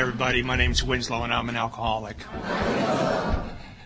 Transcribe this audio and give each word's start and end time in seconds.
Hi, 0.00 0.02
everybody. 0.02 0.42
My 0.42 0.56
name's 0.56 0.82
Winslow, 0.82 1.24
and 1.24 1.30
I'm 1.30 1.50
an 1.50 1.56
alcoholic. 1.56 2.16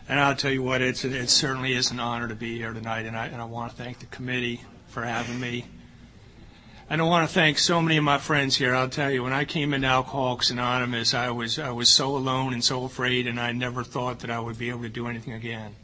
And 0.09 0.21
I'll 0.21 0.37
tell 0.37 0.53
you 0.53 0.63
what, 0.63 0.81
it's, 0.81 1.05
it 1.05 1.29
certainly 1.29 1.73
is 1.73 1.91
an 1.91 1.99
honor 1.99 2.29
to 2.29 2.37
be 2.37 2.57
here 2.57 2.73
tonight, 2.73 3.05
and 3.07 3.17
I, 3.17 3.27
and 3.27 3.43
I 3.43 3.47
want 3.47 3.73
to 3.73 3.77
thank 3.77 3.99
the 3.99 4.07
committee 4.07 4.61
for 4.87 5.03
having 5.03 5.41
me. 5.41 5.65
And 6.89 7.01
I 7.01 7.05
want 7.05 7.29
to 7.29 7.35
thank 7.35 7.59
so 7.59 7.83
many 7.83 7.97
of 7.97 8.05
my 8.05 8.19
friends 8.19 8.55
here. 8.55 8.77
I'll 8.77 8.89
tell 8.89 9.11
you, 9.11 9.25
when 9.25 9.33
I 9.33 9.45
came 9.45 9.75
into 9.75 9.89
Alcoholics 9.89 10.51
Anonymous, 10.51 11.15
I 11.15 11.31
was, 11.31 11.59
I 11.59 11.73
was 11.73 11.91
so 11.91 12.17
alone 12.17 12.53
and 12.53 12.63
so 12.63 12.85
afraid, 12.85 13.27
and 13.27 13.41
I 13.41 13.51
never 13.51 13.83
thought 13.83 14.21
that 14.21 14.31
I 14.31 14.39
would 14.39 14.57
be 14.57 14.71
able 14.71 14.83
to 14.83 14.89
do 14.89 15.09
anything 15.09 15.33
again. 15.33 15.75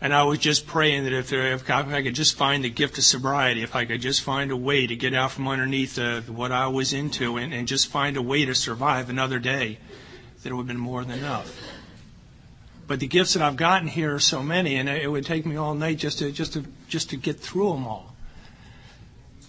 And 0.00 0.12
I 0.12 0.24
was 0.24 0.38
just 0.38 0.66
praying 0.66 1.04
that 1.04 1.12
if, 1.14 1.32
if 1.32 1.70
I 1.70 2.02
could 2.02 2.14
just 2.14 2.36
find 2.36 2.62
the 2.62 2.68
gift 2.68 2.98
of 2.98 3.04
sobriety, 3.04 3.62
if 3.62 3.74
I 3.74 3.86
could 3.86 4.02
just 4.02 4.22
find 4.22 4.50
a 4.50 4.56
way 4.56 4.86
to 4.86 4.94
get 4.94 5.14
out 5.14 5.32
from 5.32 5.48
underneath 5.48 5.98
what 6.28 6.52
I 6.52 6.66
was 6.66 6.92
into 6.92 7.38
and, 7.38 7.52
and 7.54 7.66
just 7.66 7.86
find 7.88 8.16
a 8.16 8.22
way 8.22 8.44
to 8.44 8.54
survive 8.54 9.08
another 9.08 9.38
day, 9.38 9.78
that 10.42 10.50
it 10.50 10.54
would 10.54 10.62
have 10.62 10.68
been 10.68 10.76
more 10.76 11.02
than 11.02 11.18
enough. 11.18 11.58
But 12.86 13.00
the 13.00 13.06
gifts 13.06 13.32
that 13.34 13.42
I've 13.42 13.56
gotten 13.56 13.88
here 13.88 14.14
are 14.14 14.20
so 14.20 14.42
many, 14.42 14.76
and 14.76 14.88
it 14.88 15.10
would 15.10 15.26
take 15.26 15.44
me 15.44 15.56
all 15.56 15.74
night 15.74 15.98
just 15.98 16.20
to 16.20 16.30
just 16.30 16.52
to 16.52 16.64
just 16.88 17.10
to 17.10 17.16
get 17.16 17.40
through 17.40 17.72
them 17.72 17.86
all. 17.86 18.14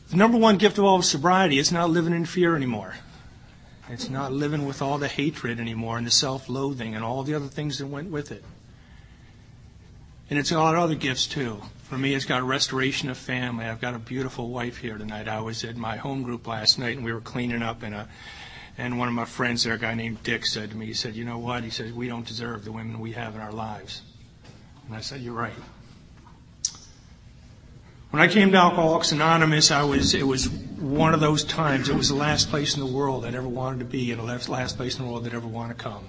The 0.10 0.16
number 0.16 0.38
one 0.38 0.58
gift 0.58 0.78
of 0.78 0.86
all 0.86 1.00
is 1.00 1.10
sobriety. 1.10 1.60
It's 1.60 1.72
not 1.72 1.90
living 1.90 2.14
in 2.14 2.26
fear 2.26 2.56
anymore. 2.56 2.96
It's 3.90 4.10
not 4.10 4.32
living 4.32 4.66
with 4.66 4.82
all 4.82 4.98
the 4.98 5.08
hatred 5.08 5.60
anymore 5.60 5.98
and 5.98 6.08
the 6.08 6.12
self-loathing 6.12 6.96
and 6.96 7.04
all 7.04 7.24
the 7.24 7.36
other 7.36 7.48
things 7.48 7.78
that 7.78 7.88
went 7.88 8.10
with 8.10 8.32
it. 8.32 8.44
And 10.30 10.38
it's 10.38 10.52
got 10.52 10.76
other 10.76 10.96
gifts 10.96 11.26
too. 11.28 11.62
For 11.84 11.98
me, 11.98 12.14
it's 12.14 12.26
got 12.26 12.44
restoration 12.44 13.10
of 13.10 13.18
family. 13.18 13.66
I've 13.66 13.80
got 13.80 13.96
a 13.96 14.00
beautiful 14.00 14.50
wife 14.50 14.78
here 14.78 14.98
tonight. 14.98 15.28
I 15.28 15.40
was 15.40 15.64
at 15.64 15.78
my 15.78 15.96
home 15.96 16.24
group 16.24 16.48
last 16.48 16.78
night 16.78 16.98
and 16.98 17.06
we 17.06 17.14
were 17.14 17.22
cleaning 17.22 17.62
up 17.62 17.82
and 17.82 17.96
a, 17.96 18.10
and 18.78 19.00
one 19.00 19.08
of 19.08 19.14
my 19.14 19.26
friends 19.26 19.64
there, 19.64 19.74
a 19.74 19.80
guy 19.80 19.96
named 19.96 20.22
Dick, 20.24 20.46
said 20.46 20.70
to 20.72 20.76
me, 20.76 20.86
he 20.86 20.94
said, 20.94 21.16
you 21.16 21.26
know 21.26 21.40
what? 21.40 21.64
He 21.64 21.70
said, 21.70 21.96
we 21.96 22.08
don't 22.08 22.28
deserve 22.28 22.66
the 22.66 22.72
women 22.72 23.00
we 23.00 23.14
have 23.14 23.36
in 23.36 23.42
our 23.42 23.54
lives. 23.54 24.02
And 24.86 24.96
I 24.96 25.02
said, 25.02 25.22
you're 25.22 25.34
right. 25.34 25.54
When 28.12 28.22
I 28.22 28.28
came 28.28 28.52
to 28.52 28.58
Alcoholics 28.58 29.12
Anonymous, 29.12 29.72
I 29.72 29.84
was, 29.84 30.14
it 30.14 30.26
was 30.26 30.50
one 30.50 31.14
of 31.14 31.20
those 31.20 31.44
times. 31.44 31.90
It 31.90 31.96
was 31.96 32.10
the 32.10 32.16
last 32.16 32.50
place 32.50 32.76
in 32.76 32.80
the 32.80 32.86
world 32.86 33.26
I'd 33.26 33.36
ever 33.36 33.48
wanted 33.48 33.80
to 33.80 33.86
be 33.86 34.12
and 34.12 34.22
the 34.22 34.26
last 34.26 34.78
place 34.78 34.98
in 34.98 35.06
the 35.06 35.12
world 35.12 35.26
I'd 35.26 35.34
ever 35.34 35.48
want 35.48 35.76
to 35.76 35.84
come. 35.84 36.06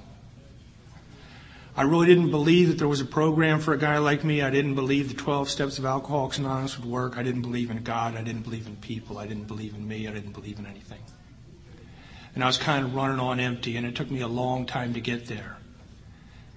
I 1.79 1.83
really 1.83 2.09
didn't 2.09 2.33
believe 2.33 2.67
that 2.71 2.79
there 2.79 2.89
was 2.89 3.01
a 3.01 3.05
program 3.05 3.61
for 3.61 3.73
a 3.73 3.79
guy 3.79 3.99
like 3.99 4.25
me. 4.25 4.43
I 4.43 4.51
didn't 4.51 4.75
believe 4.75 5.11
the 5.11 5.15
12 5.15 5.49
steps 5.49 5.79
of 5.79 5.85
Alcoholics 5.87 6.37
Anonymous 6.37 6.77
would 6.77 6.91
work. 6.91 7.17
I 7.17 7.23
didn't 7.23 7.43
believe 7.43 7.71
in 7.71 7.85
God. 7.85 8.17
I 8.17 8.23
didn't 8.23 8.43
believe 8.43 8.67
in 8.67 8.75
people. 8.75 9.17
I 9.17 9.29
didn't 9.29 9.45
believe 9.45 9.77
in 9.77 9.87
me. 9.87 10.09
I 10.09 10.11
didn't 10.11 10.33
believe 10.33 10.59
in 10.59 10.67
anything. 10.67 10.99
And 12.35 12.43
I 12.43 12.49
was 12.49 12.59
kind 12.59 12.85
of 12.85 12.97
running 12.97 13.21
on 13.21 13.39
empty, 13.39 13.77
and 13.77 13.87
it 13.87 13.95
took 13.95 14.11
me 14.11 14.23
a 14.23 14.27
long 14.27 14.67
time 14.67 14.93
to 14.95 15.01
get 15.01 15.27
there. 15.27 15.59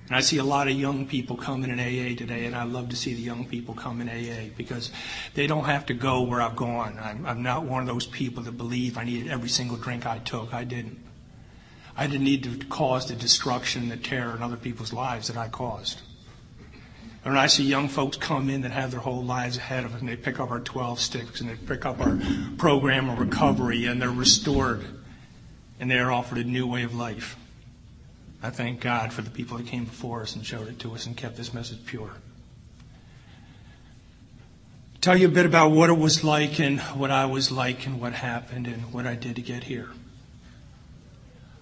And 0.08 0.16
I 0.16 0.22
see 0.22 0.40
a 0.40 0.44
lot 0.44 0.68
of 0.68 0.74
young 0.74 1.06
people 1.06 1.38
coming 1.38 1.70
in 1.70 1.80
AA 1.80 2.18
today, 2.18 2.46
and 2.46 2.56
I 2.56 2.64
love 2.64 2.90
to 2.90 2.96
see 2.96 3.14
the 3.14 3.22
young 3.22 3.46
people 3.46 3.76
come 3.76 4.02
in 4.02 4.10
AA 4.10 4.52
because 4.58 4.90
they 5.36 5.46
don't 5.46 5.66
have 5.66 5.86
to 5.86 5.94
go 5.94 6.24
where 6.24 6.42
I've 6.42 6.56
gone. 6.56 6.98
I'm, 7.00 7.28
I'm 7.28 7.44
not 7.44 7.64
one 7.64 7.82
of 7.82 7.88
those 7.88 8.08
people 8.08 8.42
that 8.42 8.54
believe 8.54 8.98
I 8.98 9.04
needed 9.04 9.32
every 9.32 9.50
single 9.50 9.78
drink 9.78 10.08
I 10.08 10.18
took. 10.18 10.52
I 10.52 10.64
didn't. 10.64 11.11
I 12.02 12.08
didn't 12.08 12.24
need 12.24 12.46
to 12.46 12.66
cause 12.66 13.06
the 13.06 13.14
destruction 13.14 13.88
the 13.90 13.96
terror 13.96 14.36
in 14.36 14.42
other 14.42 14.58
people's 14.58 14.92
lives 14.92 15.28
that 15.28 15.38
I 15.38 15.50
caused. 15.50 16.02
And 17.24 17.36
when 17.36 17.38
I 17.38 17.46
see 17.46 17.64
young 17.64 17.90
folks 17.90 18.18
come 18.18 18.50
in 18.50 18.62
that 18.62 18.72
have 18.72 18.90
their 18.90 19.00
whole 19.00 19.24
lives 19.24 19.58
ahead 19.58 19.84
of 19.84 19.92
them, 19.92 20.08
they 20.08 20.16
pick 20.16 20.40
up 20.40 20.50
our 20.50 20.62
12 20.62 21.00
sticks 21.00 21.42
and 21.42 21.48
they 21.48 21.54
pick 21.54 21.86
up 21.86 22.00
our 22.00 22.18
program 22.58 23.08
of 23.08 23.20
recovery 23.20 23.86
and 23.86 24.02
they're 24.02 24.10
restored 24.10 24.84
and 25.80 25.92
they're 25.92 26.12
offered 26.12 26.40
a 26.40 26.44
new 26.44 26.66
way 26.66 26.82
of 26.82 26.96
life. 26.96 27.38
I 28.42 28.50
thank 28.50 28.80
God 28.82 29.14
for 29.14 29.22
the 29.22 29.30
people 29.30 29.60
that 29.60 29.68
came 29.68 29.86
before 29.86 30.24
us 30.24 30.36
and 30.36 30.44
showed 30.44 30.70
it 30.70 30.80
to 30.80 30.96
us 30.96 31.06
and 31.06 31.16
kept 31.16 31.38
this 31.38 31.54
message 31.54 31.86
pure. 31.86 32.10
Tell 35.02 35.16
you 35.16 35.28
a 35.28 35.32
bit 35.32 35.46
about 35.46 35.70
what 35.70 35.92
it 35.92 36.00
was 36.00 36.24
like 36.24 36.60
and 36.60 36.80
what 36.80 37.12
I 37.12 37.26
was 37.26 37.52
like 37.52 37.86
and 37.86 38.02
what 38.02 38.14
happened 38.14 38.66
and 38.66 38.92
what 38.92 39.06
I 39.06 39.14
did 39.14 39.36
to 39.36 39.44
get 39.44 39.66
here. 39.66 39.92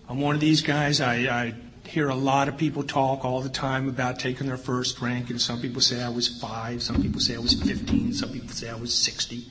I'm 0.10 0.20
one 0.20 0.34
of 0.34 0.42
these 0.42 0.64
guys. 0.64 1.02
I, 1.02 1.16
I 1.28 1.54
hear 1.88 2.10
a 2.10 2.16
lot 2.16 2.50
of 2.50 2.58
people 2.58 2.82
talk 2.82 3.24
all 3.24 3.42
the 3.42 3.50
time 3.50 3.88
about 3.88 4.18
taking 4.18 4.48
their 4.48 4.58
first 4.58 4.98
drink, 4.98 5.30
and 5.30 5.40
some 5.40 5.62
people 5.62 5.82
say 5.82 6.02
I 6.02 6.10
was 6.10 6.28
five, 6.28 6.82
some 6.82 7.00
people 7.00 7.22
say 7.22 7.36
I 7.36 7.40
was 7.40 7.54
15, 7.54 8.14
some 8.14 8.32
people 8.32 8.50
say 8.50 8.72
I 8.72 8.76
was 8.76 8.92
60. 8.96 9.46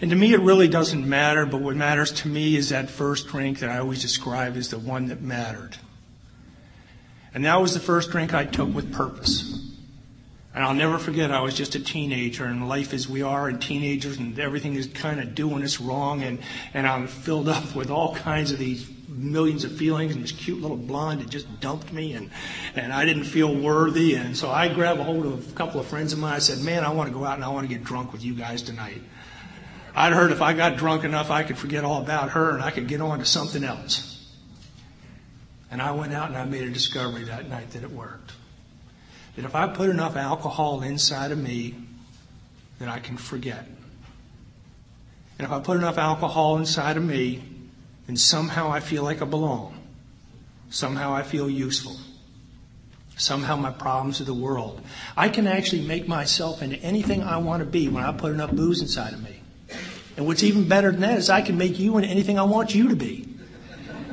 And 0.00 0.10
to 0.10 0.16
me, 0.16 0.34
it 0.34 0.40
really 0.40 0.68
doesn't 0.68 1.08
matter, 1.08 1.46
but 1.46 1.60
what 1.60 1.74
matters 1.74 2.12
to 2.12 2.28
me 2.28 2.54
is 2.54 2.68
that 2.68 2.90
first 2.90 3.26
drink 3.26 3.58
that 3.58 3.70
I 3.70 3.78
always 3.78 4.00
describe 4.00 4.56
as 4.56 4.70
the 4.70 4.78
one 4.78 5.08
that 5.08 5.20
mattered. 5.20 5.76
And 7.34 7.44
that 7.44 7.60
was 7.60 7.74
the 7.74 7.80
first 7.80 8.10
drink 8.10 8.32
I 8.32 8.44
took 8.44 8.72
with 8.72 8.92
purpose. 8.92 9.68
And 10.54 10.62
I'll 10.62 10.74
never 10.74 10.98
forget, 10.98 11.32
I 11.32 11.40
was 11.40 11.54
just 11.54 11.74
a 11.74 11.80
teenager, 11.80 12.44
and 12.44 12.68
life 12.68 12.94
as 12.94 13.08
we 13.08 13.22
are, 13.22 13.48
and 13.48 13.60
teenagers, 13.60 14.18
and 14.18 14.38
everything 14.38 14.76
is 14.76 14.86
kind 14.86 15.18
of 15.18 15.34
doing 15.34 15.64
us 15.64 15.80
wrong, 15.80 16.22
and, 16.22 16.38
and 16.72 16.86
I'm 16.86 17.08
filled 17.08 17.48
up 17.48 17.74
with 17.74 17.90
all 17.90 18.14
kinds 18.14 18.52
of 18.52 18.58
these 18.58 18.88
millions 19.16 19.64
of 19.64 19.76
feelings, 19.76 20.14
and 20.14 20.22
this 20.22 20.32
cute 20.32 20.60
little 20.60 20.76
blonde 20.76 21.20
had 21.20 21.30
just 21.30 21.60
dumped 21.60 21.92
me, 21.92 22.14
and, 22.14 22.30
and 22.74 22.92
I 22.92 23.04
didn't 23.04 23.24
feel 23.24 23.54
worthy. 23.54 24.14
And 24.14 24.36
so 24.36 24.50
I 24.50 24.68
grabbed 24.68 25.00
a 25.00 25.04
hold 25.04 25.26
of 25.26 25.50
a 25.50 25.54
couple 25.54 25.80
of 25.80 25.86
friends 25.86 26.12
of 26.12 26.18
mine. 26.18 26.34
I 26.34 26.38
said, 26.38 26.60
Man, 26.60 26.84
I 26.84 26.90
want 26.90 27.08
to 27.10 27.14
go 27.14 27.24
out 27.24 27.34
and 27.34 27.44
I 27.44 27.48
want 27.48 27.68
to 27.68 27.74
get 27.74 27.84
drunk 27.84 28.12
with 28.12 28.24
you 28.24 28.34
guys 28.34 28.62
tonight. 28.62 29.02
I'd 29.94 30.12
heard 30.12 30.32
if 30.32 30.40
I 30.40 30.54
got 30.54 30.76
drunk 30.76 31.04
enough, 31.04 31.30
I 31.30 31.42
could 31.42 31.58
forget 31.58 31.84
all 31.84 32.00
about 32.00 32.30
her 32.30 32.50
and 32.50 32.62
I 32.62 32.70
could 32.70 32.88
get 32.88 33.00
on 33.00 33.18
to 33.18 33.26
something 33.26 33.62
else. 33.62 34.26
And 35.70 35.82
I 35.82 35.92
went 35.92 36.12
out 36.12 36.28
and 36.28 36.36
I 36.36 36.44
made 36.44 36.62
a 36.62 36.70
discovery 36.70 37.24
that 37.24 37.48
night 37.48 37.70
that 37.72 37.82
it 37.82 37.90
worked. 37.90 38.32
That 39.36 39.44
if 39.44 39.54
I 39.54 39.68
put 39.68 39.90
enough 39.90 40.16
alcohol 40.16 40.82
inside 40.82 41.30
of 41.30 41.38
me, 41.38 41.74
that 42.78 42.88
I 42.88 42.98
can 42.98 43.16
forget. 43.16 43.66
And 45.38 45.46
if 45.46 45.52
I 45.52 45.60
put 45.60 45.76
enough 45.76 45.98
alcohol 45.98 46.56
inside 46.58 46.96
of 46.96 47.04
me, 47.04 47.42
then 48.12 48.18
somehow 48.18 48.70
I 48.70 48.80
feel 48.80 49.04
like 49.04 49.22
I 49.22 49.24
belong. 49.24 49.74
Somehow 50.68 51.14
I 51.14 51.22
feel 51.22 51.48
useful. 51.48 51.96
Somehow 53.16 53.56
my 53.56 53.70
problems 53.70 54.20
are 54.20 54.24
the 54.24 54.34
world. 54.34 54.82
I 55.16 55.30
can 55.30 55.46
actually 55.46 55.86
make 55.86 56.06
myself 56.06 56.60
into 56.60 56.76
anything 56.80 57.22
I 57.22 57.38
want 57.38 57.62
to 57.62 57.66
be 57.66 57.88
when 57.88 58.04
I 58.04 58.12
put 58.12 58.32
enough 58.32 58.52
booze 58.52 58.82
inside 58.82 59.14
of 59.14 59.22
me. 59.22 59.40
And 60.18 60.26
what's 60.26 60.42
even 60.42 60.68
better 60.68 60.90
than 60.90 61.00
that 61.00 61.16
is 61.16 61.30
I 61.30 61.40
can 61.40 61.56
make 61.56 61.78
you 61.78 61.96
into 61.96 62.10
anything 62.10 62.38
I 62.38 62.42
want 62.42 62.74
you 62.74 62.90
to 62.90 62.96
be. 62.96 63.26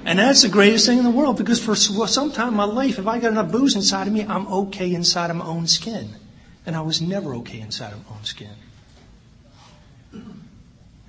And 0.05 0.17
that's 0.17 0.43
the 0.43 0.49
greatest 0.49 0.85
thing 0.85 0.97
in 0.97 1.03
the 1.03 1.09
world 1.09 1.37
because 1.37 1.61
for 1.61 1.75
some 1.75 2.31
time 2.31 2.49
in 2.49 2.53
my 2.53 2.63
life, 2.63 2.99
if 2.99 3.07
I 3.07 3.19
got 3.19 3.33
enough 3.33 3.51
booze 3.51 3.75
inside 3.75 4.07
of 4.07 4.13
me, 4.13 4.23
I'm 4.23 4.47
okay 4.47 4.93
inside 4.93 5.29
of 5.29 5.35
my 5.35 5.45
own 5.45 5.67
skin. 5.67 6.15
And 6.65 6.73
I 6.73 6.81
was 6.81 7.01
never 7.01 7.35
okay 7.35 7.59
inside 7.59 7.91
of 7.91 8.09
my 8.09 8.15
own 8.15 8.23
skin. 8.23 8.55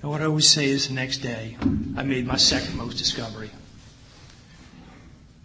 And 0.02 0.10
what 0.10 0.22
I 0.22 0.24
always 0.24 0.48
say 0.48 0.66
is 0.68 0.88
the 0.88 0.94
next 0.94 1.18
day, 1.18 1.56
I 1.96 2.02
made 2.02 2.26
my 2.26 2.36
second 2.36 2.76
most 2.76 2.96
discovery. 2.96 3.50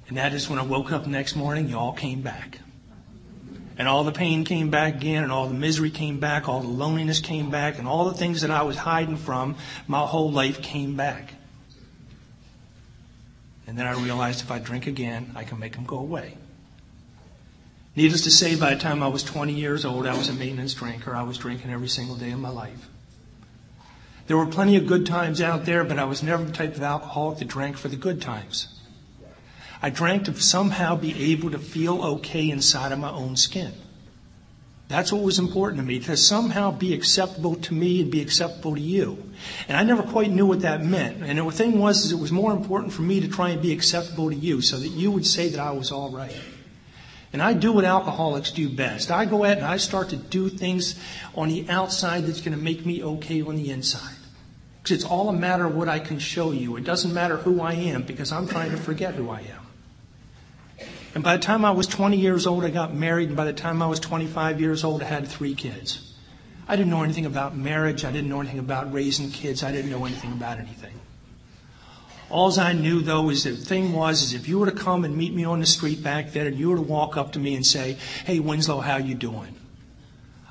And 0.08 0.18
that 0.18 0.34
is 0.34 0.50
when 0.50 0.60
I 0.60 0.64
woke 0.64 0.92
up 0.92 1.04
the 1.04 1.10
next 1.10 1.36
morning, 1.36 1.68
you 1.68 1.78
all 1.78 1.94
came 1.94 2.22
back. 2.22 2.60
And 3.78 3.88
all 3.90 4.06
the 4.06 4.14
pain 4.14 4.46
came 4.46 4.70
back 4.70 4.96
again, 4.96 5.24
and 5.24 5.32
all 5.32 5.48
the 5.48 5.54
misery 5.54 5.92
came 5.92 6.22
back, 6.22 6.48
all 6.48 6.62
the 6.62 6.68
loneliness 6.68 7.20
came 7.20 7.52
back, 7.52 7.78
and 7.78 7.88
all 7.88 8.06
the 8.06 8.14
things 8.14 8.42
that 8.42 8.52
I 8.52 8.62
was 8.62 8.78
hiding 8.78 9.18
from 9.18 9.58
my 9.88 10.00
whole 10.00 10.32
life 10.32 10.62
came 10.62 10.96
back. 10.96 11.34
And 13.68 13.78
then 13.78 13.88
I 13.88 14.02
realized 14.02 14.42
if 14.42 14.52
I 14.52 14.60
drink 14.60 14.88
again, 14.88 15.32
I 15.36 15.44
can 15.44 15.60
make 15.60 15.74
them 15.74 15.84
go 15.84 15.98
away. 15.98 16.38
Needless 17.98 18.22
to 18.24 18.32
say, 18.32 18.56
by 18.56 18.74
the 18.74 18.80
time 18.80 19.04
I 19.04 19.08
was 19.08 19.24
20 19.24 19.54
years 19.54 19.84
old, 19.84 20.06
I 20.06 20.18
was 20.18 20.30
a 20.30 20.34
maintenance 20.34 20.74
drinker. 20.74 21.14
I 21.14 21.24
was 21.24 21.38
drinking 21.38 21.72
every 21.72 21.88
single 21.90 22.16
day 22.16 22.32
of 22.32 22.40
my 22.40 22.50
life. 22.50 22.90
There 24.28 24.38
were 24.38 24.48
plenty 24.48 24.76
of 24.76 24.88
good 24.88 25.06
times 25.06 25.40
out 25.40 25.66
there, 25.66 25.84
but 25.84 26.00
I 26.00 26.06
was 26.06 26.24
never 26.24 26.44
the 26.44 26.52
type 26.52 26.76
of 26.76 26.82
alcoholic 26.82 27.40
that 27.40 27.48
drank 27.48 27.78
for 27.78 27.90
the 27.90 27.96
good 27.96 28.22
times. 28.22 28.68
I 29.82 29.92
drank 29.92 30.26
to 30.26 30.34
somehow 30.34 30.96
be 30.96 31.32
able 31.32 31.52
to 31.52 31.60
feel 31.60 32.04
okay 32.04 32.50
inside 32.50 32.92
of 32.92 32.98
my 32.98 33.12
own 33.12 33.36
skin. 33.36 33.74
That's 34.88 35.12
what 35.12 35.24
was 35.24 35.40
important 35.40 35.82
to 35.82 35.86
me, 35.86 36.00
to 36.00 36.16
somehow 36.16 36.72
be 36.72 36.94
acceptable 36.94 37.56
to 37.56 37.74
me 37.74 38.02
and 38.02 38.12
be 38.12 38.22
acceptable 38.22 38.76
to 38.76 38.82
you. 38.82 39.32
And 39.68 39.78
I 39.78 39.84
never 39.84 40.04
quite 40.04 40.30
knew 40.30 40.46
what 40.46 40.62
that 40.62 40.84
meant. 40.84 41.24
And 41.24 41.40
the 41.40 41.52
thing 41.52 41.80
was, 41.80 42.06
is 42.06 42.12
it 42.12 42.20
was 42.20 42.32
more 42.32 42.52
important 42.52 42.94
for 42.94 43.02
me 43.02 43.20
to 43.20 43.28
try 43.28 43.50
and 43.50 43.62
be 43.62 43.74
acceptable 43.74 44.30
to 44.30 44.36
you 44.36 44.62
so 44.62 44.78
that 44.78 44.90
you 44.90 45.12
would 45.12 45.26
say 45.26 45.50
that 45.50 45.60
I 45.60 45.72
was 45.72 45.92
all 45.92 46.12
right. 46.12 46.36
And 47.36 47.44
I 47.44 47.52
do 47.52 47.74
what 47.74 47.84
alcoholics 47.84 48.52
do 48.52 48.70
best. 48.70 49.12
I 49.12 49.26
go 49.26 49.44
out 49.44 49.58
and 49.58 49.66
I 49.66 49.76
start 49.76 50.12
to 50.12 50.16
do 50.16 50.48
things 50.48 50.98
on 51.36 51.50
the 51.50 51.70
outside 51.70 52.24
that's 52.24 52.40
going 52.40 52.58
to 52.58 52.64
make 52.64 52.86
me 52.86 53.04
okay 53.04 53.42
on 53.42 53.58
the 53.58 53.72
inside. 53.72 54.16
Because 54.82 54.96
it's 54.96 55.04
all 55.04 55.28
a 55.28 55.34
matter 55.34 55.66
of 55.66 55.76
what 55.76 55.90
I 55.90 56.00
can 56.00 56.18
show 56.18 56.54
you. 56.54 56.78
It 56.78 56.86
doesn't 56.86 57.14
matter 57.14 57.36
who 57.36 57.60
I 57.60 57.74
am 57.74 58.04
because 58.04 58.32
I'm 58.32 58.48
trying 58.48 58.72
to 58.72 58.78
forget 58.78 59.16
who 59.16 59.30
I 59.30 59.42
am. 59.42 60.88
And 61.14 61.26
by 61.26 61.36
the 61.36 61.44
time 61.44 61.66
I 61.66 61.72
was 61.72 61.88
20 61.88 62.16
years 62.16 62.48
old, 62.48 62.64
I 62.64 62.70
got 62.70 62.96
married. 62.96 63.28
And 63.28 63.36
by 63.36 63.44
the 63.44 63.52
time 63.52 63.82
I 63.82 63.88
was 63.88 64.00
25 64.00 64.62
years 64.62 64.86
old, 64.86 65.04
I 65.04 65.08
had 65.08 65.28
three 65.28 65.56
kids. 65.56 66.16
I 66.70 66.78
didn't 66.78 66.90
know 66.90 67.04
anything 67.04 67.26
about 67.26 67.54
marriage. 67.54 68.06
I 68.06 68.14
didn't 68.14 68.30
know 68.30 68.40
anything 68.40 68.60
about 68.60 68.94
raising 68.94 69.30
kids. 69.30 69.62
I 69.62 69.74
didn't 69.74 69.92
know 69.92 70.06
anything 70.06 70.32
about 70.32 70.58
anything. 70.58 71.02
All 72.30 72.60
I 72.60 72.74
knew 72.74 73.02
though 73.02 73.30
is 73.30 73.44
the 73.44 73.56
thing 73.56 73.94
was 73.94 74.22
is 74.24 74.34
if 74.34 74.48
you 74.48 74.60
were 74.60 74.66
to 74.66 74.72
come 74.72 75.06
and 75.06 75.16
meet 75.16 75.34
me 75.34 75.46
on 75.46 75.60
the 75.60 75.66
street 75.66 76.04
back 76.04 76.32
then 76.32 76.48
and 76.48 76.58
you 76.58 76.70
were 76.70 76.78
to 76.78 76.82
walk 76.82 77.18
up 77.18 77.34
to 77.34 77.40
me 77.40 77.56
and 77.56 77.66
say, 77.66 77.98
Hey 78.26 78.40
Winslow, 78.40 78.80
how 78.80 78.98
you 78.98 79.14
doing? 79.14 79.56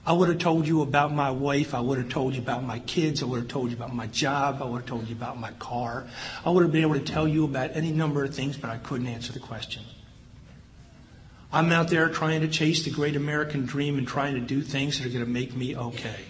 I 0.07 0.13
would 0.13 0.29
have 0.29 0.39
told 0.39 0.69
you 0.69 0.83
about 0.83 1.15
my 1.15 1.31
wife. 1.31 1.75
I 1.75 1.81
would 1.81 1.97
have 1.97 2.11
told 2.11 2.35
you 2.35 2.43
about 2.43 2.63
my 2.63 2.79
kids. 2.81 3.23
I 3.23 3.27
would 3.27 3.41
have 3.41 3.49
told 3.49 3.71
you 3.71 3.77
about 3.77 3.95
my 3.95 4.07
job. 4.09 4.61
I 4.61 4.67
would 4.67 4.83
have 4.83 4.87
told 4.87 5.09
you 5.09 5.15
about 5.15 5.41
my 5.41 5.51
car. 5.53 6.07
I 6.45 6.51
would 6.51 6.63
have 6.63 6.73
been 6.73 6.83
able 6.83 6.95
to 6.95 7.01
tell 7.01 7.27
you 7.27 7.45
about 7.45 7.71
any 7.75 7.91
number 7.91 8.23
of 8.23 8.35
things, 8.35 8.57
but 8.57 8.69
I 8.69 8.77
couldn't 8.77 9.07
answer 9.07 9.33
the 9.33 9.41
question. 9.41 9.83
I'm 11.51 11.73
out 11.73 11.89
there 11.89 12.09
trying 12.11 12.43
to 12.43 12.49
chase 12.49 12.85
the 12.85 12.91
great 12.91 13.17
American 13.17 13.65
dream 13.65 13.97
and 13.97 14.07
trying 14.07 14.35
to 14.35 14.41
do 14.41 14.61
things 14.61 14.99
that 14.99 15.07
are 15.07 15.11
going 15.11 15.25
to 15.25 15.31
make 15.31 15.55
me 15.55 15.75
okay. 15.75 16.21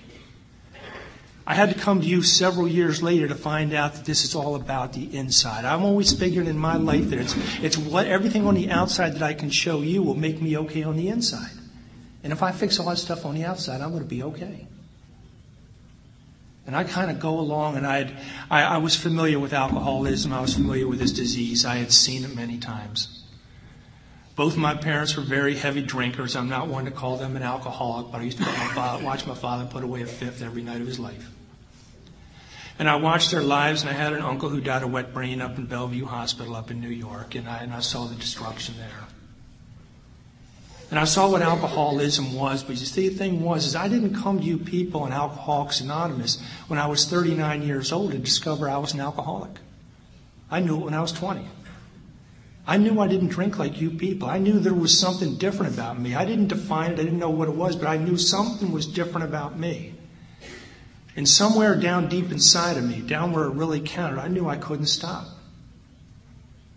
I 1.47 1.55
had 1.55 1.69
to 1.71 1.79
come 1.79 2.01
to 2.01 2.07
you 2.07 2.23
several 2.23 2.67
years 2.67 3.03
later 3.03 3.29
to 3.29 3.35
find 3.35 3.75
out 3.75 3.95
that 3.95 4.07
this 4.07 4.25
is 4.25 4.35
all 4.35 4.55
about 4.55 4.95
the 4.95 5.15
inside. 5.15 5.67
I'm 5.67 5.85
always 5.85 6.13
figuring 6.13 6.49
in 6.49 6.59
my 6.59 6.77
life 6.77 7.11
that 7.11 7.19
it's, 7.19 7.37
it's 7.63 7.77
what 7.77 8.07
everything 8.07 8.47
on 8.47 8.55
the 8.55 8.71
outside 8.71 9.15
that 9.15 9.23
I 9.23 9.35
can 9.35 9.51
show 9.51 9.83
you 9.83 10.03
will 10.03 10.15
make 10.15 10.41
me 10.41 10.57
okay 10.59 10.85
on 10.85 10.97
the 10.97 11.09
inside. 11.09 11.53
And 12.23 12.33
if 12.33 12.43
I 12.43 12.53
fix 12.53 12.81
all 12.81 12.89
that 12.89 12.97
stuff 12.97 13.27
on 13.27 13.35
the 13.35 13.45
outside, 13.45 13.83
I'm 13.83 13.91
going 13.91 14.03
to 14.03 14.09
be 14.09 14.23
okay. 14.23 14.67
And 16.67 16.75
I 16.75 16.85
kind 16.85 17.11
of 17.11 17.21
go 17.21 17.39
along, 17.39 17.77
and 17.77 17.87
I'd, 17.87 18.17
I, 18.51 18.63
I 18.63 18.79
was 18.79 18.97
familiar 18.97 19.39
with 19.39 19.53
alcoholism. 19.53 20.33
I 20.33 20.41
was 20.41 20.55
familiar 20.55 20.89
with 20.89 20.99
this 20.99 21.13
disease. 21.13 21.67
I 21.67 21.77
had 21.77 21.93
seen 21.93 22.25
it 22.25 22.35
many 22.35 22.57
times. 22.57 23.24
Both 24.37 24.57
my 24.57 24.75
parents 24.75 25.17
were 25.17 25.23
very 25.23 25.55
heavy 25.55 25.83
drinkers. 25.83 26.35
I'm 26.35 26.49
not 26.49 26.67
one 26.67 26.87
to 26.87 26.91
call 26.91 27.17
them 27.17 27.37
an 27.37 27.43
alcoholic, 27.43 28.11
but 28.11 28.21
I 28.21 28.25
used 28.25 28.39
to 28.39 28.45
my 28.45 28.69
father, 28.75 29.05
watch 29.05 29.27
my 29.27 29.35
father 29.35 29.65
put 29.65 29.85
away 29.85 30.03
a 30.03 30.07
fifth 30.07 30.43
every 30.43 30.63
night 30.63 30.81
of 30.81 30.87
his 30.89 30.99
life. 30.99 31.31
And 32.77 32.91
I 32.91 32.97
watched 32.97 33.31
their 33.31 33.43
lives, 33.43 33.83
and 33.83 33.91
I 33.91 33.93
had 33.93 34.13
an 34.13 34.23
uncle 34.23 34.49
who 34.49 34.61
died 34.61 34.83
of 34.83 34.91
wet 34.91 35.15
brain 35.15 35.41
up 35.41 35.57
in 35.57 35.67
Bellevue 35.67 36.07
Hospital 36.07 36.57
up 36.57 36.73
in 36.73 36.81
New 36.81 36.89
York, 36.89 37.37
and 37.37 37.49
I, 37.49 37.59
and 37.59 37.73
I 37.73 37.79
saw 37.79 38.07
the 38.07 38.17
destruction 38.17 38.75
there. 38.77 39.05
And 40.91 40.99
I 40.99 41.05
saw 41.05 41.31
what 41.31 41.41
alcoholism 41.41 42.35
was, 42.35 42.65
but 42.65 42.77
you 42.77 42.87
see, 42.87 43.09
the 43.09 43.15
thing 43.15 43.41
was, 43.41 43.67
is 43.67 43.77
I 43.77 43.87
didn't 43.87 44.15
come 44.15 44.41
to 44.41 44.45
you 44.45 44.59
people 44.59 45.07
in 45.07 45.13
Alcoholics 45.13 45.81
Anonymous 45.81 46.43
when 46.67 46.79
I 46.79 46.87
was 46.87 47.05
39 47.05 47.63
years 47.63 47.93
old 47.93 48.11
to 48.13 48.19
discover 48.19 48.69
I 48.69 48.79
was 48.79 48.95
an 48.95 49.01
alcoholic. 49.01 49.53
I 50.51 50.61
knew 50.61 50.77
it 50.77 50.85
when 50.85 50.95
I 50.95 51.01
was 51.01 51.13
20. 51.13 51.47
I 52.67 52.79
knew 52.79 52.99
I 52.99 53.09
didn't 53.09 53.29
drink 53.29 53.59
like 53.59 53.81
you 53.81 53.91
people. 53.91 54.29
I 54.29 54.39
knew 54.39 54.59
there 54.59 54.73
was 54.73 54.99
something 54.99 55.37
different 55.37 55.75
about 55.75 56.01
me. 56.01 56.15
I 56.15 56.25
didn't 56.25 56.49
define 56.49 56.93
it, 56.93 57.01
I 57.01 57.05
didn't 57.05 57.19
know 57.19 57.31
what 57.31 57.49
it 57.49 57.55
was, 57.55 57.77
but 57.77 57.89
I 57.89 57.99
knew 57.99 58.17
something 58.17 58.73
was 58.73 58.87
different 58.87 59.27
about 59.27 59.59
me. 59.59 59.95
And 61.17 61.29
somewhere 61.29 61.77
down 61.77 62.09
deep 62.09 62.33
inside 62.33 62.77
of 62.77 62.85
me, 62.85 63.01
down 63.01 63.33
where 63.33 63.45
it 63.45 63.55
really 63.55 63.81
counted, 63.81 64.19
I 64.19 64.29
knew 64.29 64.49
I 64.49 64.57
couldn't 64.57 64.87
stop. 64.87 65.27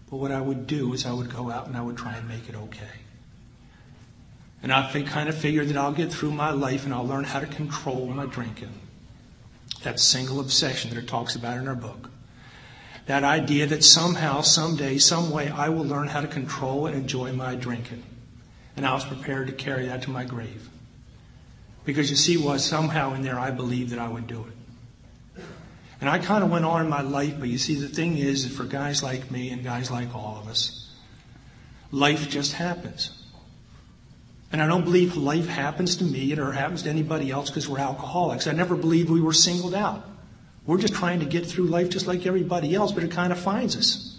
But 0.09 0.17
what 0.17 0.31
I 0.31 0.41
would 0.41 0.67
do 0.67 0.93
is 0.93 1.05
I 1.05 1.13
would 1.13 1.33
go 1.33 1.49
out 1.49 1.67
and 1.67 1.75
I 1.75 1.81
would 1.81 1.97
try 1.97 2.15
and 2.15 2.27
make 2.27 2.47
it 2.47 2.55
okay. 2.55 3.01
And 4.61 4.71
I 4.71 4.89
kind 5.03 5.29
of 5.29 5.37
figured 5.37 5.69
that 5.69 5.77
I'll 5.77 5.91
get 5.91 6.11
through 6.11 6.31
my 6.31 6.51
life 6.51 6.85
and 6.85 6.93
I'll 6.93 7.07
learn 7.07 7.23
how 7.23 7.39
to 7.39 7.47
control 7.47 8.07
my 8.07 8.25
drinking. 8.25 8.73
That 9.83 9.99
single 9.99 10.39
obsession 10.39 10.89
that 10.89 10.99
it 10.99 11.07
talks 11.07 11.35
about 11.35 11.57
in 11.57 11.67
our 11.67 11.75
book. 11.75 12.09
That 13.07 13.23
idea 13.23 13.65
that 13.67 13.83
somehow, 13.83 14.41
someday, 14.41 14.97
some 14.97 15.31
way, 15.31 15.49
I 15.49 15.69
will 15.69 15.85
learn 15.85 16.07
how 16.07 16.21
to 16.21 16.27
control 16.27 16.87
and 16.87 16.95
enjoy 16.95 17.31
my 17.31 17.55
drinking. 17.55 18.03
And 18.75 18.85
I 18.85 18.93
was 18.93 19.05
prepared 19.05 19.47
to 19.47 19.53
carry 19.53 19.87
that 19.87 20.03
to 20.03 20.09
my 20.09 20.25
grave. 20.25 20.69
Because 21.85 22.09
you 22.09 22.17
see, 22.17 22.35
was 22.35 22.65
somehow 22.65 23.13
in 23.13 23.21
there 23.21 23.39
I 23.39 23.51
believed 23.51 23.91
that 23.91 23.99
I 23.99 24.09
would 24.09 24.27
do 24.27 24.45
it. 24.45 25.43
And 25.99 26.09
I 26.09 26.19
kind 26.19 26.43
of 26.43 26.51
went 26.51 26.65
on 26.65 26.81
in 26.81 26.89
my 26.89 27.01
life, 27.01 27.35
but 27.39 27.47
you 27.49 27.57
see, 27.57 27.75
the 27.75 27.87
thing 27.87 28.17
is 28.17 28.43
that 28.43 28.55
for 28.55 28.65
guys 28.65 29.01
like 29.01 29.31
me 29.31 29.49
and 29.49 29.63
guys 29.63 29.89
like 29.89 30.13
all 30.13 30.37
of 30.39 30.47
us, 30.47 30.91
life 31.91 32.29
just 32.29 32.53
happens. 32.53 33.11
And 34.51 34.61
I 34.61 34.67
don't 34.67 34.83
believe 34.83 35.15
life 35.15 35.47
happens 35.47 35.95
to 35.97 36.03
me 36.03 36.37
or 36.37 36.51
happens 36.51 36.83
to 36.83 36.89
anybody 36.89 37.31
else 37.31 37.49
because 37.49 37.67
we're 37.67 37.79
alcoholics. 37.79 38.47
I 38.47 38.51
never 38.51 38.75
believed 38.75 39.09
we 39.09 39.21
were 39.21 39.33
singled 39.33 39.73
out. 39.73 40.05
We're 40.67 40.77
just 40.77 40.93
trying 40.93 41.21
to 41.21 41.25
get 41.25 41.45
through 41.45 41.65
life 41.65 41.89
just 41.89 42.05
like 42.05 42.25
everybody 42.27 42.75
else, 42.75 42.91
but 42.91 43.03
it 43.03 43.09
kind 43.09 43.31
of 43.31 43.39
finds 43.39 43.75
us. 43.75 44.13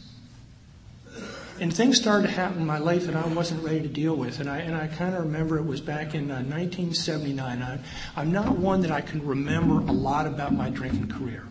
And 1.61 1.75
things 1.75 2.01
started 2.01 2.29
to 2.29 2.33
happen 2.33 2.61
in 2.61 2.67
my 2.67 2.79
life 2.79 3.07
that 3.07 3.17
I 3.17 3.27
wasn't 3.27 3.63
ready 3.63 3.83
to 3.83 3.89
deal 3.89 4.15
with. 4.15 4.41
And 4.41 4.49
I, 4.49 4.59
and 4.59 4.77
I 4.77 4.87
kind 4.87 5.15
of 5.15 5.25
remember 5.25 5.59
it 5.59 5.67
was 5.67 5.81
back 5.81 6.15
in 6.15 6.31
uh, 6.31 6.43
1979. 6.43 7.63
I, 7.63 7.79
I'm 8.17 8.33
not 8.33 8.59
one 8.59 8.81
that 8.83 8.91
I 8.93 9.01
can 9.01 9.25
remember 9.27 9.75
a 9.75 9.93
lot 9.93 10.27
about 10.27 10.55
my 10.55 10.71
drinking 10.71 11.09
career. 11.09 11.45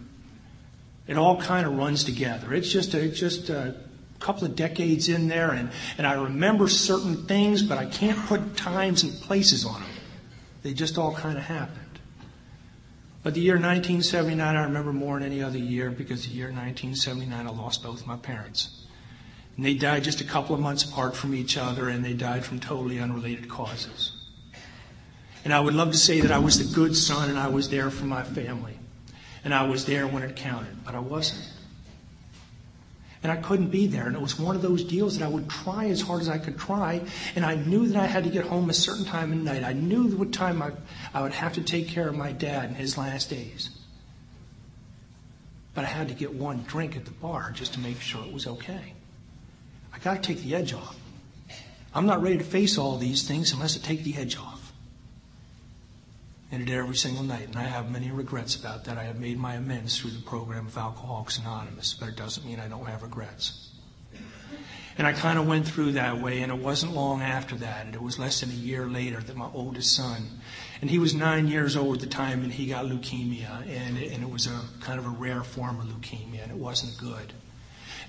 It 1.07 1.17
all 1.17 1.39
kind 1.39 1.67
of 1.67 1.77
runs 1.77 2.03
together. 2.03 2.53
It's 2.53 2.71
just 2.71 2.93
a, 2.93 3.09
just 3.09 3.49
a, 3.49 3.75
couple 4.19 4.45
of 4.45 4.55
decades 4.55 5.09
in 5.09 5.27
there, 5.27 5.51
and, 5.51 5.69
and 5.97 6.07
I 6.07 6.13
remember 6.13 6.67
certain 6.67 7.27
things, 7.27 7.61
but 7.61 7.77
I 7.77 7.85
can't 7.85 8.17
put 8.25 8.57
times 8.57 9.03
and 9.03 9.13
places 9.21 9.65
on 9.65 9.79
them. 9.79 9.89
They 10.63 10.73
just 10.73 10.97
all 10.97 11.13
kind 11.13 11.37
of 11.37 11.43
happened. 11.43 11.86
But 13.27 13.33
the 13.33 13.41
year 13.41 13.55
1979, 13.55 14.55
I 14.55 14.63
remember 14.63 14.93
more 14.93 15.19
than 15.19 15.29
any 15.29 15.43
other 15.43 15.57
year 15.57 15.91
because 15.91 16.25
the 16.25 16.33
year 16.33 16.45
1979, 16.45 17.45
I 17.45 17.49
lost 17.49 17.83
both 17.83 18.07
my 18.07 18.15
parents. 18.15 18.85
And 19.57 19.65
they 19.65 19.73
died 19.73 20.05
just 20.05 20.21
a 20.21 20.23
couple 20.23 20.55
of 20.55 20.61
months 20.61 20.85
apart 20.85 21.13
from 21.13 21.35
each 21.35 21.57
other, 21.57 21.89
and 21.89 22.05
they 22.05 22.13
died 22.13 22.45
from 22.45 22.61
totally 22.61 23.01
unrelated 23.01 23.49
causes. 23.49 24.13
And 25.43 25.53
I 25.53 25.59
would 25.59 25.73
love 25.73 25.91
to 25.91 25.97
say 25.97 26.21
that 26.21 26.31
I 26.31 26.37
was 26.37 26.57
the 26.57 26.73
good 26.73 26.95
son 26.95 27.29
and 27.29 27.37
I 27.37 27.49
was 27.49 27.67
there 27.67 27.89
for 27.89 28.05
my 28.05 28.23
family. 28.23 28.79
And 29.43 29.53
I 29.53 29.67
was 29.67 29.85
there 29.85 30.07
when 30.07 30.23
it 30.23 30.37
counted, 30.37 30.85
but 30.85 30.95
I 30.95 30.99
wasn't. 30.99 31.51
And 33.23 33.31
I 33.31 33.37
couldn't 33.37 33.69
be 33.69 33.87
there. 33.87 34.07
And 34.07 34.15
it 34.15 34.21
was 34.21 34.39
one 34.39 34.55
of 34.55 34.61
those 34.61 34.83
deals 34.83 35.17
that 35.17 35.25
I 35.25 35.27
would 35.27 35.49
try 35.49 35.85
as 35.85 36.01
hard 36.01 36.21
as 36.21 36.29
I 36.29 36.37
could 36.37 36.57
try. 36.57 37.01
And 37.35 37.45
I 37.45 37.55
knew 37.55 37.87
that 37.87 37.97
I 37.97 38.05
had 38.05 38.23
to 38.23 38.29
get 38.29 38.45
home 38.45 38.69
a 38.69 38.73
certain 38.73 39.05
time 39.05 39.31
of 39.31 39.39
night. 39.39 39.63
I 39.63 39.73
knew 39.73 40.07
what 40.15 40.31
time 40.31 40.61
I, 40.61 40.71
I 41.13 41.21
would 41.21 41.33
have 41.33 41.53
to 41.53 41.61
take 41.61 41.87
care 41.87 42.07
of 42.07 42.15
my 42.15 42.31
dad 42.31 42.69
in 42.69 42.75
his 42.75 42.97
last 42.97 43.29
days. 43.29 43.69
But 45.73 45.83
I 45.83 45.87
had 45.87 46.07
to 46.09 46.13
get 46.13 46.33
one 46.33 46.63
drink 46.67 46.95
at 46.95 47.05
the 47.05 47.11
bar 47.11 47.51
just 47.51 47.73
to 47.73 47.79
make 47.79 48.01
sure 48.01 48.23
it 48.23 48.33
was 48.33 48.47
okay. 48.47 48.93
I 49.93 49.99
got 49.99 50.21
to 50.21 50.33
take 50.33 50.43
the 50.43 50.55
edge 50.55 50.73
off. 50.73 50.95
I'm 51.93 52.05
not 52.05 52.21
ready 52.21 52.37
to 52.37 52.43
face 52.43 52.77
all 52.77 52.97
these 52.97 53.27
things 53.27 53.51
unless 53.51 53.75
I 53.75 53.79
take 53.81 54.03
the 54.03 54.15
edge 54.17 54.37
off 54.37 54.56
and 56.51 56.61
it 56.61 56.65
did 56.65 56.77
every 56.77 56.95
single 56.95 57.23
night. 57.23 57.47
And 57.47 57.57
I 57.57 57.63
have 57.63 57.91
many 57.91 58.11
regrets 58.11 58.55
about 58.55 58.85
that. 58.85 58.97
I 58.97 59.03
have 59.03 59.19
made 59.19 59.37
my 59.37 59.55
amends 59.55 59.99
through 59.99 60.11
the 60.11 60.21
program 60.21 60.67
of 60.67 60.77
Alcoholics 60.77 61.39
Anonymous, 61.39 61.93
but 61.93 62.09
it 62.09 62.15
doesn't 62.15 62.45
mean 62.45 62.59
I 62.59 62.67
don't 62.67 62.85
have 62.85 63.03
regrets. 63.03 63.71
And 64.97 65.05
I 65.05 65.13
kind 65.13 65.37
of 65.37 65.45
went 65.45 65.67
through 65.67 65.91
that 65.91 66.19
way, 66.19 66.41
and 66.41 66.51
it 66.51 66.57
wasn't 66.57 66.93
long 66.93 67.21
after 67.21 67.55
that, 67.57 67.85
and 67.85 67.93
it 67.93 68.01
was 68.01 68.17
less 68.17 68.39
than 68.39 68.49
a 68.49 68.53
year 68.53 68.87
later 68.87 69.19
that 69.19 69.35
my 69.35 69.47
oldest 69.53 69.95
son, 69.95 70.39
and 70.81 70.89
he 70.89 70.97
was 70.97 71.13
nine 71.13 71.47
years 71.47 71.75
old 71.75 71.97
at 71.97 72.01
the 72.01 72.07
time, 72.07 72.43
and 72.43 72.51
he 72.51 72.65
got 72.65 72.85
leukemia, 72.85 73.61
and 73.67 73.97
and 73.97 74.23
it 74.23 74.29
was 74.29 74.47
a 74.47 74.59
kind 74.79 74.97
of 74.97 75.05
a 75.05 75.09
rare 75.09 75.43
form 75.43 75.79
of 75.79 75.85
leukemia, 75.85 76.41
and 76.41 76.51
it 76.51 76.57
wasn't 76.57 76.97
good. 76.97 77.33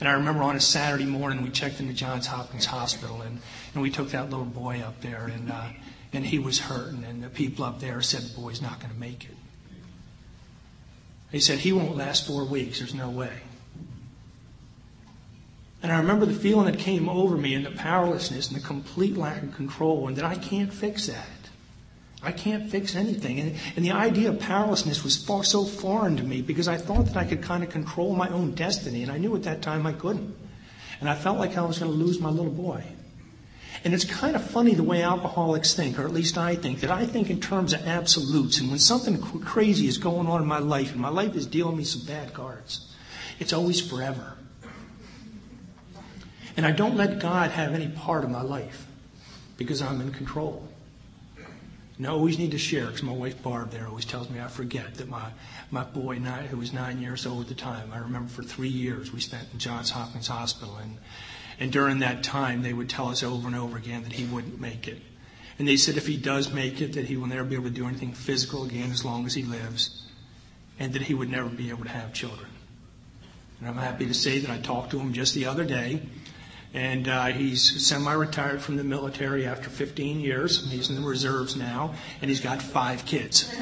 And 0.00 0.08
I 0.08 0.12
remember 0.12 0.42
on 0.42 0.56
a 0.56 0.60
Saturday 0.60 1.04
morning, 1.04 1.42
we 1.42 1.50
checked 1.50 1.80
into 1.80 1.92
Johns 1.92 2.26
Hopkins 2.26 2.66
Hospital, 2.66 3.20
and, 3.20 3.40
and 3.74 3.82
we 3.82 3.90
took 3.90 4.10
that 4.10 4.30
little 4.30 4.46
boy 4.46 4.80
up 4.80 5.00
there, 5.02 5.26
and 5.26 5.50
uh, 5.50 5.68
and 6.12 6.24
he 6.24 6.38
was 6.38 6.58
hurting, 6.58 7.04
and 7.04 7.22
the 7.22 7.28
people 7.28 7.64
up 7.64 7.80
there 7.80 8.00
said 8.00 8.22
the 8.22 8.40
boy's 8.40 8.62
not 8.62 8.80
going 8.80 8.92
to 8.92 8.98
make 9.00 9.24
it. 9.24 9.36
They 11.30 11.40
said 11.40 11.58
he 11.58 11.72
won't 11.72 11.96
last 11.96 12.26
four 12.26 12.44
weeks. 12.44 12.78
There's 12.78 12.94
no 12.94 13.10
way. 13.10 13.32
And 15.82 15.92
I 15.92 15.98
remember 15.98 16.26
the 16.26 16.34
feeling 16.34 16.66
that 16.66 16.78
came 16.78 17.08
over 17.08 17.36
me 17.36 17.54
and 17.54 17.64
the 17.64 17.70
powerlessness 17.70 18.48
and 18.48 18.56
the 18.56 18.66
complete 18.66 19.16
lack 19.16 19.42
of 19.42 19.54
control, 19.54 20.08
and 20.08 20.16
that 20.16 20.24
I 20.24 20.34
can't 20.34 20.72
fix 20.72 21.06
that. 21.06 21.26
I 22.20 22.32
can't 22.32 22.68
fix 22.68 22.96
anything. 22.96 23.38
And, 23.38 23.56
and 23.76 23.84
the 23.84 23.92
idea 23.92 24.30
of 24.30 24.40
powerlessness 24.40 25.04
was 25.04 25.16
far, 25.16 25.44
so 25.44 25.64
foreign 25.64 26.16
to 26.16 26.24
me 26.24 26.42
because 26.42 26.66
I 26.66 26.76
thought 26.76 27.06
that 27.06 27.16
I 27.16 27.24
could 27.24 27.42
kind 27.42 27.62
of 27.62 27.70
control 27.70 28.14
my 28.14 28.28
own 28.28 28.52
destiny, 28.52 29.02
and 29.02 29.12
I 29.12 29.18
knew 29.18 29.36
at 29.36 29.44
that 29.44 29.62
time 29.62 29.86
I 29.86 29.92
couldn't. 29.92 30.34
And 31.00 31.08
I 31.08 31.14
felt 31.14 31.38
like 31.38 31.56
I 31.56 31.62
was 31.62 31.78
going 31.78 31.92
to 31.92 31.96
lose 31.96 32.18
my 32.18 32.30
little 32.30 32.50
boy. 32.50 32.82
And 33.84 33.94
it's 33.94 34.04
kind 34.04 34.34
of 34.34 34.44
funny 34.44 34.74
the 34.74 34.82
way 34.82 35.02
alcoholics 35.02 35.74
think, 35.74 35.98
or 35.98 36.04
at 36.04 36.12
least 36.12 36.36
I 36.36 36.56
think, 36.56 36.80
that 36.80 36.90
I 36.90 37.06
think 37.06 37.30
in 37.30 37.40
terms 37.40 37.72
of 37.72 37.86
absolutes. 37.86 38.58
And 38.60 38.70
when 38.70 38.78
something 38.78 39.20
crazy 39.20 39.86
is 39.86 39.98
going 39.98 40.26
on 40.26 40.42
in 40.42 40.48
my 40.48 40.58
life, 40.58 40.92
and 40.92 41.00
my 41.00 41.08
life 41.08 41.36
is 41.36 41.46
dealing 41.46 41.76
me 41.76 41.84
some 41.84 42.04
bad 42.04 42.34
cards, 42.34 42.92
it's 43.38 43.52
always 43.52 43.80
forever. 43.80 44.34
And 46.56 46.66
I 46.66 46.72
don't 46.72 46.96
let 46.96 47.20
God 47.20 47.52
have 47.52 47.72
any 47.72 47.88
part 47.88 48.24
of 48.24 48.30
my 48.30 48.42
life 48.42 48.86
because 49.56 49.80
I'm 49.80 50.00
in 50.00 50.12
control. 50.12 50.68
And 51.98 52.06
I 52.06 52.10
always 52.10 52.38
need 52.38 52.52
to 52.52 52.58
share 52.58 52.86
because 52.86 53.02
my 53.02 53.12
wife 53.12 53.42
Barb 53.42 53.70
there 53.70 53.86
always 53.86 54.04
tells 54.04 54.30
me 54.30 54.40
I 54.40 54.46
forget 54.46 54.94
that 54.94 55.08
my, 55.08 55.30
my 55.70 55.82
boy, 55.84 56.16
who 56.16 56.56
was 56.56 56.72
nine 56.72 57.00
years 57.00 57.26
old 57.26 57.42
at 57.42 57.48
the 57.48 57.54
time, 57.54 57.92
I 57.92 57.98
remember 57.98 58.28
for 58.28 58.42
three 58.42 58.68
years 58.68 59.12
we 59.12 59.20
spent 59.20 59.48
in 59.52 59.58
Johns 59.58 59.90
Hopkins 59.90 60.28
Hospital. 60.28 60.76
And 60.76 60.98
and 61.60 61.72
during 61.72 61.98
that 62.00 62.22
time, 62.22 62.62
they 62.62 62.72
would 62.72 62.88
tell 62.88 63.08
us 63.08 63.22
over 63.22 63.48
and 63.48 63.56
over 63.56 63.76
again 63.76 64.04
that 64.04 64.12
he 64.12 64.24
wouldn't 64.24 64.60
make 64.60 64.86
it. 64.86 64.98
And 65.58 65.66
they 65.66 65.76
said 65.76 65.96
if 65.96 66.06
he 66.06 66.16
does 66.16 66.52
make 66.52 66.80
it, 66.80 66.92
that 66.92 67.06
he 67.06 67.16
will 67.16 67.26
never 67.26 67.42
be 67.42 67.56
able 67.56 67.64
to 67.64 67.70
do 67.70 67.88
anything 67.88 68.12
physical 68.12 68.62
again 68.64 68.92
as 68.92 69.04
long 69.04 69.26
as 69.26 69.34
he 69.34 69.42
lives, 69.42 70.06
and 70.78 70.92
that 70.92 71.02
he 71.02 71.14
would 71.14 71.30
never 71.30 71.48
be 71.48 71.70
able 71.70 71.82
to 71.82 71.90
have 71.90 72.12
children. 72.12 72.48
And 73.58 73.68
I'm 73.68 73.76
happy 73.76 74.06
to 74.06 74.14
say 74.14 74.38
that 74.38 74.50
I 74.50 74.58
talked 74.58 74.92
to 74.92 75.00
him 75.00 75.12
just 75.12 75.34
the 75.34 75.46
other 75.46 75.64
day. 75.64 76.00
And 76.74 77.08
uh, 77.08 77.26
he's 77.26 77.84
semi 77.84 78.12
retired 78.12 78.60
from 78.62 78.76
the 78.76 78.84
military 78.84 79.46
after 79.46 79.68
15 79.70 80.20
years. 80.20 80.70
He's 80.70 80.90
in 80.90 80.96
the 80.96 81.08
reserves 81.08 81.56
now, 81.56 81.94
and 82.20 82.28
he's 82.28 82.40
got 82.40 82.62
five 82.62 83.04
kids. 83.04 83.40
so. 83.48 83.48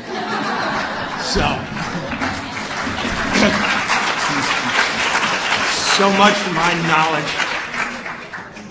so 5.97 6.11
much 6.19 6.35
for 6.35 6.53
my 6.53 6.75
knowledge 6.88 7.56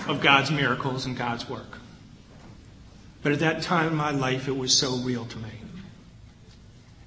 of 0.08 0.20
God's 0.20 0.50
miracles 0.50 1.06
and 1.06 1.16
God's 1.16 1.48
work. 1.48 1.78
But 3.22 3.32
at 3.32 3.40
that 3.40 3.62
time 3.62 3.88
in 3.88 3.94
my 3.96 4.12
life, 4.12 4.46
it 4.46 4.56
was 4.56 4.76
so 4.76 4.96
real 4.98 5.24
to 5.26 5.38
me. 5.38 5.50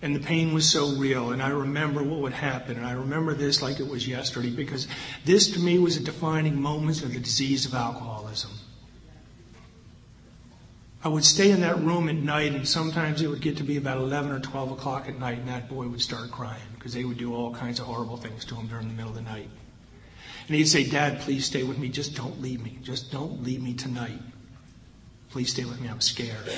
And 0.01 0.15
the 0.15 0.19
pain 0.19 0.53
was 0.53 0.69
so 0.69 0.95
real, 0.95 1.31
and 1.31 1.41
I 1.41 1.49
remember 1.49 2.01
what 2.01 2.21
would 2.21 2.33
happen, 2.33 2.77
and 2.77 2.85
I 2.85 2.93
remember 2.93 3.33
this 3.33 3.61
like 3.61 3.79
it 3.79 3.87
was 3.87 4.07
yesterday, 4.07 4.49
because 4.49 4.87
this 5.25 5.51
to 5.51 5.59
me 5.59 5.77
was 5.77 5.97
a 5.97 6.03
defining 6.03 6.61
moment 6.61 7.03
of 7.03 7.13
the 7.13 7.19
disease 7.19 7.65
of 7.65 7.73
alcoholism. 7.73 8.51
I 11.03 11.07
would 11.07 11.25
stay 11.25 11.51
in 11.51 11.61
that 11.61 11.79
room 11.79 12.09
at 12.09 12.15
night, 12.15 12.53
and 12.53 12.67
sometimes 12.67 13.21
it 13.21 13.27
would 13.27 13.41
get 13.41 13.57
to 13.57 13.63
be 13.63 13.77
about 13.77 13.97
11 13.97 14.31
or 14.31 14.39
12 14.39 14.71
o'clock 14.71 15.07
at 15.07 15.19
night, 15.19 15.39
and 15.39 15.47
that 15.49 15.69
boy 15.69 15.87
would 15.87 16.01
start 16.01 16.31
crying, 16.31 16.61
because 16.75 16.93
they 16.93 17.03
would 17.03 17.17
do 17.17 17.33
all 17.33 17.53
kinds 17.53 17.79
of 17.79 17.85
horrible 17.85 18.17
things 18.17 18.45
to 18.45 18.55
him 18.55 18.67
during 18.67 18.87
the 18.87 18.93
middle 18.93 19.11
of 19.11 19.15
the 19.15 19.21
night. 19.21 19.49
And 20.49 20.57
he'd 20.57 20.65
say, 20.65 20.83
Dad, 20.83 21.19
please 21.19 21.45
stay 21.45 21.61
with 21.61 21.77
me. 21.77 21.89
Just 21.89 22.15
don't 22.15 22.41
leave 22.41 22.63
me. 22.63 22.79
Just 22.81 23.11
don't 23.11 23.43
leave 23.43 23.61
me 23.61 23.75
tonight. 23.75 24.19
Please 25.29 25.51
stay 25.51 25.63
with 25.63 25.79
me. 25.79 25.87
I'm 25.87 26.01
scared. 26.01 26.49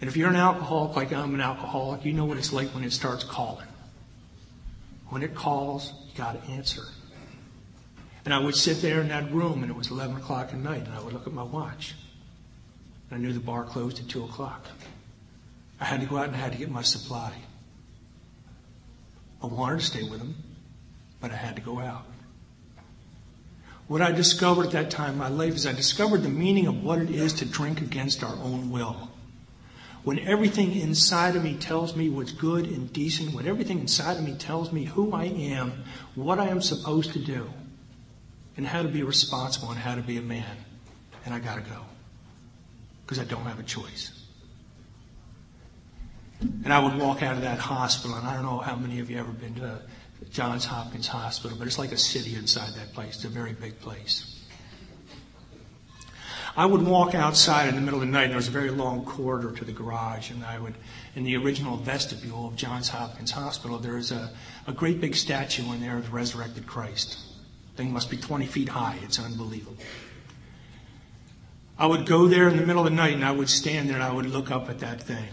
And 0.00 0.08
if 0.08 0.16
you're 0.16 0.28
an 0.28 0.34
alcoholic 0.34 0.96
like 0.96 1.12
I'm 1.12 1.34
an 1.34 1.40
alcoholic, 1.40 2.04
you 2.04 2.12
know 2.12 2.24
what 2.24 2.36
it's 2.36 2.52
like 2.52 2.70
when 2.70 2.82
it 2.82 2.92
starts 2.92 3.22
calling. 3.22 3.68
When 5.10 5.22
it 5.22 5.36
calls, 5.36 5.92
you 6.08 6.18
got 6.18 6.42
to 6.44 6.50
answer. 6.50 6.82
And 8.24 8.34
I 8.34 8.40
would 8.40 8.56
sit 8.56 8.82
there 8.82 9.00
in 9.00 9.06
that 9.08 9.30
room, 9.30 9.62
and 9.62 9.70
it 9.70 9.76
was 9.76 9.92
11 9.92 10.16
o'clock 10.16 10.48
at 10.48 10.58
night, 10.58 10.84
and 10.84 10.94
I 10.94 11.00
would 11.00 11.12
look 11.12 11.28
at 11.28 11.32
my 11.32 11.44
watch. 11.44 11.94
And 13.08 13.20
I 13.20 13.22
knew 13.24 13.32
the 13.32 13.38
bar 13.38 13.62
closed 13.62 14.00
at 14.00 14.08
2 14.08 14.24
o'clock. 14.24 14.66
I 15.80 15.84
had 15.84 16.00
to 16.00 16.06
go 16.06 16.18
out 16.18 16.26
and 16.26 16.34
I 16.34 16.40
had 16.40 16.50
to 16.50 16.58
get 16.58 16.72
my 16.72 16.82
supply. 16.82 17.32
I 19.40 19.46
wanted 19.46 19.78
to 19.78 19.86
stay 19.86 20.02
with 20.02 20.18
him, 20.20 20.34
but 21.20 21.30
I 21.30 21.36
had 21.36 21.56
to 21.56 21.62
go 21.62 21.80
out. 21.80 22.04
What 23.86 24.02
I 24.02 24.12
discovered 24.12 24.66
at 24.66 24.72
that 24.72 24.90
time 24.90 25.12
in 25.12 25.18
my 25.18 25.28
life 25.28 25.54
is 25.54 25.66
I 25.66 25.72
discovered 25.72 26.22
the 26.22 26.28
meaning 26.28 26.66
of 26.66 26.82
what 26.82 26.98
it 26.98 27.10
is 27.10 27.32
to 27.34 27.44
drink 27.44 27.80
against 27.80 28.22
our 28.22 28.36
own 28.36 28.70
will 28.70 29.10
when 30.08 30.20
everything 30.20 30.74
inside 30.74 31.36
of 31.36 31.44
me 31.44 31.54
tells 31.54 31.94
me 31.94 32.08
what's 32.08 32.32
good 32.32 32.64
and 32.64 32.90
decent, 32.92 33.34
when 33.34 33.46
everything 33.46 33.80
inside 33.80 34.16
of 34.16 34.22
me 34.22 34.34
tells 34.34 34.72
me 34.72 34.84
who 34.84 35.12
I 35.12 35.24
am, 35.24 35.84
what 36.14 36.38
I 36.38 36.48
am 36.48 36.62
supposed 36.62 37.12
to 37.12 37.18
do, 37.18 37.50
and 38.56 38.66
how 38.66 38.80
to 38.80 38.88
be 38.88 39.02
responsible 39.02 39.70
and 39.70 39.78
how 39.78 39.96
to 39.96 40.00
be 40.00 40.16
a 40.16 40.22
man, 40.22 40.56
and 41.26 41.34
I 41.34 41.40
gotta 41.40 41.60
go. 41.60 41.82
Because 43.04 43.18
I 43.18 43.24
don't 43.24 43.42
have 43.42 43.58
a 43.58 43.64
choice. 43.64 44.12
And 46.40 46.72
I 46.72 46.78
would 46.78 46.96
walk 46.98 47.22
out 47.22 47.34
of 47.34 47.42
that 47.42 47.58
hospital, 47.58 48.16
and 48.16 48.26
I 48.26 48.32
don't 48.32 48.44
know 48.44 48.60
how 48.60 48.76
many 48.76 49.00
of 49.00 49.10
you 49.10 49.18
ever 49.18 49.32
been 49.32 49.56
to 49.56 49.82
Johns 50.30 50.64
Hopkins 50.64 51.06
Hospital, 51.06 51.56
but 51.58 51.66
it's 51.66 51.78
like 51.78 51.92
a 51.92 51.98
city 51.98 52.34
inside 52.34 52.74
that 52.74 52.92
place. 52.92 53.16
It's 53.16 53.24
a 53.24 53.28
very 53.28 53.52
big 53.52 53.78
place. 53.80 54.34
I 56.56 56.66
would 56.66 56.82
walk 56.82 57.14
outside 57.14 57.68
in 57.68 57.76
the 57.76 57.80
middle 57.80 58.00
of 58.00 58.06
the 58.06 58.12
night, 58.12 58.24
and 58.24 58.32
there 58.32 58.36
was 58.36 58.48
a 58.48 58.52
very 58.52 58.70
long 58.70 59.04
corridor 59.04 59.52
to 59.52 59.64
the 59.64 59.70
garage, 59.72 60.30
and 60.30 60.44
I 60.44 60.58
would, 60.58 60.74
in 61.14 61.22
the 61.22 61.36
original 61.36 61.76
vestibule 61.76 62.48
of 62.48 62.56
Johns 62.56 62.88
Hopkins 62.88 63.30
Hospital, 63.30 63.78
there 63.78 63.96
is 63.96 64.10
a, 64.10 64.32
a 64.66 64.72
great 64.72 65.00
big 65.00 65.14
statue 65.14 65.72
in 65.72 65.80
there 65.80 65.98
of 65.98 66.06
the 66.06 66.10
resurrected 66.10 66.66
Christ. 66.66 67.18
Thing 67.76 67.92
must 67.92 68.10
be 68.10 68.16
20 68.16 68.46
feet 68.46 68.70
high. 68.70 68.98
It's 69.04 69.20
unbelievable. 69.20 69.76
I 71.78 71.86
would 71.86 72.06
go 72.06 72.26
there 72.26 72.48
in 72.48 72.56
the 72.56 72.66
middle 72.66 72.84
of 72.84 72.90
the 72.90 72.96
night, 72.96 73.14
and 73.14 73.24
I 73.24 73.30
would 73.30 73.48
stand 73.48 73.88
there, 73.88 73.94
and 73.94 74.02
I 74.02 74.12
would 74.12 74.26
look 74.26 74.50
up 74.50 74.68
at 74.68 74.80
that 74.80 75.00
thing. 75.00 75.28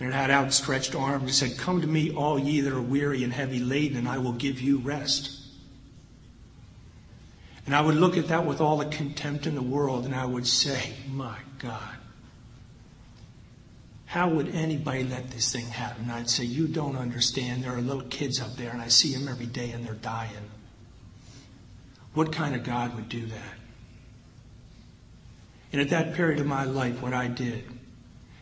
And 0.00 0.08
it 0.08 0.14
had 0.14 0.30
outstretched 0.30 0.94
arms 0.94 1.22
and 1.22 1.34
said, 1.34 1.58
Come 1.58 1.82
to 1.82 1.86
me, 1.86 2.10
all 2.10 2.38
ye 2.38 2.62
that 2.62 2.72
are 2.72 2.80
weary 2.80 3.22
and 3.22 3.32
heavy 3.32 3.60
laden, 3.60 3.98
and 3.98 4.08
I 4.08 4.18
will 4.18 4.32
give 4.32 4.60
you 4.60 4.78
rest. 4.78 5.40
And 7.70 7.76
I 7.76 7.82
would 7.82 7.94
look 7.94 8.16
at 8.16 8.26
that 8.28 8.46
with 8.46 8.60
all 8.60 8.78
the 8.78 8.86
contempt 8.86 9.46
in 9.46 9.54
the 9.54 9.62
world 9.62 10.04
and 10.04 10.12
I 10.12 10.24
would 10.24 10.44
say, 10.44 10.92
my 11.08 11.36
God, 11.60 11.94
how 14.06 14.28
would 14.28 14.48
anybody 14.54 15.04
let 15.04 15.30
this 15.30 15.52
thing 15.52 15.66
happen? 15.66 16.02
And 16.02 16.12
I'd 16.12 16.28
say, 16.28 16.42
you 16.42 16.66
don't 16.66 16.96
understand. 16.96 17.62
There 17.62 17.72
are 17.72 17.80
little 17.80 18.02
kids 18.02 18.40
up 18.40 18.56
there 18.56 18.70
and 18.70 18.82
I 18.82 18.88
see 18.88 19.14
them 19.14 19.28
every 19.28 19.46
day 19.46 19.70
and 19.70 19.86
they're 19.86 19.94
dying. 19.94 20.50
What 22.14 22.32
kind 22.32 22.56
of 22.56 22.64
God 22.64 22.96
would 22.96 23.08
do 23.08 23.26
that? 23.26 23.54
And 25.72 25.80
at 25.80 25.90
that 25.90 26.14
period 26.14 26.40
of 26.40 26.46
my 26.46 26.64
life, 26.64 27.00
what 27.00 27.14
I 27.14 27.28
did 27.28 27.62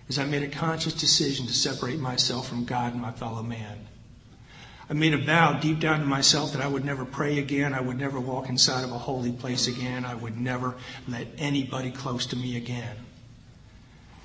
is 0.09 0.19
I 0.19 0.25
made 0.25 0.43
a 0.43 0.49
conscious 0.49 0.95
decision 0.95 1.47
to 1.47 1.53
separate 1.53 1.99
myself 1.99 2.49
from 2.49 2.65
God 2.65 2.93
and 2.93 3.03
my 3.03 3.13
fellow 3.13 3.43
man. 3.43 3.87
I 4.91 4.95
made 4.95 5.13
a 5.13 5.19
vow 5.19 5.61
deep 5.61 5.81
down 5.81 6.01
to 6.01 6.07
myself 6.07 6.53
that 6.53 6.63
I 6.63 6.67
would 6.67 6.85
never 6.85 7.05
pray 7.05 7.39
again. 7.39 7.75
I 7.75 7.81
would 7.81 7.99
never 7.99 8.19
walk 8.19 8.49
inside 8.49 8.85
of 8.85 8.93
a 8.93 8.99
holy 8.99 9.33
place 9.33 9.67
again. 9.67 10.07
I 10.07 10.15
would 10.15 10.39
never 10.39 10.77
let 11.07 11.27
anybody 11.37 11.91
close 11.91 12.25
to 12.27 12.37
me 12.37 12.57
again. 12.57 12.97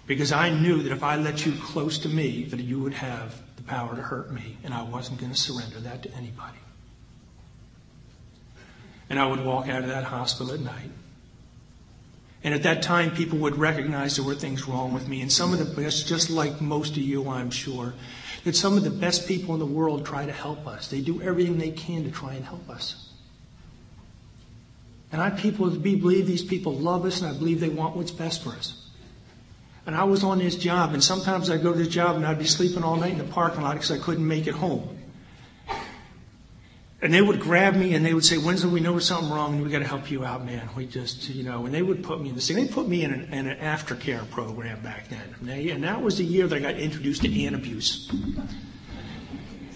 Because 0.08 0.32
I 0.32 0.50
knew 0.50 0.82
that 0.84 0.92
if 0.94 1.04
I 1.04 1.18
let 1.18 1.46
you 1.46 1.54
close 1.54 1.98
to 2.00 2.10
me, 2.10 2.46
that 2.46 2.60
you 2.62 2.80
would 2.80 2.94
have 2.94 3.42
the 3.58 3.64
power 3.64 3.96
to 3.96 4.02
hurt 4.02 4.32
me, 4.32 4.58
and 4.64 4.74
I 4.74 4.84
wasn't 4.84 5.20
going 5.20 5.32
to 5.32 5.38
surrender 5.38 5.80
that 5.82 6.04
to 6.04 6.12
anybody. 6.16 6.58
And 9.10 9.20
I 9.20 9.28
would 9.28 9.44
walk 9.44 9.68
out 9.68 9.82
of 9.82 9.90
that 9.90 10.06
hospital 10.06 10.54
at 10.54 10.62
night. 10.62 10.92
And 12.44 12.54
at 12.54 12.64
that 12.64 12.82
time, 12.82 13.12
people 13.12 13.38
would 13.40 13.56
recognize 13.56 14.18
there 14.18 14.26
were 14.26 14.36
things 14.36 14.68
wrong 14.68 14.94
with 14.94 15.08
me. 15.08 15.22
And 15.22 15.32
some 15.32 15.54
of 15.54 15.60
the 15.60 15.82
best, 15.82 16.08
just 16.08 16.30
like 16.30 16.60
most 16.60 16.92
of 16.92 17.04
you, 17.04 17.30
I'm 17.30 17.50
sure, 17.50 17.94
that 18.44 18.56
some 18.56 18.76
of 18.76 18.84
the 18.84 18.90
best 18.90 19.28
people 19.28 19.54
in 19.54 19.60
the 19.60 19.66
world 19.66 20.06
try 20.06 20.26
to 20.26 20.32
help 20.32 20.68
us. 20.68 20.90
They 20.90 21.00
do 21.00 21.22
everything 21.22 21.58
they 21.58 21.72
can 21.72 22.04
to 22.04 22.12
try 22.12 22.34
and 22.34 22.44
help 22.44 22.70
us. 22.70 23.10
And 25.14 25.22
I 25.22 25.30
people 25.30 25.70
believe 25.70 26.28
these 26.28 26.44
people 26.44 26.74
love 26.74 27.06
us 27.06 27.22
and 27.22 27.34
I 27.34 27.38
believe 27.38 27.60
they 27.60 27.70
want 27.70 27.96
what's 27.96 28.12
best 28.12 28.44
for 28.44 28.50
us. 28.50 28.90
And 29.86 29.96
I 29.96 30.06
was 30.06 30.24
on 30.24 30.40
this 30.40 30.56
job 30.56 30.94
and 30.94 31.04
sometimes 31.04 31.50
I'd 31.50 31.62
go 31.62 31.72
to 31.72 31.78
this 31.78 31.88
job 31.88 32.16
and 32.16 32.26
I'd 32.26 32.40
be 32.40 32.46
sleeping 32.46 32.84
all 32.84 32.96
night 32.96 33.12
in 33.12 33.20
the 33.20 33.24
parking 33.26 33.62
lot 33.62 33.74
because 33.74 33.92
I 33.92 34.00
couldn't 34.00 34.28
make 34.28 34.48
it 34.48 34.56
home. 34.56 35.03
And 37.04 37.14
they 37.14 37.22
would 37.22 37.42
grab 37.42 37.76
me 37.76 37.96
and 37.96 38.06
they 38.06 38.14
would 38.14 38.24
say, 38.24 38.38
Winslow, 38.38 38.70
we 38.70 38.80
know 38.80 38.98
something 38.98 39.30
wrong 39.30 39.56
and 39.56 39.62
we 39.62 39.70
got 39.70 39.80
to 39.80 39.86
help 39.86 40.10
you 40.10 40.24
out, 40.24 40.46
man. 40.46 40.70
We 40.74 40.86
just, 40.86 41.28
you 41.28 41.44
know, 41.44 41.66
and 41.66 41.74
they 41.74 41.82
would 41.82 42.02
put 42.02 42.22
me 42.22 42.30
in 42.30 42.36
this 42.36 42.48
thing. 42.48 42.56
They 42.56 42.72
put 42.72 42.88
me 42.88 43.04
in 43.04 43.12
an, 43.12 43.34
in 43.34 43.46
an 43.46 43.60
aftercare 43.60 44.28
program 44.30 44.82
back 44.82 45.10
then. 45.10 45.36
And, 45.38 45.50
they, 45.50 45.70
and, 45.72 45.84
that 45.84 46.02
was 46.02 46.18
the 46.18 46.24
year 46.24 46.48
that 46.48 46.56
I 46.56 46.60
got 46.60 46.76
introduced 46.76 47.24
to 47.24 47.28
Antabuse. 47.28 48.10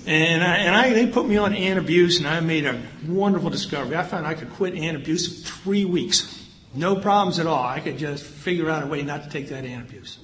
And, 0.05 0.41
I, 0.41 0.55
and 0.55 0.74
I, 0.74 0.93
they 0.93 1.07
put 1.07 1.27
me 1.27 1.36
on 1.36 1.51
Antabuse 1.51 2.19
and 2.19 2.27
I 2.29 2.39
made 2.39 2.65
a 2.65 2.81
wonderful 3.05 3.50
discovery. 3.50 3.98
I 3.98 4.03
found 4.03 4.25
I 4.25 4.34
could 4.34 4.51
quit 4.51 4.75
Antabuse 4.75 5.27
in 5.27 5.43
three 5.43 5.84
weeks. 5.84 6.48
No 6.74 6.96
problems 6.96 7.39
at 7.39 7.46
all. 7.46 7.62
I 7.62 7.81
could 7.81 7.98
just 7.98 8.24
figure 8.24 8.69
out 8.69 8.84
a 8.84 8.88
way 8.88 9.01
not 9.01 9.24
to 9.24 9.29
take 9.29 9.50
that 9.50 9.65
Antabuse. 9.65 10.17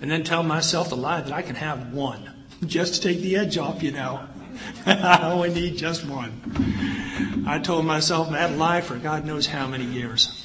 And 0.00 0.10
then 0.10 0.24
tell 0.24 0.42
myself 0.42 0.88
the 0.88 0.96
lie 0.96 1.20
that 1.20 1.34
I 1.34 1.42
can 1.42 1.56
have 1.56 1.92
one 1.92 2.46
just 2.66 2.94
to 2.94 3.00
take 3.02 3.20
the 3.20 3.36
edge 3.36 3.58
off, 3.58 3.82
you 3.82 3.90
know. 3.90 4.26
I 4.86 5.30
only 5.32 5.52
need 5.52 5.76
just 5.76 6.04
one. 6.06 7.44
I 7.46 7.58
told 7.58 7.84
myself 7.84 8.30
that 8.30 8.56
lie 8.56 8.80
for 8.80 8.96
God 8.96 9.24
knows 9.24 9.46
how 9.46 9.66
many 9.66 9.84
years. 9.84 10.44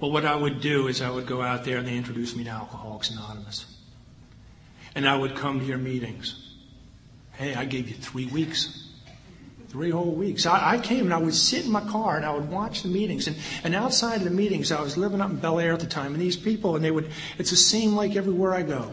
Well, 0.00 0.10
what 0.10 0.24
I 0.24 0.34
would 0.34 0.60
do 0.60 0.88
is 0.88 1.00
I 1.00 1.10
would 1.10 1.26
go 1.26 1.42
out 1.42 1.64
there 1.64 1.78
and 1.78 1.86
they 1.86 1.96
introduced 1.96 2.36
me 2.36 2.42
to 2.44 2.50
Alcoholics 2.50 3.10
Anonymous. 3.10 3.66
And 4.96 5.08
I 5.08 5.16
would 5.16 5.36
come 5.36 5.60
to 5.60 5.64
your 5.64 5.78
meetings. 5.78 6.56
Hey, 7.34 7.54
I 7.54 7.64
gave 7.64 7.88
you 7.88 7.94
three 7.94 8.26
weeks. 8.26 8.88
Three 9.68 9.90
whole 9.90 10.10
weeks. 10.10 10.44
I, 10.44 10.72
I, 10.72 10.78
came 10.78 11.04
and 11.04 11.14
I 11.14 11.18
would 11.18 11.34
sit 11.34 11.64
in 11.64 11.70
my 11.70 11.80
car 11.80 12.16
and 12.16 12.26
I 12.26 12.34
would 12.34 12.50
watch 12.50 12.82
the 12.82 12.88
meetings. 12.88 13.28
And, 13.28 13.36
and 13.64 13.74
outside 13.74 14.16
of 14.16 14.24
the 14.24 14.30
meetings, 14.30 14.70
I 14.70 14.82
was 14.82 14.96
living 14.96 15.20
up 15.20 15.30
in 15.30 15.36
Bel 15.36 15.60
Air 15.60 15.72
at 15.72 15.80
the 15.80 15.86
time, 15.86 16.12
and 16.12 16.20
these 16.20 16.36
people, 16.36 16.76
and 16.76 16.84
they 16.84 16.90
would, 16.90 17.08
it's 17.38 17.50
the 17.50 17.56
same 17.56 17.94
like 17.94 18.16
everywhere 18.16 18.52
I 18.52 18.62
go. 18.62 18.92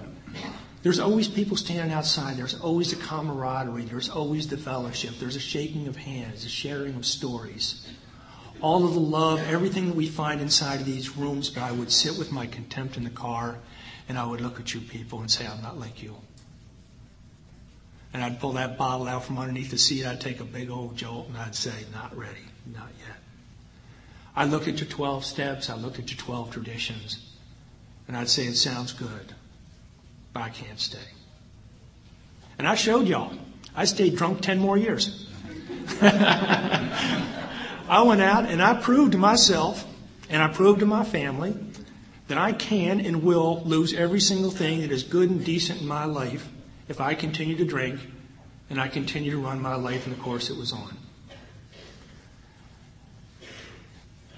There's 0.81 0.99
always 0.99 1.27
people 1.27 1.57
standing 1.57 1.93
outside. 1.93 2.37
There's 2.37 2.59
always 2.59 2.93
a 2.93 2.95
camaraderie. 2.95 3.83
There's 3.83 4.09
always 4.09 4.47
the 4.47 4.57
fellowship. 4.57 5.15
There's 5.19 5.35
a 5.35 5.41
shaking 5.41 5.87
of 5.87 5.97
hands, 5.97 6.45
a 6.45 6.49
sharing 6.49 6.95
of 6.95 7.05
stories. 7.05 7.85
All 8.61 8.85
of 8.85 8.93
the 8.93 8.99
love, 8.99 9.39
everything 9.39 9.87
that 9.87 9.95
we 9.95 10.07
find 10.07 10.39
inside 10.39 10.79
of 10.79 10.85
these 10.85 11.17
rooms, 11.17 11.49
but 11.49 11.63
I 11.63 11.71
would 11.71 11.91
sit 11.91 12.17
with 12.17 12.31
my 12.31 12.45
contempt 12.45 12.95
in 12.95 13.03
the 13.03 13.09
car 13.09 13.57
and 14.07 14.17
I 14.17 14.25
would 14.25 14.41
look 14.41 14.59
at 14.59 14.73
you 14.73 14.79
people 14.79 15.19
and 15.19 15.29
say, 15.29 15.45
I'm 15.45 15.61
not 15.61 15.77
like 15.77 16.01
you. 16.01 16.15
And 18.13 18.23
I'd 18.23 18.39
pull 18.39 18.53
that 18.53 18.77
bottle 18.77 19.07
out 19.07 19.25
from 19.25 19.37
underneath 19.37 19.71
the 19.71 19.77
seat. 19.77 20.05
I'd 20.05 20.21
take 20.21 20.39
a 20.39 20.45
big 20.45 20.69
old 20.69 20.95
jolt 20.95 21.27
and 21.27 21.37
I'd 21.37 21.55
say, 21.55 21.73
not 21.93 22.17
ready, 22.17 22.45
not 22.65 22.89
yet. 23.05 23.17
I 24.35 24.45
look 24.45 24.67
at 24.67 24.79
your 24.79 24.89
12 24.89 25.25
steps. 25.25 25.69
I 25.69 25.75
look 25.75 25.99
at 25.99 26.09
your 26.09 26.17
12 26.17 26.51
traditions. 26.51 27.33
And 28.07 28.15
I'd 28.17 28.29
say, 28.29 28.45
it 28.45 28.55
sounds 28.55 28.93
good 28.93 29.35
but 30.39 30.45
I 30.45 30.49
can't 30.49 30.79
stay. 30.79 30.97
And 32.57 32.65
I 32.65 32.75
showed 32.75 33.07
y'all. 33.07 33.33
I 33.75 33.83
stayed 33.83 34.15
drunk 34.15 34.39
10 34.39 34.57
more 34.57 34.77
years. 34.77 35.27
I 36.01 38.03
went 38.05 38.21
out 38.21 38.45
and 38.45 38.61
I 38.61 38.75
proved 38.75 39.11
to 39.13 39.17
myself 39.17 39.85
and 40.29 40.41
I 40.41 40.47
proved 40.47 40.79
to 40.79 40.85
my 40.85 41.03
family 41.03 41.55
that 42.29 42.37
I 42.37 42.53
can 42.53 43.01
and 43.01 43.23
will 43.23 43.63
lose 43.65 43.93
every 43.93 44.21
single 44.21 44.51
thing 44.51 44.81
that 44.81 44.91
is 44.91 45.03
good 45.03 45.29
and 45.29 45.43
decent 45.43 45.81
in 45.81 45.87
my 45.87 46.05
life 46.05 46.47
if 46.87 47.01
I 47.01 47.15
continue 47.15 47.57
to 47.57 47.65
drink 47.65 47.99
and 48.69 48.79
I 48.79 48.87
continue 48.87 49.31
to 49.31 49.39
run 49.39 49.61
my 49.61 49.75
life 49.75 50.07
in 50.07 50.13
the 50.13 50.19
course 50.19 50.49
it 50.49 50.57
was 50.57 50.71
on. 50.71 50.95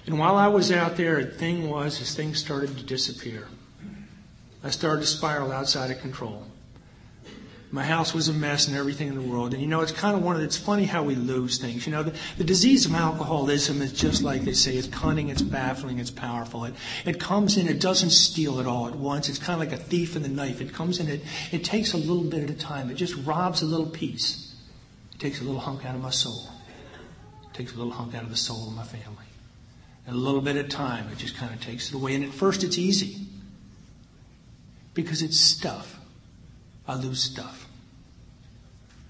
And 0.06 0.18
while 0.18 0.34
I 0.34 0.48
was 0.48 0.72
out 0.72 0.96
there, 0.96 1.24
the 1.24 1.30
thing 1.30 1.70
was, 1.70 2.00
as 2.00 2.16
things 2.16 2.40
started 2.40 2.76
to 2.76 2.82
disappear, 2.82 3.46
I 4.64 4.70
started 4.70 5.00
to 5.02 5.06
spiral 5.06 5.52
outside 5.52 5.90
of 5.90 6.00
control. 6.00 6.46
My 7.74 7.82
house 7.82 8.12
was 8.12 8.28
a 8.28 8.34
mess 8.34 8.68
and 8.68 8.76
everything 8.76 9.08
in 9.08 9.14
the 9.14 9.22
world. 9.22 9.54
And 9.54 9.62
you 9.62 9.66
know, 9.66 9.80
it's 9.80 9.92
kind 9.92 10.14
of 10.14 10.22
one 10.22 10.36
of, 10.36 10.42
it's 10.42 10.58
funny 10.58 10.84
how 10.84 11.02
we 11.02 11.14
lose 11.14 11.56
things. 11.56 11.86
You 11.86 11.92
know, 11.92 12.02
the, 12.02 12.14
the 12.36 12.44
disease 12.44 12.84
of 12.84 12.94
alcoholism 12.94 13.80
is 13.80 13.94
just 13.94 14.22
like 14.22 14.42
they 14.42 14.52
say, 14.52 14.76
it's 14.76 14.88
cunning, 14.88 15.30
it's 15.30 15.40
baffling, 15.40 15.98
it's 15.98 16.10
powerful. 16.10 16.66
It, 16.66 16.74
it 17.06 17.18
comes 17.18 17.56
in, 17.56 17.66
it 17.68 17.80
doesn't 17.80 18.10
steal 18.10 18.60
it 18.60 18.66
all 18.66 18.88
at 18.88 18.94
once. 18.94 19.30
It's 19.30 19.38
kind 19.38 19.60
of 19.60 19.66
like 19.66 19.76
a 19.76 19.82
thief 19.82 20.16
in 20.16 20.22
the 20.22 20.28
knife. 20.28 20.60
It 20.60 20.74
comes 20.74 21.00
in, 21.00 21.08
it, 21.08 21.22
it 21.50 21.64
takes 21.64 21.94
a 21.94 21.96
little 21.96 22.24
bit 22.24 22.42
at 22.42 22.50
a 22.50 22.54
time. 22.54 22.90
It 22.90 22.96
just 22.96 23.14
robs 23.24 23.62
a 23.62 23.66
little 23.66 23.86
piece. 23.86 24.54
It 25.14 25.18
takes 25.18 25.40
a 25.40 25.44
little 25.44 25.60
hunk 25.60 25.86
out 25.86 25.94
of 25.94 26.02
my 26.02 26.10
soul. 26.10 26.50
It 27.50 27.54
takes 27.54 27.72
a 27.72 27.78
little 27.78 27.92
hunk 27.92 28.14
out 28.14 28.22
of 28.22 28.30
the 28.30 28.36
soul 28.36 28.68
of 28.68 28.74
my 28.74 28.84
family. 28.84 29.24
And 30.06 30.14
a 30.14 30.18
little 30.18 30.42
bit 30.42 30.56
at 30.56 30.66
a 30.66 30.68
time, 30.68 31.08
it 31.10 31.16
just 31.16 31.36
kind 31.36 31.54
of 31.54 31.60
takes 31.62 31.88
it 31.88 31.94
away. 31.94 32.14
And 32.14 32.22
at 32.22 32.34
first 32.34 32.64
it's 32.64 32.76
easy. 32.76 33.21
Because 34.94 35.22
it's 35.22 35.38
stuff. 35.38 35.98
I 36.86 36.94
lose 36.96 37.22
stuff. 37.22 37.68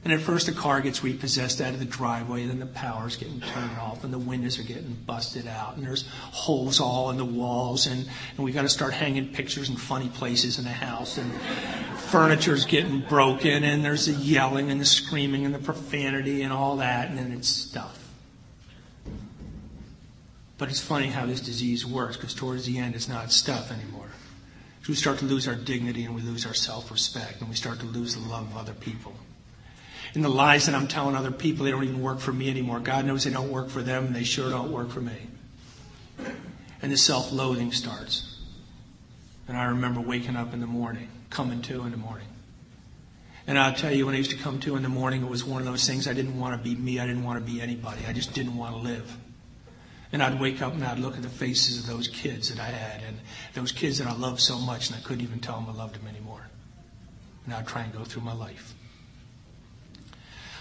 And 0.05 0.13
at 0.13 0.21
first 0.21 0.47
the 0.47 0.53
car 0.53 0.81
gets 0.81 1.05
repossessed 1.05 1.61
out 1.61 1.75
of 1.75 1.79
the 1.79 1.85
driveway, 1.85 2.43
and 2.43 2.51
then 2.51 2.59
the 2.59 2.67
power's 2.67 3.17
getting 3.17 3.41
turned 3.41 3.79
off 3.79 4.03
and 4.03 4.13
the 4.13 4.19
windows 4.19 4.59
are 4.59 4.65
getting 4.65 4.95
busted 5.07 5.47
out 5.47 5.77
and 5.77 5.87
there's 5.87 6.09
holes 6.09 6.81
all 6.81 7.11
in 7.11 7.19
the 7.19 7.25
walls 7.25 7.87
and, 7.87 8.09
and 8.37 8.45
we 8.45 8.51
gotta 8.51 8.69
start 8.69 8.93
hanging 8.93 9.33
pictures 9.33 9.69
in 9.69 9.77
funny 9.77 10.09
places 10.09 10.59
in 10.59 10.65
the 10.65 10.71
house 10.71 11.19
and 11.19 11.33
furniture's 12.11 12.65
getting 12.65 13.01
broken 13.03 13.63
and 13.63 13.85
there's 13.85 14.07
the 14.07 14.13
yelling 14.13 14.73
and 14.73 14.81
the 14.81 14.85
screaming 14.85 15.45
and 15.45 15.55
the 15.55 15.61
profanity 15.61 16.43
and 16.43 16.53
all 16.53 16.79
that 16.79 17.09
and 17.09 17.17
then 17.17 17.31
it's 17.31 17.49
stuff. 17.49 17.99
But 20.59 20.69
it's 20.69 20.81
funny 20.81 21.09
how 21.09 21.27
this 21.27 21.41
disease 21.41 21.87
works 21.87 22.17
because 22.17 22.35
towards 22.35 22.67
the 22.67 22.79
end 22.79 22.97
it's 22.97 23.09
not 23.09 23.31
stuff 23.31 23.71
anymore. 23.71 24.09
We 24.89 24.95
start 24.95 25.19
to 25.19 25.25
lose 25.25 25.47
our 25.47 25.55
dignity 25.55 26.05
and 26.05 26.15
we 26.15 26.23
lose 26.23 26.45
our 26.45 26.55
self-respect 26.55 27.41
and 27.41 27.49
we 27.49 27.55
start 27.55 27.79
to 27.81 27.87
lose 27.87 28.17
the 28.17 28.29
love 28.29 28.51
of 28.51 28.57
other 28.57 28.75
people. 28.75 29.15
And 30.15 30.25
the 30.25 30.29
lies 30.29 30.67
that 30.67 30.75
I'm 30.75 30.89
telling 30.89 31.15
other 31.15 31.31
people, 31.31 31.65
they 31.65 31.71
don't 31.71 31.85
even 31.85 32.03
work 32.03 32.19
for 32.19 32.33
me 32.33 32.51
anymore. 32.51 32.81
God 32.81 33.05
knows 33.05 33.25
they 33.25 33.31
don't 33.31 33.51
work 33.51 33.71
for 33.71 33.81
them 33.81 34.07
and 34.07 34.17
they 34.17 34.25
sure 34.25 34.51
don't 34.51 34.73
work 34.73 34.91
for 34.91 35.01
me. 35.01 35.29
And 36.83 36.91
the 36.91 36.97
self-loathing 36.97 37.73
starts. 37.73 38.39
And 39.49 39.57
I 39.57 39.65
remember 39.65 40.01
waking 40.01 40.37
up 40.37 40.53
in 40.53 40.61
the 40.61 40.67
morning, 40.67 41.09
coming 41.31 41.63
to 41.63 41.83
in 41.85 41.93
the 41.93 41.97
morning. 41.97 42.27
And 43.47 43.59
I'll 43.59 43.75
tell 43.75 43.93
you, 43.93 44.07
when 44.07 44.15
I 44.15 44.19
used 44.19 44.31
to 44.31 44.37
come 44.37 44.61
to 44.61 44.77
in 44.77 44.83
the 44.83 44.89
morning, 44.89 45.23
it 45.23 45.29
was 45.29 45.45
one 45.45 45.61
of 45.61 45.67
those 45.67 45.87
things 45.87 46.07
I 46.07 46.13
didn't 46.13 46.39
want 46.39 46.57
to 46.57 46.63
be 46.63 46.77
me. 46.77 47.01
I 47.01 47.07
didn't 47.07 47.25
want 47.25 47.45
to 47.45 47.53
be 47.53 47.61
anybody. 47.61 48.03
I 48.07 48.13
just 48.13 48.35
didn't 48.35 48.57
want 48.57 48.75
to 48.75 48.81
live. 48.81 49.17
And 50.13 50.23
I'd 50.23 50.39
wake 50.39 50.61
up 50.61 50.75
and 50.75 50.85
I'd 50.85 50.99
look 50.99 51.17
at 51.17 51.23
the 51.23 51.29
faces 51.29 51.79
of 51.81 51.87
those 51.87 52.07
kids 52.07 52.51
that 52.51 52.61
I 52.61 52.67
had 52.67 53.03
and 53.03 53.19
those 53.55 53.73
kids 53.73 53.99
that 53.99 54.07
I 54.07 54.15
loved 54.15 54.41
so 54.41 54.59
much 54.59 54.89
and 54.89 54.99
I 54.99 55.01
couldn't 55.01 55.23
even 55.23 55.41
tell 55.41 55.59
them 55.59 55.71
I 55.71 55.73
loved 55.73 55.95
them 55.95 56.07
anymore. 56.07 56.47
And 57.47 57.55
I'd 57.55 57.67
try 57.67 57.83
and 57.83 57.93
go 57.93 58.05
through 58.05 58.23
my 58.23 58.35
life. 58.35 58.75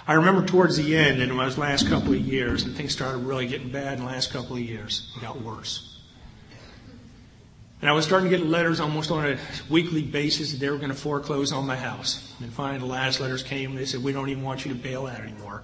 I 0.07 0.13
remember 0.13 0.45
towards 0.45 0.77
the 0.77 0.97
end, 0.97 1.21
and 1.21 1.31
in 1.31 1.37
those 1.37 1.57
last 1.57 1.87
couple 1.87 2.13
of 2.13 2.19
years, 2.19 2.63
and 2.63 2.75
things 2.75 2.91
started 2.91 3.19
really 3.19 3.45
getting 3.45 3.69
bad 3.69 3.93
in 3.93 3.99
the 3.99 4.05
last 4.05 4.31
couple 4.31 4.55
of 4.55 4.61
years. 4.61 5.11
It 5.15 5.21
got 5.21 5.39
worse. 5.41 5.99
And 7.81 7.89
I 7.89 7.93
was 7.93 8.05
starting 8.05 8.29
to 8.29 8.37
get 8.37 8.45
letters 8.45 8.79
almost 8.79 9.11
on 9.11 9.25
a 9.25 9.37
weekly 9.69 10.01
basis 10.01 10.51
that 10.51 10.59
they 10.59 10.69
were 10.69 10.77
going 10.77 10.89
to 10.89 10.95
foreclose 10.95 11.51
on 11.51 11.65
my 11.65 11.75
house. 11.75 12.33
And 12.39 12.51
finally, 12.51 12.79
the 12.79 12.85
last 12.85 13.19
letters 13.19 13.43
came. 13.43 13.75
They 13.75 13.85
said, 13.85 14.03
"We 14.03 14.11
don't 14.11 14.29
even 14.29 14.43
want 14.43 14.65
you 14.65 14.73
to 14.73 14.77
bail 14.77 15.07
out 15.07 15.19
anymore. 15.19 15.63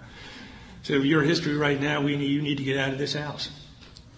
So, 0.83 0.93
your 0.93 1.23
history 1.23 1.57
right 1.57 1.79
now, 1.79 2.01
we 2.01 2.15
need, 2.15 2.31
you 2.31 2.41
need 2.41 2.57
to 2.57 2.63
get 2.63 2.77
out 2.77 2.91
of 2.91 2.99
this 2.99 3.13
house." 3.13 3.49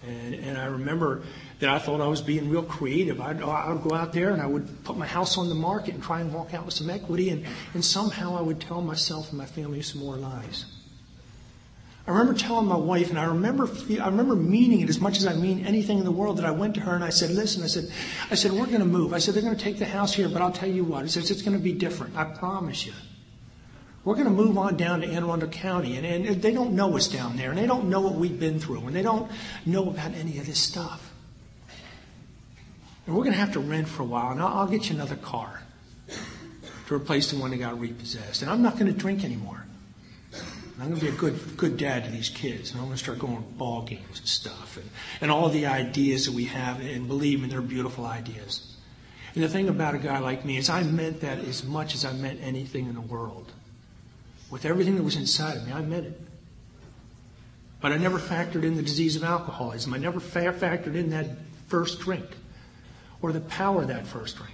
And, 0.06 0.34
and 0.34 0.56
I 0.56 0.64
remember 0.64 1.22
that 1.58 1.68
I 1.68 1.78
thought 1.78 2.00
I 2.00 2.06
was 2.06 2.22
being 2.22 2.48
real 2.48 2.62
creative. 2.62 3.20
I'd, 3.20 3.42
I 3.42 3.72
would 3.72 3.82
go 3.82 3.94
out 3.94 4.12
there 4.12 4.30
and 4.30 4.40
I 4.40 4.46
would 4.46 4.82
put 4.82 4.96
my 4.96 5.06
house 5.06 5.36
on 5.36 5.48
the 5.48 5.54
market 5.54 5.94
and 5.94 6.02
try 6.02 6.20
and 6.20 6.32
walk 6.32 6.54
out 6.54 6.64
with 6.64 6.74
some 6.74 6.88
equity, 6.88 7.28
and, 7.30 7.44
and 7.74 7.84
somehow 7.84 8.36
I 8.36 8.40
would 8.40 8.60
tell 8.60 8.80
myself 8.80 9.28
and 9.28 9.38
my 9.38 9.46
family 9.46 9.82
some 9.82 10.00
more 10.00 10.16
lies. 10.16 10.64
I 12.06 12.12
remember 12.12 12.34
telling 12.34 12.66
my 12.66 12.76
wife, 12.76 13.10
and 13.10 13.18
I 13.18 13.24
remember, 13.24 13.68
I 14.00 14.06
remember 14.06 14.34
meaning 14.34 14.80
it 14.80 14.88
as 14.88 15.00
much 15.00 15.18
as 15.18 15.26
I 15.26 15.34
mean 15.34 15.66
anything 15.66 15.98
in 15.98 16.04
the 16.04 16.10
world. 16.10 16.38
That 16.38 16.46
I 16.46 16.50
went 16.50 16.74
to 16.74 16.80
her 16.80 16.94
and 16.94 17.04
I 17.04 17.10
said, 17.10 17.30
"Listen," 17.30 17.62
I 17.62 17.66
said, 17.66 17.92
"I 18.30 18.34
said 18.34 18.52
we're 18.52 18.66
going 18.66 18.80
to 18.80 18.86
move." 18.86 19.12
I 19.12 19.18
said 19.18 19.34
they're 19.34 19.42
going 19.42 19.56
to 19.56 19.62
take 19.62 19.78
the 19.78 19.84
house 19.84 20.14
here, 20.14 20.28
but 20.28 20.40
I'll 20.40 20.50
tell 20.50 20.68
you 20.68 20.82
what. 20.82 21.04
I 21.04 21.08
said 21.08 21.30
it's 21.30 21.42
going 21.42 21.56
to 21.56 21.62
be 21.62 21.72
different. 21.72 22.16
I 22.16 22.24
promise 22.24 22.86
you. 22.86 22.94
We're 24.04 24.14
going 24.14 24.26
to 24.26 24.32
move 24.32 24.56
on 24.56 24.76
down 24.76 25.02
to 25.02 25.06
Anne 25.06 25.24
Arundel 25.24 25.48
County, 25.50 25.96
and, 25.96 26.06
and 26.06 26.40
they 26.40 26.52
don't 26.52 26.72
know 26.72 26.96
us 26.96 27.06
down 27.06 27.36
there, 27.36 27.50
and 27.50 27.58
they 27.58 27.66
don't 27.66 27.90
know 27.90 28.00
what 28.00 28.14
we've 28.14 28.38
been 28.38 28.58
through, 28.58 28.86
and 28.86 28.96
they 28.96 29.02
don't 29.02 29.30
know 29.66 29.88
about 29.88 30.14
any 30.14 30.38
of 30.38 30.46
this 30.46 30.58
stuff. 30.58 31.12
And 33.06 33.14
we're 33.14 33.24
going 33.24 33.34
to 33.34 33.40
have 33.40 33.52
to 33.52 33.60
rent 33.60 33.88
for 33.88 34.02
a 34.02 34.06
while, 34.06 34.32
and 34.32 34.40
I'll, 34.40 34.60
I'll 34.60 34.66
get 34.66 34.88
you 34.88 34.94
another 34.94 35.16
car 35.16 35.62
to 36.86 36.94
replace 36.94 37.30
the 37.30 37.38
one 37.38 37.50
that 37.50 37.58
got 37.58 37.78
repossessed. 37.78 38.40
And 38.40 38.50
I'm 38.50 38.62
not 38.62 38.78
going 38.78 38.90
to 38.90 38.98
drink 38.98 39.22
anymore. 39.22 39.66
I'm 40.80 40.88
going 40.88 40.98
to 40.98 41.06
be 41.06 41.12
a 41.12 41.18
good, 41.18 41.58
good 41.58 41.76
dad 41.76 42.04
to 42.04 42.10
these 42.10 42.30
kids, 42.30 42.70
and 42.70 42.80
I'm 42.80 42.86
going 42.86 42.96
to 42.96 43.02
start 43.02 43.18
going 43.18 43.36
to 43.36 43.42
ball 43.42 43.82
games 43.82 44.18
and 44.18 44.26
stuff, 44.26 44.78
and, 44.78 44.88
and 45.20 45.30
all 45.30 45.50
the 45.50 45.66
ideas 45.66 46.24
that 46.24 46.32
we 46.32 46.46
have, 46.46 46.80
and 46.80 47.06
believe 47.06 47.42
me, 47.42 47.50
they're 47.50 47.60
beautiful 47.60 48.06
ideas. 48.06 48.76
And 49.34 49.44
the 49.44 49.48
thing 49.48 49.68
about 49.68 49.94
a 49.94 49.98
guy 49.98 50.20
like 50.20 50.46
me 50.46 50.56
is 50.56 50.70
I 50.70 50.82
meant 50.82 51.20
that 51.20 51.38
as 51.40 51.64
much 51.64 51.94
as 51.94 52.06
I 52.06 52.14
meant 52.14 52.40
anything 52.42 52.86
in 52.86 52.94
the 52.94 53.02
world. 53.02 53.52
With 54.50 54.64
everything 54.64 54.96
that 54.96 55.02
was 55.02 55.16
inside 55.16 55.56
of 55.56 55.66
me, 55.66 55.72
I 55.72 55.80
meant 55.80 56.06
it. 56.06 56.20
But 57.80 57.92
I 57.92 57.96
never 57.96 58.18
factored 58.18 58.64
in 58.64 58.76
the 58.76 58.82
disease 58.82 59.16
of 59.16 59.24
alcoholism. 59.24 59.94
I 59.94 59.98
never 59.98 60.20
fa- 60.20 60.54
factored 60.58 60.96
in 60.96 61.10
that 61.10 61.26
first 61.68 62.00
drink 62.00 62.26
or 63.22 63.32
the 63.32 63.40
power 63.40 63.82
of 63.82 63.88
that 63.88 64.06
first 64.06 64.36
drink. 64.36 64.52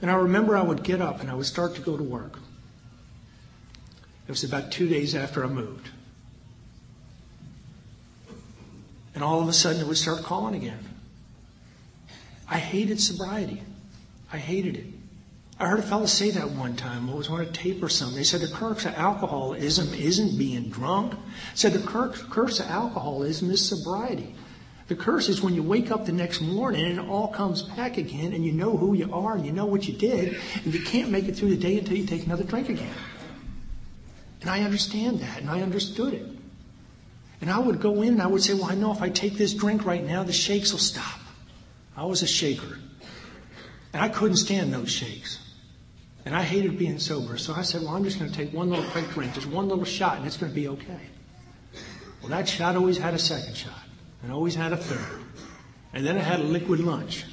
And 0.00 0.10
I 0.10 0.14
remember 0.14 0.56
I 0.56 0.62
would 0.62 0.82
get 0.82 1.00
up 1.00 1.20
and 1.20 1.30
I 1.30 1.34
would 1.34 1.46
start 1.46 1.74
to 1.76 1.80
go 1.80 1.96
to 1.96 2.02
work. 2.02 2.38
It 4.26 4.30
was 4.30 4.44
about 4.44 4.72
two 4.72 4.88
days 4.88 5.14
after 5.14 5.44
I 5.44 5.48
moved. 5.48 5.88
And 9.14 9.24
all 9.24 9.40
of 9.40 9.48
a 9.48 9.52
sudden 9.52 9.80
it 9.80 9.86
would 9.86 9.96
start 9.96 10.22
calling 10.22 10.54
again. 10.54 10.78
I 12.48 12.58
hated 12.58 13.00
sobriety. 13.00 13.62
I 14.32 14.38
hated 14.38 14.76
it. 14.76 14.86
I 15.60 15.66
heard 15.66 15.80
a 15.80 15.82
fellow 15.82 16.06
say 16.06 16.30
that 16.30 16.50
one 16.50 16.76
time. 16.76 17.08
It 17.08 17.16
was 17.16 17.28
on 17.28 17.40
a 17.40 17.46
tape 17.46 17.82
or 17.82 17.88
something. 17.88 18.16
They 18.16 18.22
said 18.22 18.40
the 18.40 18.54
curse 18.54 18.84
of 18.86 18.94
alcoholism 18.94 19.92
isn't 19.92 20.38
being 20.38 20.68
drunk. 20.68 21.14
Said 21.54 21.72
the 21.72 21.84
curse 21.86 22.60
of 22.60 22.66
alcoholism 22.66 23.50
is 23.50 23.68
sobriety. 23.68 24.34
The 24.86 24.94
curse 24.94 25.28
is 25.28 25.42
when 25.42 25.54
you 25.54 25.64
wake 25.64 25.90
up 25.90 26.06
the 26.06 26.12
next 26.12 26.40
morning 26.40 26.86
and 26.86 26.98
it 27.00 27.08
all 27.08 27.28
comes 27.28 27.62
back 27.62 27.98
again 27.98 28.32
and 28.32 28.44
you 28.44 28.52
know 28.52 28.76
who 28.76 28.94
you 28.94 29.12
are 29.12 29.34
and 29.34 29.44
you 29.44 29.52
know 29.52 29.66
what 29.66 29.86
you 29.88 29.94
did 29.94 30.38
and 30.64 30.72
you 30.72 30.80
can't 30.80 31.10
make 31.10 31.28
it 31.28 31.36
through 31.36 31.50
the 31.50 31.56
day 31.56 31.78
until 31.78 31.96
you 31.96 32.06
take 32.06 32.24
another 32.24 32.44
drink 32.44 32.68
again. 32.68 32.94
And 34.40 34.48
I 34.48 34.62
understand 34.62 35.20
that 35.20 35.40
and 35.40 35.50
I 35.50 35.60
understood 35.60 36.14
it. 36.14 36.26
And 37.40 37.50
I 37.50 37.58
would 37.58 37.80
go 37.80 38.02
in 38.02 38.14
and 38.14 38.22
I 38.22 38.28
would 38.28 38.42
say, 38.42 38.54
well, 38.54 38.70
I 38.70 38.76
know 38.76 38.92
if 38.92 39.02
I 39.02 39.10
take 39.10 39.34
this 39.34 39.54
drink 39.54 39.84
right 39.84 40.04
now, 40.04 40.22
the 40.22 40.32
shakes 40.32 40.72
will 40.72 40.78
stop. 40.78 41.20
I 41.96 42.04
was 42.04 42.22
a 42.22 42.26
shaker. 42.26 42.78
And 43.92 44.02
I 44.02 44.08
couldn't 44.08 44.36
stand 44.36 44.72
those 44.72 44.90
shakes. 44.90 45.38
And 46.28 46.36
I 46.36 46.42
hated 46.42 46.76
being 46.76 46.98
sober. 46.98 47.38
So 47.38 47.54
I 47.54 47.62
said, 47.62 47.80
well, 47.80 47.94
I'm 47.94 48.04
just 48.04 48.18
going 48.18 48.30
to 48.30 48.36
take 48.36 48.52
one 48.52 48.68
little 48.68 48.84
quick 48.90 49.08
drink, 49.12 49.32
just 49.32 49.46
one 49.46 49.66
little 49.66 49.86
shot, 49.86 50.18
and 50.18 50.26
it's 50.26 50.36
going 50.36 50.52
to 50.52 50.54
be 50.54 50.68
okay. 50.68 51.00
Well, 52.20 52.28
that 52.28 52.46
shot 52.46 52.76
always 52.76 52.98
had 52.98 53.14
a 53.14 53.18
second 53.18 53.56
shot 53.56 53.80
and 54.22 54.30
always 54.30 54.54
had 54.54 54.74
a 54.74 54.76
third. 54.76 55.22
And 55.94 56.04
then 56.04 56.18
I 56.18 56.20
had 56.20 56.40
a 56.40 56.42
liquid 56.42 56.80
lunch. 56.80 57.24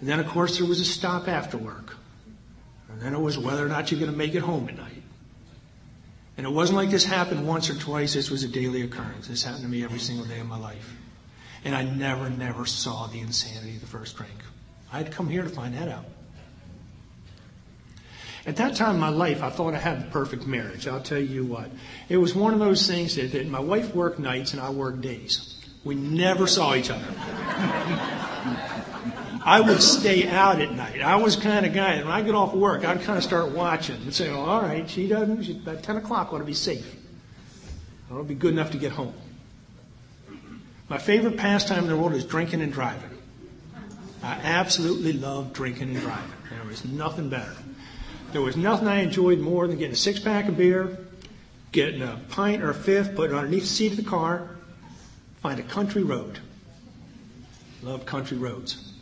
And 0.00 0.08
then, 0.08 0.20
of 0.20 0.26
course, 0.26 0.56
there 0.56 0.66
was 0.66 0.80
a 0.80 0.86
stop 0.86 1.28
after 1.28 1.58
work. 1.58 1.98
And 2.88 2.98
then 2.98 3.12
it 3.12 3.20
was 3.20 3.36
whether 3.36 3.62
or 3.62 3.68
not 3.68 3.90
you're 3.90 4.00
going 4.00 4.10
to 4.10 4.16
make 4.16 4.34
it 4.34 4.40
home 4.40 4.70
at 4.70 4.78
night. 4.78 5.02
And 6.38 6.46
it 6.46 6.50
wasn't 6.50 6.78
like 6.78 6.88
this 6.88 7.04
happened 7.04 7.46
once 7.46 7.68
or 7.68 7.74
twice. 7.74 8.14
This 8.14 8.30
was 8.30 8.42
a 8.42 8.48
daily 8.48 8.80
occurrence. 8.80 9.28
This 9.28 9.44
happened 9.44 9.64
to 9.64 9.68
me 9.68 9.84
every 9.84 9.98
single 9.98 10.24
day 10.24 10.40
of 10.40 10.46
my 10.46 10.58
life. 10.58 10.96
And 11.62 11.74
I 11.74 11.82
never, 11.82 12.30
never 12.30 12.64
saw 12.64 13.06
the 13.08 13.20
insanity 13.20 13.74
of 13.74 13.82
the 13.82 13.86
first 13.86 14.16
drink. 14.16 14.32
I 14.90 14.96
had 14.96 15.12
come 15.12 15.28
here 15.28 15.42
to 15.42 15.50
find 15.50 15.74
that 15.74 15.88
out. 15.88 16.06
At 18.44 18.56
that 18.56 18.74
time 18.74 18.96
in 18.96 19.00
my 19.00 19.08
life, 19.08 19.42
I 19.42 19.50
thought 19.50 19.74
I 19.74 19.78
had 19.78 20.00
the 20.00 20.10
perfect 20.10 20.46
marriage. 20.46 20.88
I'll 20.88 21.00
tell 21.00 21.20
you 21.20 21.44
what. 21.44 21.70
It 22.08 22.16
was 22.16 22.34
one 22.34 22.52
of 22.52 22.58
those 22.58 22.86
things 22.88 23.14
that, 23.14 23.32
that 23.32 23.46
my 23.46 23.60
wife 23.60 23.94
worked 23.94 24.18
nights 24.18 24.52
and 24.52 24.60
I 24.60 24.70
worked 24.70 25.00
days. 25.00 25.60
We 25.84 25.94
never 25.94 26.46
saw 26.46 26.74
each 26.74 26.90
other. 26.90 27.06
I 29.44 29.60
would 29.60 29.82
stay 29.82 30.28
out 30.28 30.60
at 30.60 30.72
night. 30.72 31.00
I 31.02 31.16
was 31.16 31.36
kind 31.36 31.66
of 31.66 31.72
guy, 31.72 31.96
when 31.98 32.12
I 32.12 32.22
get 32.22 32.34
off 32.34 32.54
work, 32.54 32.84
I'd 32.84 33.02
kind 33.02 33.18
of 33.18 33.24
start 33.24 33.50
watching 33.50 33.96
and 33.96 34.14
say, 34.14 34.30
well, 34.30 34.42
all 34.44 34.62
right, 34.62 34.88
she 34.88 35.08
doesn't, 35.08 35.48
about 35.62 35.82
10 35.82 35.96
o'clock 35.96 36.32
ought 36.32 36.38
to 36.38 36.44
be 36.44 36.54
safe. 36.54 36.96
It'll 38.08 38.24
be 38.24 38.34
good 38.34 38.52
enough 38.52 38.70
to 38.72 38.78
get 38.78 38.92
home. 38.92 39.14
My 40.88 40.98
favorite 40.98 41.36
pastime 41.36 41.84
in 41.84 41.88
the 41.88 41.96
world 41.96 42.12
is 42.12 42.24
drinking 42.24 42.60
and 42.60 42.72
driving. 42.72 43.10
I 44.22 44.34
absolutely 44.34 45.14
love 45.14 45.52
drinking 45.52 45.90
and 45.90 46.00
driving. 46.00 46.30
There 46.50 46.64
was 46.68 46.84
nothing 46.84 47.28
better. 47.28 47.56
There 48.32 48.40
was 48.40 48.56
nothing 48.56 48.88
I 48.88 49.00
enjoyed 49.00 49.40
more 49.40 49.66
than 49.66 49.76
getting 49.76 49.92
a 49.92 49.96
six 49.96 50.18
pack 50.18 50.48
of 50.48 50.56
beer, 50.56 50.96
getting 51.70 52.02
a 52.02 52.18
pint 52.30 52.62
or 52.62 52.70
a 52.70 52.74
fifth, 52.74 53.14
put 53.14 53.30
it 53.30 53.36
underneath 53.36 53.64
the 53.64 53.68
seat 53.68 53.92
of 53.92 53.98
the 53.98 54.10
car, 54.10 54.48
find 55.42 55.60
a 55.60 55.62
country 55.62 56.02
road. 56.02 56.38
Love 57.82 58.06
country 58.06 58.38
roads. 58.38 58.92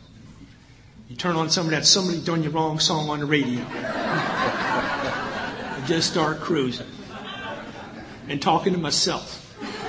You 1.07 1.15
turn 1.15 1.35
on 1.35 1.49
some 1.49 1.65
of 1.65 1.71
that 1.71 1.85
somebody 1.85 2.21
done 2.21 2.43
you 2.43 2.49
wrong 2.49 2.79
song 2.79 3.09
on 3.09 3.19
the 3.19 3.25
radio. 3.25 3.61
and 3.61 4.25
just 5.85 6.11
start 6.11 6.41
cruising. 6.41 6.87
And 8.27 8.41
talking 8.41 8.73
to 8.73 8.79
myself. 8.79 9.37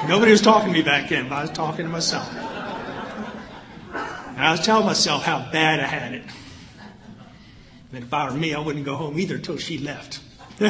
Nobody 0.09 0.33
was 0.33 0.40
talking 0.40 0.72
to 0.72 0.74
me 0.74 0.83
back 0.83 1.09
then, 1.09 1.28
but 1.28 1.37
I 1.37 1.42
was 1.42 1.50
talking 1.50 1.85
to 1.85 1.90
myself. 1.90 2.28
And 3.92 4.40
I 4.40 4.50
was 4.50 4.61
telling 4.61 4.87
myself 4.87 5.22
how 5.22 5.50
bad 5.50 5.81
I 5.81 5.87
had 5.87 6.14
it. 6.14 6.24
And 7.92 8.05
if 8.05 8.12
I 8.12 8.31
were 8.31 8.37
me, 8.37 8.55
I 8.55 8.61
wouldn't 8.61 8.85
go 8.85 8.96
home 8.96 9.18
either 9.18 9.37
until 9.37 9.59
she 9.59 9.78
left. 9.78 10.20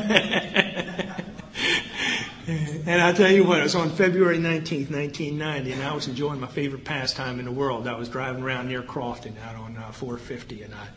And 2.45 3.01
I 3.01 3.13
tell 3.13 3.31
you 3.31 3.45
what, 3.45 3.61
it 3.61 3.63
was 3.63 3.77
on 3.77 3.91
February 3.91 4.37
19th, 4.37 4.91
1990, 4.91 5.73
and 5.73 5.83
I 5.83 5.95
was 5.95 6.09
enjoying 6.09 6.41
my 6.41 6.49
favorite 6.49 6.85
pastime 6.85 7.39
in 7.39 7.45
the 7.45 7.53
world. 7.53 7.87
I 7.87 7.97
was 7.97 8.09
driving 8.09 8.43
around 8.43 8.69
near 8.69 8.83
Crofton 8.83 9.37
out 9.45 9.55
on 9.55 9.77
uh, 9.77 9.93
450, 9.93 10.63
and 10.63 10.75
I 10.75 10.89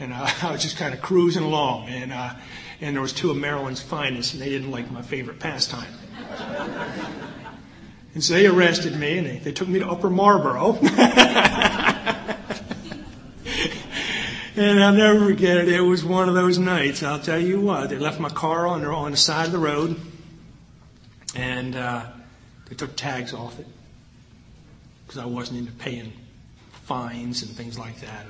and 0.00 0.14
I, 0.14 0.32
I 0.42 0.52
was 0.52 0.62
just 0.62 0.78
kind 0.78 0.94
of 0.94 1.02
cruising 1.02 1.42
along, 1.42 1.88
and 1.88 2.12
uh, 2.12 2.34
and 2.80 2.96
there 2.96 3.02
was 3.02 3.12
two 3.12 3.30
of 3.30 3.36
Maryland's 3.36 3.82
finest, 3.82 4.32
and 4.32 4.42
they 4.42 4.48
didn't 4.48 4.70
like 4.70 4.90
my 4.90 5.02
favorite 5.02 5.38
pastime. 5.38 5.92
And 8.14 8.24
so 8.24 8.32
they 8.32 8.46
arrested 8.46 8.96
me, 8.96 9.18
and 9.18 9.26
they, 9.26 9.36
they 9.40 9.52
took 9.52 9.68
me 9.68 9.78
to 9.78 9.86
Upper 9.86 10.08
Marlboro. 10.08 10.78
And 14.58 14.82
I'll 14.82 14.94
never 14.94 15.26
forget 15.26 15.58
it. 15.58 15.68
It 15.68 15.82
was 15.82 16.02
one 16.02 16.30
of 16.30 16.34
those 16.34 16.58
nights. 16.58 17.02
I'll 17.02 17.20
tell 17.20 17.38
you 17.38 17.60
what. 17.60 17.90
They 17.90 17.98
left 17.98 18.18
my 18.18 18.30
car 18.30 18.66
on 18.66 18.80
the, 18.80 18.88
on 18.88 19.10
the 19.10 19.16
side 19.18 19.44
of 19.44 19.52
the 19.52 19.58
road, 19.58 20.00
and 21.34 21.76
uh, 21.76 22.06
they 22.66 22.74
took 22.74 22.96
tags 22.96 23.34
off 23.34 23.60
it 23.60 23.66
because 25.06 25.20
I 25.20 25.26
wasn't 25.26 25.58
into 25.58 25.72
paying 25.72 26.10
fines 26.84 27.42
and 27.42 27.50
things 27.50 27.78
like 27.78 28.00
that. 28.00 28.24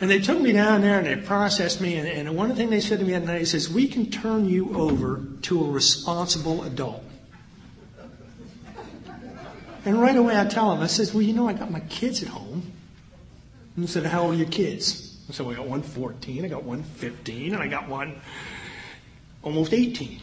And 0.00 0.10
they 0.10 0.20
took 0.20 0.40
me 0.40 0.52
down 0.52 0.80
there 0.80 0.98
and 0.98 1.06
they 1.06 1.16
processed 1.16 1.82
me. 1.82 1.96
And, 1.96 2.08
and 2.08 2.34
one 2.34 2.54
thing 2.56 2.70
they 2.70 2.80
said 2.80 2.98
to 3.00 3.04
me 3.04 3.12
that 3.12 3.24
night, 3.24 3.42
is, 3.42 3.68
"We 3.68 3.88
can 3.88 4.10
turn 4.10 4.48
you 4.48 4.74
over 4.74 5.22
to 5.42 5.66
a 5.66 5.70
responsible 5.70 6.64
adult." 6.64 7.04
And 9.84 10.00
right 10.00 10.16
away 10.16 10.40
I 10.40 10.46
tell 10.46 10.70
them, 10.70 10.82
I 10.82 10.86
says, 10.86 11.12
"Well, 11.12 11.22
you 11.22 11.34
know, 11.34 11.46
I 11.46 11.52
got 11.52 11.70
my 11.70 11.80
kids 11.80 12.22
at 12.22 12.30
home." 12.30 12.72
And 13.76 13.88
said, 13.88 14.06
How 14.06 14.22
old 14.22 14.34
are 14.34 14.36
your 14.36 14.48
kids? 14.48 15.20
I 15.28 15.32
said, 15.32 15.46
I 15.46 15.54
got 15.54 15.66
one 15.66 15.82
14, 15.82 16.44
I 16.44 16.48
got 16.48 16.64
one 16.64 16.82
15, 16.82 17.54
and 17.54 17.62
I 17.62 17.68
got 17.68 17.88
one 17.88 18.20
almost 19.42 19.72
18. 19.72 20.20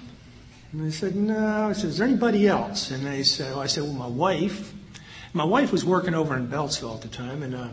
And 0.72 0.86
they 0.86 0.92
said, 0.92 1.16
No. 1.16 1.70
I 1.70 1.74
said, 1.74 1.90
Is 1.90 1.98
there 1.98 2.08
anybody 2.08 2.48
else? 2.48 2.92
And 2.92 3.06
they 3.06 3.24
said, 3.24 3.52
well, 3.52 3.62
I 3.62 3.68
said, 3.68 3.84
Well, 3.84 3.94
my 3.94 4.08
wife. 4.08 4.74
My 5.32 5.44
wife 5.44 5.72
was 5.72 5.86
working 5.86 6.16
over 6.16 6.36
in 6.36 6.48
Beltsville 6.48 6.96
at 6.96 7.02
the 7.02 7.08
time, 7.08 7.44
and 7.44 7.54
uh, 7.54 7.68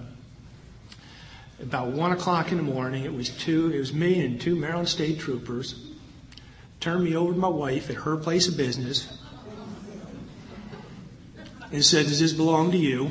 about 1.60 1.88
one 1.88 2.12
o'clock 2.12 2.50
in 2.50 2.58
the 2.58 2.62
morning, 2.62 3.04
it 3.04 3.14
was 3.14 3.30
two, 3.30 3.72
it 3.72 3.78
was 3.78 3.94
me 3.94 4.22
and 4.24 4.38
two 4.38 4.54
Maryland 4.54 4.88
State 4.88 5.18
troopers 5.18 5.86
turned 6.80 7.02
me 7.02 7.16
over 7.16 7.32
to 7.32 7.38
my 7.38 7.48
wife 7.48 7.88
at 7.88 7.96
her 7.96 8.16
place 8.16 8.46
of 8.46 8.56
business 8.56 9.18
and 11.72 11.84
said, 11.84 12.06
Does 12.06 12.20
this 12.20 12.32
belong 12.32 12.70
to 12.72 12.78
you? 12.78 13.10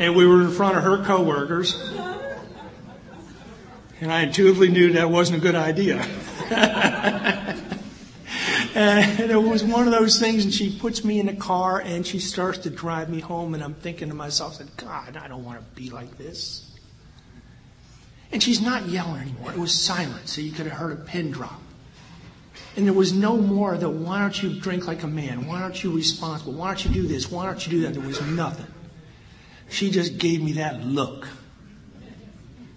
And 0.00 0.16
we 0.16 0.26
were 0.26 0.40
in 0.40 0.50
front 0.50 0.78
of 0.78 0.82
her 0.82 1.04
coworkers. 1.04 1.78
And 4.00 4.10
I 4.10 4.22
intuitively 4.22 4.70
knew 4.70 4.94
that 4.94 5.10
wasn't 5.10 5.38
a 5.38 5.42
good 5.42 5.54
idea. 5.54 5.98
and 8.74 9.20
it 9.20 9.42
was 9.42 9.62
one 9.62 9.86
of 9.86 9.92
those 9.92 10.18
things, 10.18 10.44
and 10.44 10.54
she 10.54 10.74
puts 10.74 11.04
me 11.04 11.20
in 11.20 11.26
the 11.26 11.34
car 11.34 11.80
and 11.80 12.06
she 12.06 12.18
starts 12.18 12.60
to 12.60 12.70
drive 12.70 13.10
me 13.10 13.20
home, 13.20 13.52
and 13.52 13.62
I'm 13.62 13.74
thinking 13.74 14.08
to 14.08 14.14
myself, 14.14 14.54
said, 14.54 14.74
God, 14.78 15.18
I 15.18 15.28
don't 15.28 15.44
want 15.44 15.58
to 15.58 15.64
be 15.78 15.90
like 15.90 16.16
this. 16.16 16.66
And 18.32 18.42
she's 18.42 18.62
not 18.62 18.86
yelling 18.86 19.20
anymore. 19.20 19.52
It 19.52 19.58
was 19.58 19.78
silent, 19.78 20.30
so 20.30 20.40
you 20.40 20.52
could 20.52 20.66
have 20.66 20.78
heard 20.78 20.92
a 20.92 21.02
pin 21.02 21.30
drop. 21.30 21.60
And 22.74 22.86
there 22.86 22.94
was 22.94 23.12
no 23.12 23.36
more 23.36 23.76
the 23.76 23.90
why 23.90 24.20
don't 24.20 24.42
you 24.42 24.58
drink 24.60 24.86
like 24.86 25.02
a 25.02 25.08
man? 25.08 25.46
Why 25.46 25.60
aren't 25.60 25.84
you 25.84 25.94
responsible? 25.94 26.54
Why 26.54 26.68
don't 26.68 26.86
you 26.86 26.90
do 26.90 27.06
this? 27.06 27.30
Why 27.30 27.44
don't 27.44 27.66
you 27.66 27.70
do 27.70 27.80
that? 27.82 27.92
There 27.92 28.06
was 28.06 28.22
nothing. 28.22 28.66
She 29.70 29.90
just 29.90 30.18
gave 30.18 30.42
me 30.42 30.52
that 30.54 30.84
look. 30.84 31.28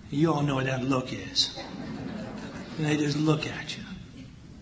You 0.09 0.31
all 0.31 0.43
know 0.43 0.55
what 0.55 0.65
that 0.65 0.83
look 0.83 1.11
is. 1.11 1.59
And 2.77 2.85
they 2.85 2.97
just 2.97 3.17
look 3.17 3.47
at 3.47 3.77
you. 3.77 3.83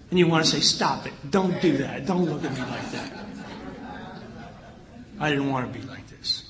And 0.10 0.17
you 0.17 0.28
want 0.28 0.46
to 0.46 0.52
say, 0.52 0.62
stop 0.62 1.06
it. 1.06 1.13
Don't 1.30 1.62
do 1.62 1.78
that. 1.78 2.06
Don't 2.06 2.26
look 2.26 2.44
at 2.44 2.54
me 2.54 2.60
like 2.62 2.91
that. 2.91 3.26
I 5.20 5.30
didn't 5.30 5.50
want 5.50 5.72
to 5.72 5.80
be 5.80 5.86
like 5.86 6.08
this. 6.08 6.50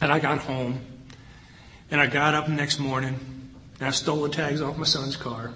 And 0.00 0.12
I 0.12 0.20
got 0.20 0.38
home. 0.38 0.80
And 1.90 2.00
I 2.00 2.06
got 2.06 2.34
up 2.34 2.48
next 2.48 2.78
morning. 2.78 3.18
And 3.78 3.88
I 3.88 3.90
stole 3.90 4.22
the 4.22 4.28
tags 4.28 4.60
off 4.60 4.76
my 4.76 4.84
son's 4.84 5.16
car. 5.16 5.52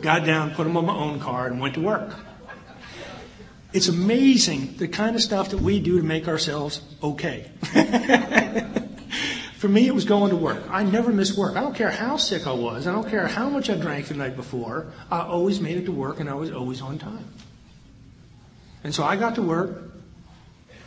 Got 0.00 0.24
down, 0.24 0.54
put 0.54 0.64
them 0.64 0.76
on 0.76 0.86
my 0.86 0.94
own 0.94 1.20
car, 1.20 1.46
and 1.46 1.60
went 1.60 1.74
to 1.74 1.80
work. 1.80 2.14
It's 3.76 3.88
amazing 3.88 4.78
the 4.78 4.88
kind 4.88 5.14
of 5.16 5.20
stuff 5.20 5.50
that 5.50 5.60
we 5.60 5.80
do 5.80 5.98
to 5.98 6.02
make 6.02 6.28
ourselves 6.28 6.80
okay. 7.02 7.50
For 9.58 9.68
me, 9.68 9.86
it 9.86 9.94
was 9.94 10.06
going 10.06 10.30
to 10.30 10.36
work. 10.36 10.62
I 10.70 10.82
never 10.82 11.12
missed 11.12 11.36
work. 11.36 11.56
I 11.56 11.60
don't 11.60 11.74
care 11.74 11.90
how 11.90 12.16
sick 12.16 12.46
I 12.46 12.52
was. 12.52 12.86
I 12.86 12.92
don't 12.92 13.06
care 13.06 13.26
how 13.26 13.50
much 13.50 13.68
I 13.68 13.74
drank 13.74 14.06
the 14.06 14.14
night 14.14 14.34
before. 14.34 14.86
I 15.10 15.20
always 15.20 15.60
made 15.60 15.76
it 15.76 15.84
to 15.84 15.92
work 15.92 16.20
and 16.20 16.30
I 16.30 16.32
was 16.32 16.50
always 16.50 16.80
on 16.80 16.98
time. 16.98 17.28
And 18.82 18.94
so 18.94 19.04
I 19.04 19.14
got 19.16 19.34
to 19.34 19.42
work 19.42 19.90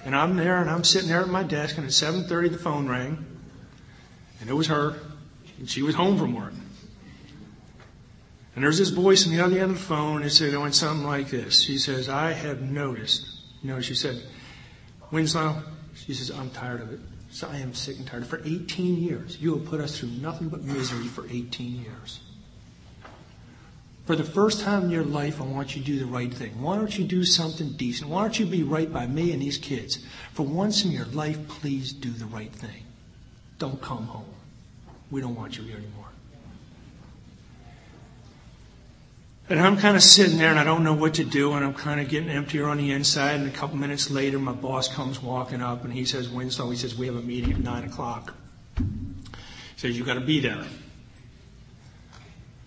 and 0.03 0.15
I'm 0.15 0.35
there 0.35 0.59
and 0.59 0.67
I'm 0.67 0.83
sitting 0.83 1.09
there 1.09 1.21
at 1.21 1.27
my 1.27 1.43
desk 1.43 1.77
and 1.77 1.85
at 1.85 1.91
7.30 1.91 2.53
the 2.53 2.57
phone 2.57 2.87
rang 2.87 3.23
and 4.41 4.49
it 4.49 4.53
was 4.53 4.65
her 4.65 4.95
and 5.59 5.69
she 5.69 5.83
was 5.83 5.93
home 5.93 6.17
from 6.17 6.33
work. 6.33 6.53
And 8.59 8.65
there's 8.65 8.77
this 8.77 8.89
voice 8.89 9.25
on 9.25 9.33
the 9.33 9.41
other 9.41 9.57
end 9.57 9.71
of 9.71 9.77
the 9.77 9.85
phone. 9.85 10.21
and 10.21 10.41
It 10.41 10.57
went 10.57 10.75
something 10.75 11.07
like 11.07 11.29
this. 11.29 11.61
She 11.61 11.77
says, 11.77 12.09
I 12.09 12.33
have 12.33 12.61
noticed. 12.61 13.25
You 13.63 13.69
know, 13.69 13.79
she 13.79 13.95
said, 13.95 14.21
Winslow, 15.11 15.63
she 15.95 16.13
says, 16.13 16.29
I'm 16.29 16.49
tired 16.49 16.81
of 16.81 16.91
it. 16.91 16.99
So 17.31 17.47
I 17.47 17.55
am 17.59 17.73
sick 17.73 17.99
and 17.99 18.05
tired. 18.05 18.27
For 18.27 18.41
18 18.43 19.01
years, 19.01 19.37
you 19.39 19.57
have 19.57 19.65
put 19.65 19.79
us 19.79 19.97
through 19.97 20.09
nothing 20.09 20.49
but 20.49 20.61
misery 20.61 21.05
for 21.05 21.25
18 21.29 21.83
years. 21.83 22.19
For 24.03 24.17
the 24.17 24.25
first 24.25 24.59
time 24.59 24.83
in 24.83 24.89
your 24.89 25.05
life, 25.05 25.39
I 25.39 25.45
want 25.45 25.77
you 25.77 25.81
to 25.81 25.87
do 25.93 25.97
the 25.97 26.05
right 26.05 26.33
thing. 26.33 26.61
Why 26.61 26.75
don't 26.75 26.99
you 26.99 27.05
do 27.05 27.23
something 27.23 27.69
decent? 27.77 28.09
Why 28.09 28.23
don't 28.23 28.37
you 28.37 28.45
be 28.45 28.63
right 28.63 28.91
by 28.91 29.07
me 29.07 29.31
and 29.31 29.41
these 29.41 29.57
kids? 29.57 29.99
For 30.33 30.45
once 30.45 30.83
in 30.83 30.91
your 30.91 31.05
life, 31.05 31.47
please 31.47 31.93
do 31.93 32.09
the 32.09 32.25
right 32.25 32.51
thing. 32.51 32.83
Don't 33.57 33.81
come 33.81 34.03
home. 34.03 34.35
We 35.11 35.21
don't 35.21 35.35
want 35.35 35.57
you 35.57 35.63
here 35.63 35.77
anymore. 35.77 36.09
And 39.49 39.59
I'm 39.59 39.77
kind 39.77 39.97
of 39.97 40.03
sitting 40.03 40.37
there 40.37 40.51
and 40.51 40.59
I 40.59 40.63
don't 40.63 40.83
know 40.83 40.93
what 40.93 41.15
to 41.15 41.23
do 41.23 41.53
and 41.53 41.65
I'm 41.65 41.73
kind 41.73 41.99
of 41.99 42.07
getting 42.07 42.29
emptier 42.29 42.67
on 42.67 42.77
the 42.77 42.91
inside. 42.91 43.39
And 43.39 43.47
a 43.47 43.51
couple 43.51 43.77
minutes 43.77 44.11
later, 44.11 44.37
my 44.37 44.51
boss 44.51 44.87
comes 44.93 45.19
walking 45.19 45.59
up 45.59 45.83
and 45.83 45.91
he 45.91 46.05
says, 46.05 46.29
Winslow, 46.29 46.69
he 46.69 46.77
says, 46.77 46.95
we 46.95 47.07
have 47.07 47.15
a 47.15 47.21
meeting 47.21 47.53
at 47.53 47.59
nine 47.59 47.83
o'clock. 47.83 48.35
He 48.77 48.83
says, 49.75 49.97
you 49.97 50.05
got 50.05 50.13
to 50.13 50.19
be 50.19 50.39
there. 50.39 50.63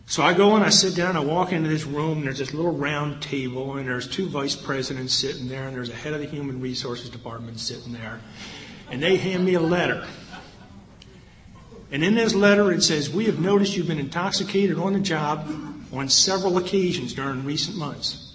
So 0.06 0.24
I 0.24 0.34
go 0.34 0.56
and 0.56 0.64
I 0.64 0.70
sit 0.70 0.96
down, 0.96 1.16
I 1.16 1.20
walk 1.20 1.52
into 1.52 1.70
this 1.70 1.84
room, 1.84 2.18
and 2.18 2.26
there's 2.26 2.38
this 2.38 2.52
little 2.52 2.76
round 2.76 3.22
table, 3.22 3.76
and 3.76 3.88
there's 3.88 4.06
two 4.06 4.28
vice 4.28 4.54
presidents 4.54 5.14
sitting 5.14 5.48
there, 5.48 5.66
and 5.66 5.74
there's 5.74 5.88
a 5.88 5.94
head 5.94 6.12
of 6.12 6.20
the 6.20 6.26
human 6.26 6.60
resources 6.60 7.08
department 7.08 7.58
sitting 7.58 7.94
there. 7.94 8.20
And 8.90 9.02
they 9.02 9.16
hand 9.16 9.42
me 9.42 9.54
a 9.54 9.60
letter. 9.60 10.06
And 11.90 12.04
in 12.04 12.14
this 12.14 12.34
letter 12.34 12.72
it 12.72 12.82
says, 12.82 13.08
We 13.08 13.24
have 13.26 13.38
noticed 13.38 13.74
you've 13.74 13.86
been 13.86 13.98
intoxicated 13.98 14.76
on 14.76 14.92
the 14.92 15.00
job 15.00 15.48
on 15.92 16.08
several 16.08 16.58
occasions 16.58 17.12
during 17.12 17.44
recent 17.44 17.76
months. 17.76 18.34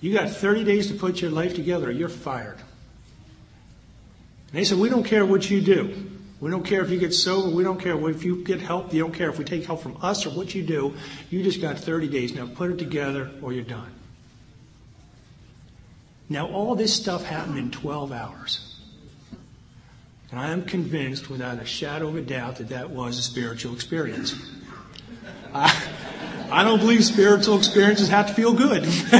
You 0.00 0.14
got 0.14 0.30
30 0.30 0.64
days 0.64 0.88
to 0.88 0.94
put 0.94 1.20
your 1.20 1.30
life 1.30 1.54
together 1.54 1.90
you're 1.90 2.08
fired. 2.08 2.56
And 4.48 4.58
they 4.58 4.64
said, 4.64 4.78
We 4.78 4.88
don't 4.88 5.04
care 5.04 5.26
what 5.26 5.50
you 5.50 5.60
do. 5.60 6.10
We 6.40 6.50
don't 6.50 6.64
care 6.64 6.82
if 6.82 6.90
you 6.90 6.98
get 6.98 7.12
sober. 7.12 7.54
We 7.54 7.62
don't 7.62 7.78
care 7.78 7.98
if 8.08 8.24
you 8.24 8.42
get 8.42 8.62
help. 8.62 8.94
You 8.94 9.00
don't 9.02 9.12
care 9.12 9.28
if 9.28 9.38
we 9.38 9.44
take 9.44 9.66
help 9.66 9.82
from 9.82 9.98
us 10.00 10.24
or 10.24 10.30
what 10.30 10.54
you 10.54 10.62
do. 10.62 10.94
You 11.28 11.42
just 11.42 11.60
got 11.60 11.78
30 11.78 12.08
days. 12.08 12.34
Now 12.34 12.46
put 12.46 12.70
it 12.70 12.78
together 12.78 13.30
or 13.42 13.52
you're 13.52 13.62
done. 13.62 13.92
Now, 16.30 16.46
all 16.46 16.76
this 16.76 16.94
stuff 16.94 17.24
happened 17.24 17.58
in 17.58 17.70
12 17.72 18.12
hours. 18.12 18.76
And 20.30 20.38
I 20.38 20.52
am 20.52 20.64
convinced, 20.64 21.28
without 21.28 21.58
a 21.58 21.64
shadow 21.64 22.06
of 22.06 22.16
a 22.16 22.22
doubt, 22.22 22.56
that 22.56 22.68
that 22.68 22.90
was 22.90 23.18
a 23.18 23.22
spiritual 23.22 23.74
experience. 23.74 24.34
I, 25.52 25.76
I 26.52 26.64
don't 26.64 26.80
believe 26.80 27.04
spiritual 27.04 27.56
experiences 27.58 28.08
have 28.08 28.26
to 28.28 28.34
feel 28.34 28.52
good. 28.52 28.84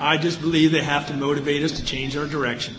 I 0.00 0.18
just 0.20 0.40
believe 0.40 0.72
they 0.72 0.82
have 0.82 1.06
to 1.08 1.14
motivate 1.14 1.62
us 1.62 1.72
to 1.72 1.84
change 1.84 2.16
our 2.16 2.26
direction. 2.26 2.74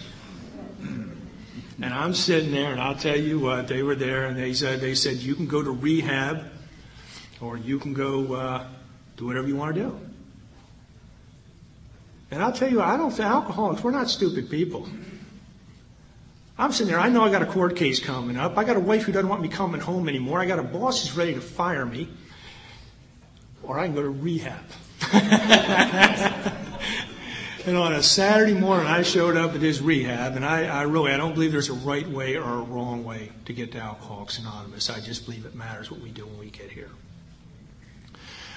And 1.82 1.94
I'm 1.94 2.14
sitting 2.14 2.52
there, 2.52 2.72
and 2.72 2.80
I'll 2.80 2.96
tell 2.96 3.18
you 3.18 3.40
what, 3.40 3.68
they 3.68 3.84
were 3.84 3.96
there, 3.96 4.26
and 4.26 4.38
they 4.38 4.54
said, 4.54 4.80
they 4.80 4.96
said, 4.96 5.18
you 5.18 5.36
can 5.36 5.48
go 5.48 5.62
to 5.62 5.72
rehab, 5.72 6.46
or 7.42 7.58
you 7.58 7.80
can 7.80 7.94
go 7.94 8.34
uh, 8.34 8.68
do 9.18 9.26
whatever 9.26 9.48
you 9.48 9.56
want 9.56 9.76
to 9.76 9.82
do. 9.82 10.00
And 12.32 12.42
I'll 12.42 12.54
tell 12.54 12.70
you, 12.70 12.82
I 12.82 12.98
don't 12.98 13.12
think 13.12 13.28
alcoholics, 13.28 13.84
we're 13.84 13.92
not 13.92 14.10
stupid 14.10 14.50
people. 14.50 14.88
I'm 16.58 16.72
sitting 16.72 16.92
there, 16.92 17.00
I 17.00 17.10
know 17.10 17.24
I 17.24 17.32
got 17.32 17.42
a 17.42 17.46
court 17.46 17.76
case 17.76 18.00
coming 18.00 18.38
up. 18.38 18.58
I 18.58 18.64
got 18.64 18.78
a 18.78 18.80
wife 18.80 19.04
who 19.04 19.12
doesn't 19.12 19.28
want 19.28 19.42
me 19.42 19.50
coming 19.50 19.82
home 19.82 20.08
anymore. 20.08 20.40
I 20.40 20.46
got 20.46 20.58
a 20.58 20.64
boss 20.64 21.02
who's 21.02 21.16
ready 21.18 21.34
to 21.34 21.42
fire 21.42 21.86
me. 21.86 22.08
Or 23.62 23.78
I 23.78 23.88
can 23.88 23.96
go 23.96 24.04
to 24.04 24.10
rehab. 24.10 24.64
and 27.66 27.76
on 27.76 27.94
a 27.94 28.02
Saturday 28.02 28.54
morning, 28.54 28.88
I 28.88 29.02
showed 29.02 29.36
up 29.36 29.54
at 29.54 29.62
his 29.62 29.82
rehab, 29.82 30.38
and 30.38 30.46
I, 30.46 30.66
I 30.68 30.84
really, 30.84 31.12
I 31.12 31.18
don't 31.18 31.34
believe 31.34 31.52
there's 31.52 31.70
a 31.70 31.74
right 31.74 32.08
way 32.08 32.38
or 32.38 32.44
a 32.44 32.62
wrong 32.62 33.04
way 33.04 33.32
to 33.46 33.54
get 33.54 33.74
to 33.74 33.80
Alcoholics 33.80 34.40
Anonymous. 34.40 34.90
I 34.90 35.02
just 35.02 35.26
believe 35.26 35.46
it 35.46 35.56
matters 35.56 35.92
what 35.92 36.00
we 36.00 36.10
do 36.10 36.26
when 36.26 36.40
we 36.40 36.52
get 36.52 36.72
here. 36.72 36.90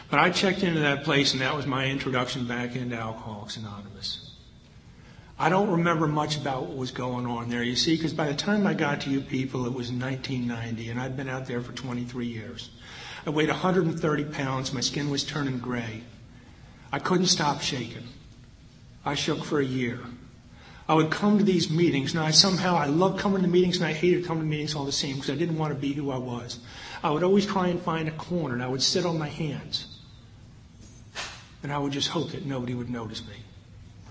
But 0.08 0.20
I 0.20 0.30
checked 0.30 0.62
into 0.62 0.80
that 0.80 1.02
place, 1.04 1.32
and 1.32 1.40
that 1.42 1.56
was 1.56 1.66
my 1.66 1.86
introduction 1.86 2.46
back 2.46 2.76
into 2.76 2.96
Alcoholics 2.96 3.56
Anonymous. 3.56 4.27
I 5.40 5.48
don't 5.48 5.70
remember 5.70 6.08
much 6.08 6.36
about 6.36 6.64
what 6.64 6.76
was 6.76 6.90
going 6.90 7.24
on 7.26 7.48
there, 7.48 7.62
you 7.62 7.76
see, 7.76 7.96
because 7.96 8.12
by 8.12 8.26
the 8.26 8.34
time 8.34 8.66
I 8.66 8.74
got 8.74 9.02
to 9.02 9.10
you 9.10 9.20
people, 9.20 9.66
it 9.66 9.72
was 9.72 9.92
1990, 9.92 10.90
and 10.90 11.00
I'd 11.00 11.16
been 11.16 11.28
out 11.28 11.46
there 11.46 11.60
for 11.60 11.72
23 11.72 12.26
years. 12.26 12.70
I 13.24 13.30
weighed 13.30 13.48
130 13.48 14.24
pounds, 14.24 14.72
my 14.72 14.80
skin 14.80 15.10
was 15.10 15.22
turning 15.22 15.58
gray. 15.58 16.02
I 16.90 16.98
couldn't 16.98 17.26
stop 17.26 17.60
shaking. 17.60 18.08
I 19.04 19.14
shook 19.14 19.44
for 19.44 19.60
a 19.60 19.64
year. 19.64 20.00
I 20.88 20.94
would 20.94 21.10
come 21.10 21.38
to 21.38 21.44
these 21.44 21.70
meetings, 21.70 22.14
and 22.14 22.22
I 22.22 22.32
somehow 22.32 22.74
I 22.74 22.86
loved 22.86 23.20
coming 23.20 23.42
to 23.42 23.48
meetings, 23.48 23.76
and 23.76 23.86
I 23.86 23.92
hated 23.92 24.24
coming 24.24 24.42
to 24.42 24.48
meetings 24.48 24.74
all 24.74 24.86
the 24.86 24.92
same 24.92 25.16
because 25.16 25.30
I 25.30 25.36
didn't 25.36 25.58
want 25.58 25.72
to 25.72 25.78
be 25.78 25.92
who 25.92 26.10
I 26.10 26.16
was. 26.16 26.58
I 27.04 27.10
would 27.10 27.22
always 27.22 27.46
try 27.46 27.68
and 27.68 27.80
find 27.80 28.08
a 28.08 28.12
corner, 28.12 28.54
and 28.54 28.62
I 28.62 28.68
would 28.68 28.82
sit 28.82 29.06
on 29.06 29.18
my 29.18 29.28
hands. 29.28 29.98
And 31.62 31.72
I 31.72 31.78
would 31.78 31.92
just 31.92 32.08
hope 32.08 32.32
that 32.32 32.46
nobody 32.46 32.74
would 32.74 32.90
notice 32.90 33.22
me. 33.26 33.34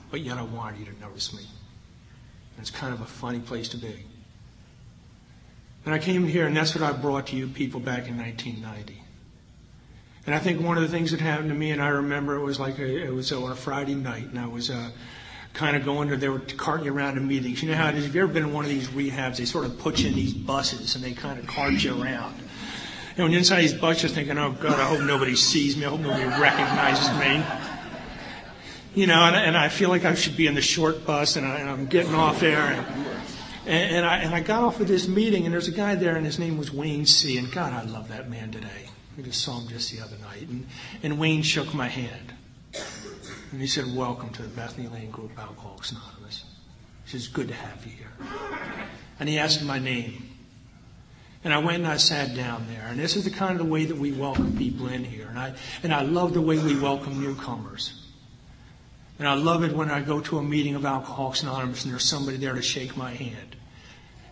But 0.10 0.22
yet 0.22 0.38
I 0.38 0.44
wanted 0.44 0.80
you 0.80 0.86
to 0.86 1.00
notice 1.00 1.34
me. 1.34 1.44
And 1.44 2.62
it's 2.62 2.72
kind 2.72 2.94
of 2.94 3.02
a 3.02 3.06
funny 3.06 3.40
place 3.40 3.70
to 3.70 3.78
be. 3.78 4.06
And 5.86 5.94
I 5.94 6.00
came 6.00 6.26
here, 6.26 6.46
and 6.46 6.56
that's 6.56 6.76
what 6.76 6.84
I 6.84 6.92
brought 6.92 7.28
to 7.28 7.36
you 7.36 7.48
people 7.48 7.80
back 7.80 8.08
in 8.08 8.18
1990. 8.18 9.02
And 10.26 10.36
I 10.36 10.40
think 10.40 10.62
one 10.62 10.76
of 10.76 10.84
the 10.84 10.90
things 10.90 11.12
that 11.12 11.22
happened 11.22 11.50
to 11.50 11.56
me, 11.56 11.72
and 11.72 11.82
I 11.82 11.88
remember 11.88 12.36
it 12.36 12.44
was 12.44 12.60
like 12.60 12.80
a, 12.80 13.06
it 13.06 13.14
was 13.14 13.32
on 13.32 13.52
a 13.52 13.56
Friday 13.56 13.96
night, 13.96 14.26
and 14.26 14.38
I 14.38 14.48
was 14.48 14.70
uh, 14.70 14.90
kind 15.54 15.78
of 15.78 15.86
going 15.86 16.10
to, 16.10 16.18
they 16.18 16.28
were 16.28 16.40
carting 16.40 16.86
you 16.86 16.94
around 16.94 17.16
to 17.16 17.22
meetings. 17.22 17.64
You 17.64 17.70
know 17.70 17.76
how 17.76 17.90
it 17.90 17.96
is, 17.96 18.06
if 18.06 18.14
you've 18.14 18.24
ever 18.24 18.34
been 18.34 18.44
in 18.44 18.54
one 18.54 18.66
of 18.66 18.70
these 18.70 18.90
rehabs, 18.90 19.38
they 19.38 19.46
sort 19.46 19.66
of 19.66 19.80
put 19.80 20.00
you 20.00 20.10
in 20.10 20.16
these 20.16 20.34
buses 20.34 20.96
and 20.96 21.04
they 21.04 21.14
kind 21.14 21.40
of 21.40 21.48
cart 21.48 21.74
you 21.84 22.02
around. 22.02 22.36
And 23.16 23.24
when 23.24 23.32
you're 23.32 23.40
inside 23.40 23.62
these 23.62 23.74
buses, 23.74 24.14
thinking, 24.14 24.38
oh 24.38 24.52
God, 24.52 24.80
I 24.80 24.86
hope 24.86 25.02
nobody 25.02 25.36
sees 25.36 25.76
me. 25.76 25.86
I 25.86 25.90
hope 25.90 26.02
nobody 26.02 26.26
recognizes 26.26 27.10
me. 27.18 27.44
You 28.98 29.06
know, 29.06 29.26
and, 29.26 29.36
and 29.36 29.56
I 29.56 29.70
feel 29.70 29.90
like 29.90 30.06
I 30.06 30.16
should 30.16 30.36
be 30.36 30.48
in 30.48 30.56
the 30.56 30.62
short 30.62 31.06
bus, 31.06 31.36
and, 31.36 31.46
I, 31.46 31.62
I'm 31.62 31.86
getting 31.86 32.16
off 32.16 32.40
there. 32.40 32.58
And, 32.58 32.88
and, 33.68 33.96
and, 33.98 34.06
I, 34.08 34.18
and 34.24 34.34
I 34.34 34.40
got 34.40 34.64
off 34.64 34.80
of 34.80 34.88
this 34.88 35.08
meeting, 35.08 35.46
and 35.46 35.54
there's 35.54 35.68
a 35.68 35.72
guy 35.72 35.94
there, 35.94 36.16
and 36.16 36.26
his 36.26 36.40
name 36.40 36.58
was 36.58 36.74
Wayne 36.74 37.06
C. 37.06 37.38
And 37.38 37.52
God, 37.52 37.74
I 37.74 37.84
love 37.84 38.08
that 38.08 38.28
man 38.28 38.50
today. 38.50 38.90
I 39.16 39.22
just 39.22 39.44
saw 39.44 39.60
him 39.60 39.68
just 39.68 39.92
the 39.92 40.02
other 40.02 40.18
night. 40.18 40.48
And, 40.50 40.66
and 41.04 41.20
Wayne 41.20 41.44
shook 41.44 41.76
my 41.76 41.88
hand. 41.88 42.34
And 43.52 43.62
he 43.62 43.68
said, 43.68 43.86
Welcome 43.96 44.32
to 44.32 44.42
the 44.42 44.48
Bethany 44.48 44.88
Lane 44.88 45.12
Group 45.12 45.38
Alcoholics 45.38 45.92
Anonymous. 45.92 46.46
He 47.06 47.12
says, 47.12 47.28
Good 47.28 47.50
to 47.50 47.54
have 47.54 47.86
you 47.86 47.92
here. 47.92 48.30
And 49.20 49.30
he 49.30 49.38
asked 49.38 49.64
my 49.64 49.78
name. 49.78 50.28
And 51.44 51.54
I 51.54 51.60
went 51.60 51.84
and 51.84 51.88
I 51.88 51.98
sat 51.98 52.36
down 52.36 52.66
there. 52.68 52.88
And 52.88 53.00
this 53.00 53.16
is 53.16 53.26
the 53.26 53.30
kind 53.30 53.52
of 53.52 53.60
the 53.60 53.72
way 53.72 53.86
that 53.86 53.98
we 53.98 54.12
welcome 54.12 54.58
people 54.58 54.88
in 54.88 55.04
here. 55.04 55.28
And 55.30 55.38
I, 55.38 55.54
and 55.84 55.94
I 55.94 56.02
love 56.02 56.34
the 56.34 56.42
way 56.42 56.58
we 56.58 56.76
welcome 56.80 57.22
newcomers. 57.22 58.06
And 59.20 59.28
I 59.28 59.34
love 59.34 59.64
it 59.64 59.72
when 59.72 59.90
I 59.90 60.02
go 60.02 60.22
to 60.22 60.38
a 60.38 60.44
meeting 60.44 60.76
of 60.76 60.86
Alcoholics 60.86 61.42
Anonymous 61.42 61.84
and 61.84 61.92
there's 61.92 62.06
somebody 62.06 62.38
there 62.38 62.54
to 62.54 62.62
shake 62.62 62.96
my 62.96 63.14
hand. 63.14 63.56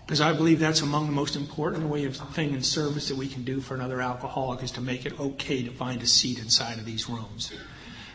Because 0.06 0.22
I 0.22 0.34
believe 0.34 0.60
that's 0.60 0.82
among 0.82 1.08
the 1.08 1.12
most 1.12 1.36
important 1.36 1.88
way 1.88 2.06
of 2.06 2.16
thing 2.16 2.54
and 2.54 2.64
service 2.64 3.10
that 3.10 3.18
we 3.18 3.28
can 3.28 3.44
do 3.44 3.60
for 3.60 3.74
another 3.74 4.00
alcoholic 4.00 4.62
is 4.62 4.72
to 4.72 4.82
make 4.82 5.06
it 5.08 5.20
okay 5.20 5.64
to 5.64 5.72
find 5.72 6.04
a 6.04 6.08
seat 6.08 6.38
inside 6.38 6.78
of 6.78 6.86
these 6.86 7.10
rooms. 7.10 7.52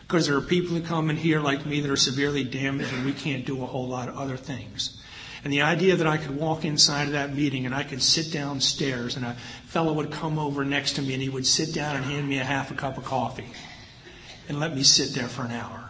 Because 0.07 0.27
there 0.27 0.37
are 0.37 0.41
people 0.41 0.75
that 0.75 0.85
come 0.85 1.09
in 1.09 1.17
here 1.17 1.41
like 1.41 1.65
me 1.65 1.81
that 1.81 1.91
are 1.91 1.97
severely 1.97 2.45
damaged 2.45 2.93
and 2.93 3.05
we 3.05 3.11
can't 3.11 3.45
do 3.45 3.61
a 3.61 3.65
whole 3.65 3.89
lot 3.89 4.07
of 4.07 4.17
other 4.17 4.37
things. 4.37 5.01
And 5.43 5.51
the 5.51 5.63
idea 5.63 5.97
that 5.97 6.07
I 6.07 6.17
could 6.17 6.37
walk 6.37 6.63
inside 6.63 7.07
of 7.07 7.13
that 7.13 7.35
meeting 7.35 7.65
and 7.65 7.75
I 7.75 7.83
could 7.83 8.01
sit 8.01 8.31
downstairs 8.31 9.17
and 9.17 9.25
a 9.25 9.35
fellow 9.65 9.91
would 9.93 10.11
come 10.11 10.39
over 10.39 10.63
next 10.63 10.93
to 10.93 11.01
me 11.01 11.13
and 11.13 11.21
he 11.21 11.29
would 11.29 11.47
sit 11.47 11.73
down 11.73 11.97
and 11.97 12.05
hand 12.05 12.29
me 12.29 12.37
a 12.37 12.43
half 12.45 12.71
a 12.71 12.75
cup 12.75 12.97
of 12.97 13.03
coffee 13.03 13.49
and 14.47 14.59
let 14.59 14.73
me 14.73 14.83
sit 14.83 15.13
there 15.13 15.27
for 15.27 15.43
an 15.43 15.51
hour. 15.51 15.80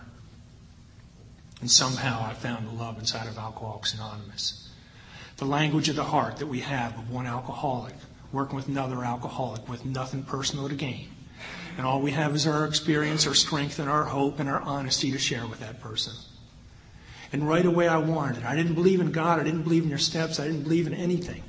And 1.62 1.70
somehow 1.70 2.26
I 2.28 2.34
found 2.34 2.68
the 2.68 2.74
love 2.74 3.00
inside 3.00 3.28
of 3.28 3.38
Alcoholics 3.38 3.94
Anonymous 3.94 4.62
the 5.42 5.48
language 5.48 5.90
of 5.90 5.96
the 5.96 6.04
heart 6.04 6.38
that 6.38 6.46
we 6.46 6.60
have 6.60 6.96
of 7.00 7.10
one 7.10 7.26
alcoholic 7.26 7.96
working 8.32 8.56
with 8.56 8.68
another 8.68 9.04
alcoholic 9.04 9.68
with 9.68 9.84
nothing 9.84 10.22
personal 10.22 10.70
to 10.70 10.76
gain. 10.76 11.10
And 11.78 11.86
all 11.88 12.00
we 12.00 12.12
have 12.12 12.36
is 12.36 12.46
our 12.46 12.64
experience, 12.66 13.26
our 13.26 13.34
strength, 13.34 13.80
and 13.80 13.90
our 13.90 14.04
hope 14.04 14.40
and 14.40 14.48
our 14.48 14.62
honesty 14.62 15.12
to 15.12 15.18
share 15.18 15.48
with 15.48 15.60
that 15.62 15.82
person. 15.82 16.14
And 17.34 17.50
right 17.50 17.66
away 17.66 17.88
I 17.88 17.98
wanted 17.98 18.38
it. 18.38 18.46
I 18.46 18.56
didn't 18.56 18.76
believe 18.76 19.02
in 19.02 19.12
God. 19.12 19.40
I 19.40 19.44
didn't 19.44 19.64
believe 19.64 19.82
in 19.82 19.90
your 19.90 19.98
steps. 19.98 20.40
I 20.40 20.46
didn't 20.46 20.62
believe 20.62 20.86
in 20.86 20.94
anything. 20.94 21.42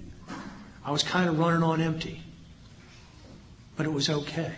I 0.82 0.90
was 0.90 1.02
kind 1.02 1.28
of 1.28 1.38
running 1.38 1.62
on 1.62 1.82
empty. 1.82 2.22
But 3.76 3.84
it 3.84 3.92
was 3.92 4.08
okay. 4.08 4.54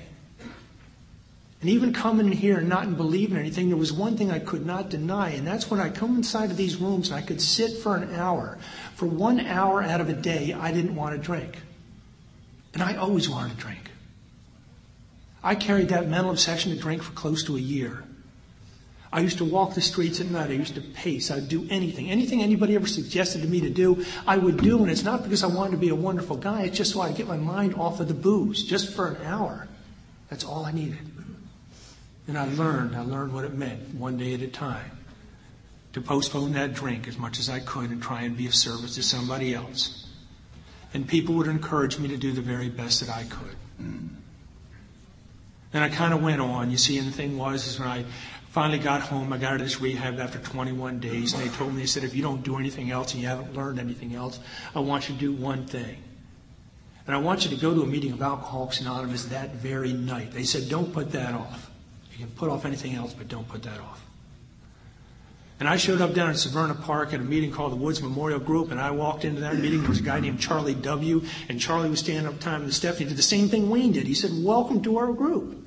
And 1.64 1.70
even 1.70 1.94
coming 1.94 2.26
in 2.26 2.32
here 2.32 2.58
and 2.58 2.68
not 2.68 2.94
believing 2.94 3.38
anything, 3.38 3.70
there 3.70 3.78
was 3.78 3.90
one 3.90 4.18
thing 4.18 4.30
I 4.30 4.38
could 4.38 4.66
not 4.66 4.90
deny, 4.90 5.30
and 5.30 5.46
that's 5.46 5.70
when 5.70 5.80
I 5.80 5.88
come 5.88 6.14
inside 6.14 6.50
of 6.50 6.58
these 6.58 6.76
rooms 6.76 7.08
and 7.08 7.16
I 7.16 7.22
could 7.22 7.40
sit 7.40 7.78
for 7.78 7.96
an 7.96 8.14
hour. 8.16 8.58
For 8.96 9.06
one 9.06 9.40
hour 9.40 9.82
out 9.82 10.02
of 10.02 10.10
a 10.10 10.12
day, 10.12 10.52
I 10.52 10.72
didn't 10.72 10.94
want 10.94 11.16
to 11.16 11.18
drink. 11.18 11.56
And 12.74 12.82
I 12.82 12.96
always 12.96 13.30
wanted 13.30 13.54
to 13.54 13.56
drink. 13.56 13.90
I 15.42 15.54
carried 15.54 15.88
that 15.88 16.06
mental 16.06 16.32
obsession 16.32 16.70
to 16.72 16.78
drink 16.78 17.02
for 17.02 17.12
close 17.12 17.44
to 17.44 17.56
a 17.56 17.60
year. 17.60 18.04
I 19.10 19.20
used 19.20 19.38
to 19.38 19.46
walk 19.46 19.72
the 19.72 19.80
streets 19.80 20.20
at 20.20 20.26
night. 20.26 20.50
I 20.50 20.52
used 20.52 20.74
to 20.74 20.82
pace. 20.82 21.30
I'd 21.30 21.48
do 21.48 21.66
anything. 21.70 22.10
Anything 22.10 22.42
anybody 22.42 22.74
ever 22.74 22.86
suggested 22.86 23.40
to 23.40 23.48
me 23.48 23.62
to 23.62 23.70
do, 23.70 24.04
I 24.26 24.36
would 24.36 24.58
do. 24.58 24.82
And 24.82 24.90
it's 24.90 25.02
not 25.02 25.22
because 25.22 25.42
I 25.42 25.46
wanted 25.46 25.70
to 25.70 25.78
be 25.78 25.88
a 25.88 25.94
wonderful 25.94 26.36
guy. 26.36 26.64
It's 26.64 26.76
just 26.76 26.92
so 26.92 27.00
I 27.00 27.08
could 27.08 27.16
get 27.16 27.26
my 27.26 27.38
mind 27.38 27.74
off 27.76 28.00
of 28.00 28.08
the 28.08 28.12
booze, 28.12 28.64
just 28.64 28.94
for 28.94 29.08
an 29.08 29.24
hour. 29.24 29.66
That's 30.28 30.44
all 30.44 30.66
I 30.66 30.72
needed. 30.72 30.98
And 32.26 32.38
I 32.38 32.46
learned, 32.46 32.96
I 32.96 33.02
learned 33.02 33.32
what 33.32 33.44
it 33.44 33.54
meant 33.54 33.94
one 33.94 34.16
day 34.16 34.34
at 34.34 34.40
a 34.40 34.48
time 34.48 34.98
to 35.92 36.00
postpone 36.00 36.52
that 36.52 36.74
drink 36.74 37.06
as 37.06 37.18
much 37.18 37.38
as 37.38 37.48
I 37.48 37.60
could 37.60 37.90
and 37.90 38.02
try 38.02 38.22
and 38.22 38.36
be 38.36 38.46
of 38.46 38.54
service 38.54 38.94
to 38.96 39.02
somebody 39.02 39.54
else. 39.54 40.06
And 40.92 41.06
people 41.06 41.34
would 41.36 41.48
encourage 41.48 41.98
me 41.98 42.08
to 42.08 42.16
do 42.16 42.32
the 42.32 42.40
very 42.40 42.68
best 42.68 43.00
that 43.00 43.14
I 43.14 43.24
could. 43.24 43.56
And 45.74 45.82
I 45.82 45.88
kind 45.88 46.14
of 46.14 46.22
went 46.22 46.40
on. 46.40 46.70
You 46.70 46.78
see, 46.78 46.98
and 46.98 47.06
the 47.06 47.12
thing 47.12 47.36
was, 47.36 47.66
is 47.66 47.78
when 47.78 47.88
I 47.88 48.04
finally 48.50 48.78
got 48.78 49.02
home, 49.02 49.32
I 49.32 49.38
got 49.38 49.54
out 49.54 49.60
of 49.60 49.66
this 49.66 49.80
rehab 49.80 50.20
after 50.20 50.38
21 50.38 51.00
days, 51.00 51.34
and 51.34 51.42
they 51.42 51.48
told 51.56 51.74
me, 51.74 51.80
they 51.80 51.86
said, 51.86 52.04
if 52.04 52.14
you 52.14 52.22
don't 52.22 52.44
do 52.44 52.56
anything 52.56 52.92
else 52.92 53.12
and 53.12 53.20
you 53.20 53.28
haven't 53.28 53.54
learned 53.54 53.80
anything 53.80 54.14
else, 54.14 54.38
I 54.74 54.80
want 54.80 55.08
you 55.08 55.16
to 55.16 55.20
do 55.20 55.32
one 55.32 55.66
thing. 55.66 55.96
And 57.06 57.14
I 57.14 57.18
want 57.18 57.44
you 57.44 57.50
to 57.50 57.56
go 57.60 57.74
to 57.74 57.82
a 57.82 57.86
meeting 57.86 58.12
of 58.12 58.22
Alcoholics 58.22 58.80
Anonymous 58.80 59.26
that 59.26 59.56
very 59.56 59.92
night. 59.92 60.30
They 60.32 60.44
said, 60.44 60.68
don't 60.68 60.92
put 60.92 61.12
that 61.12 61.34
off. 61.34 61.70
You 62.16 62.26
can 62.26 62.34
put 62.34 62.48
off 62.48 62.64
anything 62.64 62.94
else, 62.94 63.12
but 63.12 63.28
don't 63.28 63.48
put 63.48 63.64
that 63.64 63.80
off. 63.80 64.04
And 65.60 65.68
I 65.68 65.76
showed 65.76 66.00
up 66.00 66.14
down 66.14 66.30
in 66.30 66.34
Severna 66.34 66.80
Park 66.80 67.12
at 67.12 67.20
a 67.20 67.24
meeting 67.24 67.50
called 67.50 67.72
the 67.72 67.76
Woods 67.76 68.02
Memorial 68.02 68.40
Group, 68.40 68.70
and 68.70 68.80
I 68.80 68.90
walked 68.90 69.24
into 69.24 69.40
that 69.40 69.56
meeting. 69.56 69.80
There 69.80 69.88
was 69.88 70.00
a 70.00 70.02
guy 70.02 70.20
named 70.20 70.40
Charlie 70.40 70.74
W., 70.74 71.22
and 71.48 71.60
Charlie 71.60 71.90
was 71.90 72.00
standing 72.00 72.26
up 72.26 72.40
time 72.40 72.66
the 72.66 72.72
steps. 72.72 72.98
He 72.98 73.04
did 73.04 73.16
the 73.16 73.22
same 73.22 73.48
thing 73.48 73.70
Wayne 73.70 73.92
did. 73.92 74.06
He 74.06 74.14
said, 74.14 74.30
Welcome 74.32 74.82
to 74.82 74.98
our 74.98 75.12
group. 75.12 75.64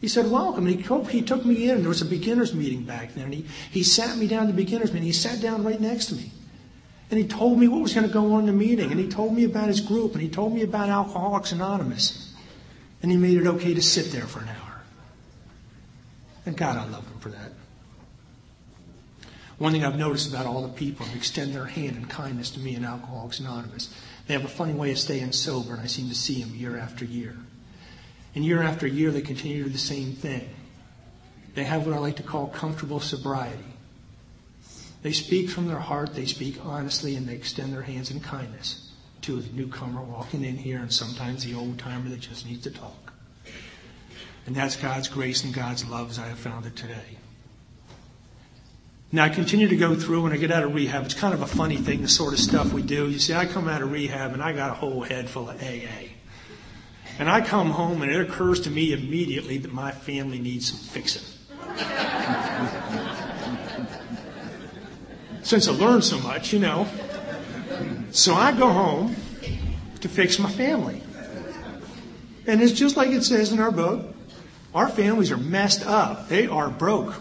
He 0.00 0.08
said, 0.08 0.30
Welcome. 0.30 0.66
And 0.66 0.80
he, 0.80 1.18
he 1.18 1.22
took 1.22 1.44
me 1.44 1.64
in, 1.64 1.76
and 1.76 1.82
there 1.82 1.88
was 1.88 2.02
a 2.02 2.06
beginner's 2.06 2.54
meeting 2.54 2.82
back 2.82 3.14
then. 3.14 3.24
And 3.24 3.34
he, 3.34 3.46
he 3.70 3.82
sat 3.82 4.16
me 4.16 4.26
down 4.26 4.46
the 4.46 4.52
beginner's 4.52 4.92
meeting. 4.92 5.06
He 5.06 5.12
sat 5.12 5.40
down 5.40 5.62
right 5.64 5.80
next 5.80 6.06
to 6.06 6.16
me. 6.16 6.32
And 7.10 7.18
he 7.18 7.26
told 7.26 7.58
me 7.58 7.66
what 7.66 7.82
was 7.82 7.94
going 7.94 8.06
to 8.06 8.12
go 8.12 8.34
on 8.34 8.40
in 8.40 8.46
the 8.46 8.52
meeting, 8.52 8.90
and 8.90 9.00
he 9.00 9.08
told 9.08 9.34
me 9.34 9.44
about 9.44 9.68
his 9.68 9.80
group, 9.80 10.12
and 10.12 10.22
he 10.22 10.28
told 10.28 10.54
me 10.54 10.62
about 10.62 10.88
Alcoholics 10.88 11.52
Anonymous. 11.52 12.34
And 13.02 13.10
he 13.10 13.16
made 13.16 13.36
it 13.36 13.46
okay 13.46 13.74
to 13.74 13.82
sit 13.82 14.12
there 14.12 14.26
for 14.26 14.40
an 14.40 14.48
hour. 14.48 14.69
And 16.46 16.56
God, 16.56 16.76
I 16.76 16.88
love 16.88 17.08
them 17.08 17.18
for 17.20 17.28
that. 17.30 17.52
One 19.58 19.72
thing 19.72 19.84
I've 19.84 19.98
noticed 19.98 20.30
about 20.30 20.46
all 20.46 20.62
the 20.62 20.72
people 20.72 21.04
who 21.04 21.18
extend 21.18 21.54
their 21.54 21.66
hand 21.66 21.96
in 21.96 22.06
kindness 22.06 22.50
to 22.52 22.60
me 22.60 22.74
in 22.76 22.84
Alcoholics 22.84 23.40
Anonymous, 23.40 23.94
they 24.26 24.32
have 24.32 24.44
a 24.44 24.48
funny 24.48 24.72
way 24.72 24.90
of 24.90 24.98
staying 24.98 25.32
sober, 25.32 25.74
and 25.74 25.82
I 25.82 25.86
seem 25.86 26.08
to 26.08 26.14
see 26.14 26.42
them 26.42 26.54
year 26.54 26.78
after 26.78 27.04
year. 27.04 27.36
And 28.34 28.42
year 28.42 28.62
after 28.62 28.86
year, 28.86 29.10
they 29.10 29.20
continue 29.20 29.58
to 29.58 29.64
do 29.64 29.70
the 29.70 29.78
same 29.78 30.12
thing. 30.12 30.48
They 31.54 31.64
have 31.64 31.84
what 31.84 31.94
I 31.94 31.98
like 31.98 32.16
to 32.16 32.22
call 32.22 32.46
comfortable 32.46 33.00
sobriety. 33.00 33.64
They 35.02 35.12
speak 35.12 35.50
from 35.50 35.66
their 35.66 35.78
heart, 35.78 36.14
they 36.14 36.26
speak 36.26 36.56
honestly, 36.64 37.16
and 37.16 37.28
they 37.28 37.34
extend 37.34 37.72
their 37.72 37.82
hands 37.82 38.10
in 38.10 38.20
kindness 38.20 38.92
to 39.22 39.38
a 39.38 39.42
newcomer 39.54 40.00
walking 40.00 40.44
in 40.44 40.56
here, 40.56 40.78
and 40.78 40.92
sometimes 40.92 41.44
the 41.44 41.54
old 41.54 41.78
timer 41.78 42.08
that 42.08 42.20
just 42.20 42.46
needs 42.46 42.62
to 42.62 42.70
talk. 42.70 43.09
And 44.46 44.56
that's 44.56 44.76
God's 44.76 45.08
grace 45.08 45.44
and 45.44 45.54
God's 45.54 45.84
love 45.84 46.10
as 46.10 46.18
I 46.18 46.26
have 46.26 46.38
found 46.38 46.66
it 46.66 46.76
today. 46.76 47.18
Now 49.12 49.24
I 49.24 49.28
continue 49.28 49.66
to 49.66 49.76
go 49.76 49.96
through 49.96 50.22
when 50.22 50.32
I 50.32 50.36
get 50.36 50.52
out 50.52 50.62
of 50.62 50.74
rehab. 50.74 51.04
It's 51.04 51.14
kind 51.14 51.34
of 51.34 51.42
a 51.42 51.46
funny 51.46 51.76
thing, 51.76 52.02
the 52.02 52.08
sort 52.08 52.32
of 52.32 52.38
stuff 52.38 52.72
we 52.72 52.82
do. 52.82 53.08
You 53.08 53.18
see, 53.18 53.34
I 53.34 53.44
come 53.44 53.68
out 53.68 53.82
of 53.82 53.90
rehab 53.90 54.32
and 54.32 54.42
I 54.42 54.52
got 54.52 54.70
a 54.70 54.74
whole 54.74 55.02
head 55.02 55.28
full 55.28 55.50
of 55.50 55.60
AA. 55.60 56.10
And 57.18 57.28
I 57.28 57.40
come 57.40 57.70
home 57.70 58.02
and 58.02 58.12
it 58.12 58.20
occurs 58.20 58.60
to 58.60 58.70
me 58.70 58.92
immediately 58.92 59.58
that 59.58 59.72
my 59.72 59.90
family 59.90 60.38
needs 60.38 60.70
some 60.70 60.78
fixing. 60.78 61.22
Since 65.42 65.68
I 65.68 65.72
learned 65.72 66.04
so 66.04 66.18
much, 66.20 66.52
you 66.52 66.60
know. 66.60 66.86
So 68.12 68.34
I 68.34 68.52
go 68.52 68.68
home 68.68 69.16
to 70.00 70.08
fix 70.08 70.38
my 70.38 70.50
family. 70.50 71.02
And 72.46 72.62
it's 72.62 72.72
just 72.72 72.96
like 72.96 73.10
it 73.10 73.22
says 73.22 73.52
in 73.52 73.58
our 73.58 73.70
book. 73.72 74.09
Our 74.74 74.88
families 74.88 75.32
are 75.32 75.36
messed 75.36 75.84
up. 75.84 76.28
They 76.28 76.46
are 76.46 76.70
broke. 76.70 77.14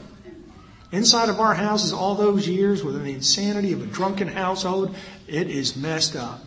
Inside 0.92 1.30
of 1.30 1.40
our 1.40 1.54
houses, 1.54 1.94
all 1.94 2.16
those 2.16 2.48
years 2.48 2.84
within 2.84 3.04
the 3.04 3.14
insanity 3.14 3.74
of 3.74 3.82
a 3.82 3.86
drunken 3.86 4.28
household, 4.28 4.96
it 5.28 5.50
is 5.50 5.76
messed 5.76 6.16
up. 6.16 6.42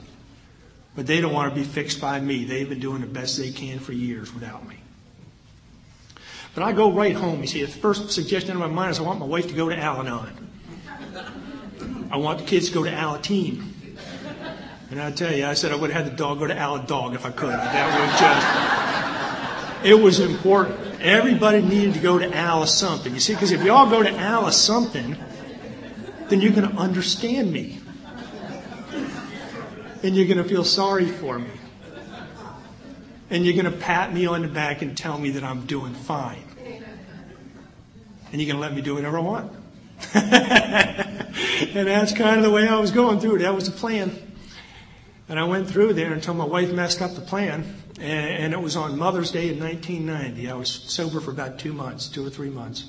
But 0.96 1.06
they 1.06 1.20
don't 1.20 1.32
want 1.32 1.54
to 1.54 1.60
be 1.60 1.64
fixed 1.64 2.00
by 2.00 2.20
me. 2.20 2.44
They've 2.44 2.68
been 2.68 2.80
doing 2.80 3.00
the 3.00 3.06
best 3.06 3.38
they 3.38 3.50
can 3.50 3.78
for 3.78 3.92
years 3.92 4.34
without 4.34 4.68
me. 4.68 4.76
But 6.54 6.64
I 6.64 6.72
go 6.72 6.92
right 6.92 7.14
home. 7.14 7.40
You 7.40 7.46
see, 7.46 7.62
the 7.62 7.70
first 7.70 8.10
suggestion 8.10 8.52
in 8.52 8.58
my 8.58 8.66
mind 8.66 8.90
is 8.90 8.98
I 8.98 9.02
want 9.02 9.20
my 9.20 9.26
wife 9.26 9.48
to 9.48 9.54
go 9.54 9.68
to 9.68 9.78
Al 9.78 10.00
Anon. 10.00 10.50
I 12.10 12.16
want 12.18 12.40
the 12.40 12.44
kids 12.44 12.68
to 12.68 12.74
go 12.74 12.84
to 12.84 12.90
Alateen. 12.90 13.72
And 14.90 15.00
I 15.00 15.10
tell 15.10 15.34
you, 15.34 15.46
I 15.46 15.54
said 15.54 15.72
I 15.72 15.76
would 15.76 15.90
have 15.90 16.04
had 16.04 16.12
the 16.12 16.16
dog 16.16 16.40
go 16.40 16.46
to 16.46 16.54
Al 16.56 16.78
Dog 16.80 17.14
if 17.14 17.24
I 17.24 17.30
could. 17.30 17.48
That 17.48 17.88
was 17.98 18.20
just, 18.20 19.86
it 19.86 19.94
was 19.94 20.20
important. 20.20 20.91
Everybody 21.02 21.62
needed 21.62 21.94
to 21.94 22.00
go 22.00 22.16
to 22.16 22.32
Alice 22.32 22.72
something. 22.72 23.12
You 23.12 23.18
see, 23.18 23.34
because 23.34 23.50
if 23.50 23.64
you 23.64 23.72
all 23.72 23.90
go 23.90 24.04
to 24.04 24.10
Alice 24.10 24.56
something, 24.56 25.16
then 26.28 26.40
you're 26.40 26.52
going 26.52 26.70
to 26.70 26.76
understand 26.76 27.52
me. 27.52 27.80
And 30.04 30.14
you're 30.14 30.26
going 30.26 30.38
to 30.38 30.44
feel 30.44 30.62
sorry 30.62 31.06
for 31.06 31.40
me. 31.40 31.50
And 33.30 33.44
you're 33.44 33.60
going 33.60 33.72
to 33.72 33.78
pat 33.78 34.12
me 34.12 34.26
on 34.26 34.42
the 34.42 34.48
back 34.48 34.82
and 34.82 34.96
tell 34.96 35.18
me 35.18 35.30
that 35.30 35.42
I'm 35.42 35.66
doing 35.66 35.92
fine. 35.92 36.44
And 38.30 38.40
you're 38.40 38.46
going 38.52 38.56
to 38.56 38.60
let 38.60 38.72
me 38.72 38.80
do 38.80 38.94
whatever 38.94 39.18
I 39.18 39.22
want. 39.22 39.52
and 40.14 41.88
that's 41.88 42.12
kind 42.12 42.36
of 42.36 42.44
the 42.44 42.50
way 42.50 42.68
I 42.68 42.78
was 42.78 42.92
going 42.92 43.18
through 43.18 43.36
it. 43.36 43.38
That 43.40 43.54
was 43.54 43.68
the 43.68 43.76
plan. 43.76 44.16
And 45.28 45.38
I 45.38 45.44
went 45.44 45.68
through 45.68 45.94
there 45.94 46.12
until 46.12 46.34
my 46.34 46.44
wife 46.44 46.72
messed 46.72 47.02
up 47.02 47.14
the 47.16 47.20
plan. 47.20 47.81
And 48.00 48.52
it 48.52 48.60
was 48.60 48.76
on 48.76 48.98
Mother's 48.98 49.30
Day 49.30 49.50
in 49.50 49.60
1990. 49.60 50.50
I 50.50 50.54
was 50.54 50.70
sober 50.70 51.20
for 51.20 51.30
about 51.30 51.58
two 51.58 51.72
months, 51.72 52.08
two 52.08 52.26
or 52.26 52.30
three 52.30 52.50
months. 52.50 52.86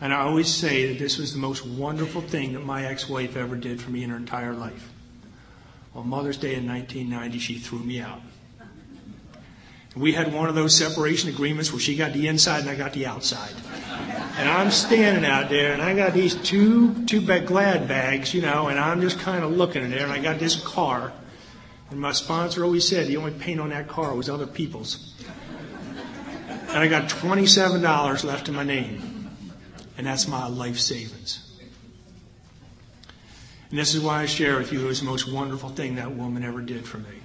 And 0.00 0.12
I 0.12 0.22
always 0.22 0.52
say 0.52 0.88
that 0.88 0.98
this 0.98 1.16
was 1.16 1.32
the 1.32 1.38
most 1.38 1.64
wonderful 1.64 2.22
thing 2.22 2.52
that 2.54 2.64
my 2.64 2.86
ex 2.86 3.08
wife 3.08 3.36
ever 3.36 3.56
did 3.56 3.80
for 3.80 3.90
me 3.90 4.02
in 4.02 4.10
her 4.10 4.16
entire 4.16 4.52
life. 4.52 4.90
On 5.94 6.08
Mother's 6.08 6.36
Day 6.36 6.54
in 6.54 6.66
1990, 6.66 7.38
she 7.38 7.58
threw 7.58 7.78
me 7.78 8.00
out. 8.00 8.20
We 9.94 10.12
had 10.12 10.32
one 10.32 10.48
of 10.48 10.54
those 10.54 10.76
separation 10.76 11.28
agreements 11.28 11.70
where 11.70 11.80
she 11.80 11.96
got 11.96 12.14
the 12.14 12.26
inside 12.26 12.60
and 12.60 12.70
I 12.70 12.76
got 12.76 12.94
the 12.94 13.06
outside. 13.06 13.52
And 14.38 14.48
I'm 14.48 14.70
standing 14.70 15.24
out 15.24 15.50
there 15.50 15.72
and 15.72 15.82
I 15.82 15.94
got 15.94 16.14
these 16.14 16.34
two, 16.34 17.04
two 17.04 17.20
glad 17.20 17.86
bags, 17.86 18.32
you 18.32 18.40
know, 18.40 18.68
and 18.68 18.80
I'm 18.80 19.02
just 19.02 19.18
kind 19.18 19.44
of 19.44 19.52
looking 19.52 19.84
at 19.84 19.90
there 19.90 20.04
and 20.04 20.12
I 20.12 20.18
got 20.18 20.38
this 20.38 20.56
car. 20.56 21.12
And 21.92 22.00
my 22.00 22.12
sponsor 22.12 22.64
always 22.64 22.88
said 22.88 23.06
the 23.06 23.18
only 23.18 23.32
paint 23.32 23.60
on 23.60 23.68
that 23.68 23.86
car 23.86 24.14
was 24.14 24.30
other 24.30 24.46
people's. 24.46 25.14
And 26.48 26.78
I 26.78 26.88
got 26.88 27.10
$27 27.10 28.24
left 28.24 28.48
in 28.48 28.54
my 28.54 28.64
name. 28.64 29.30
And 29.98 30.06
that's 30.06 30.26
my 30.26 30.46
life 30.46 30.78
savings. 30.78 31.60
And 33.68 33.78
this 33.78 33.94
is 33.94 34.00
why 34.00 34.22
I 34.22 34.26
share 34.26 34.56
with 34.56 34.72
you 34.72 34.86
it 34.86 34.88
was 34.88 35.00
the 35.00 35.06
most 35.06 35.30
wonderful 35.30 35.68
thing 35.68 35.96
that 35.96 36.10
woman 36.10 36.42
ever 36.44 36.62
did 36.62 36.86
for 36.86 36.96
me. 36.96 37.20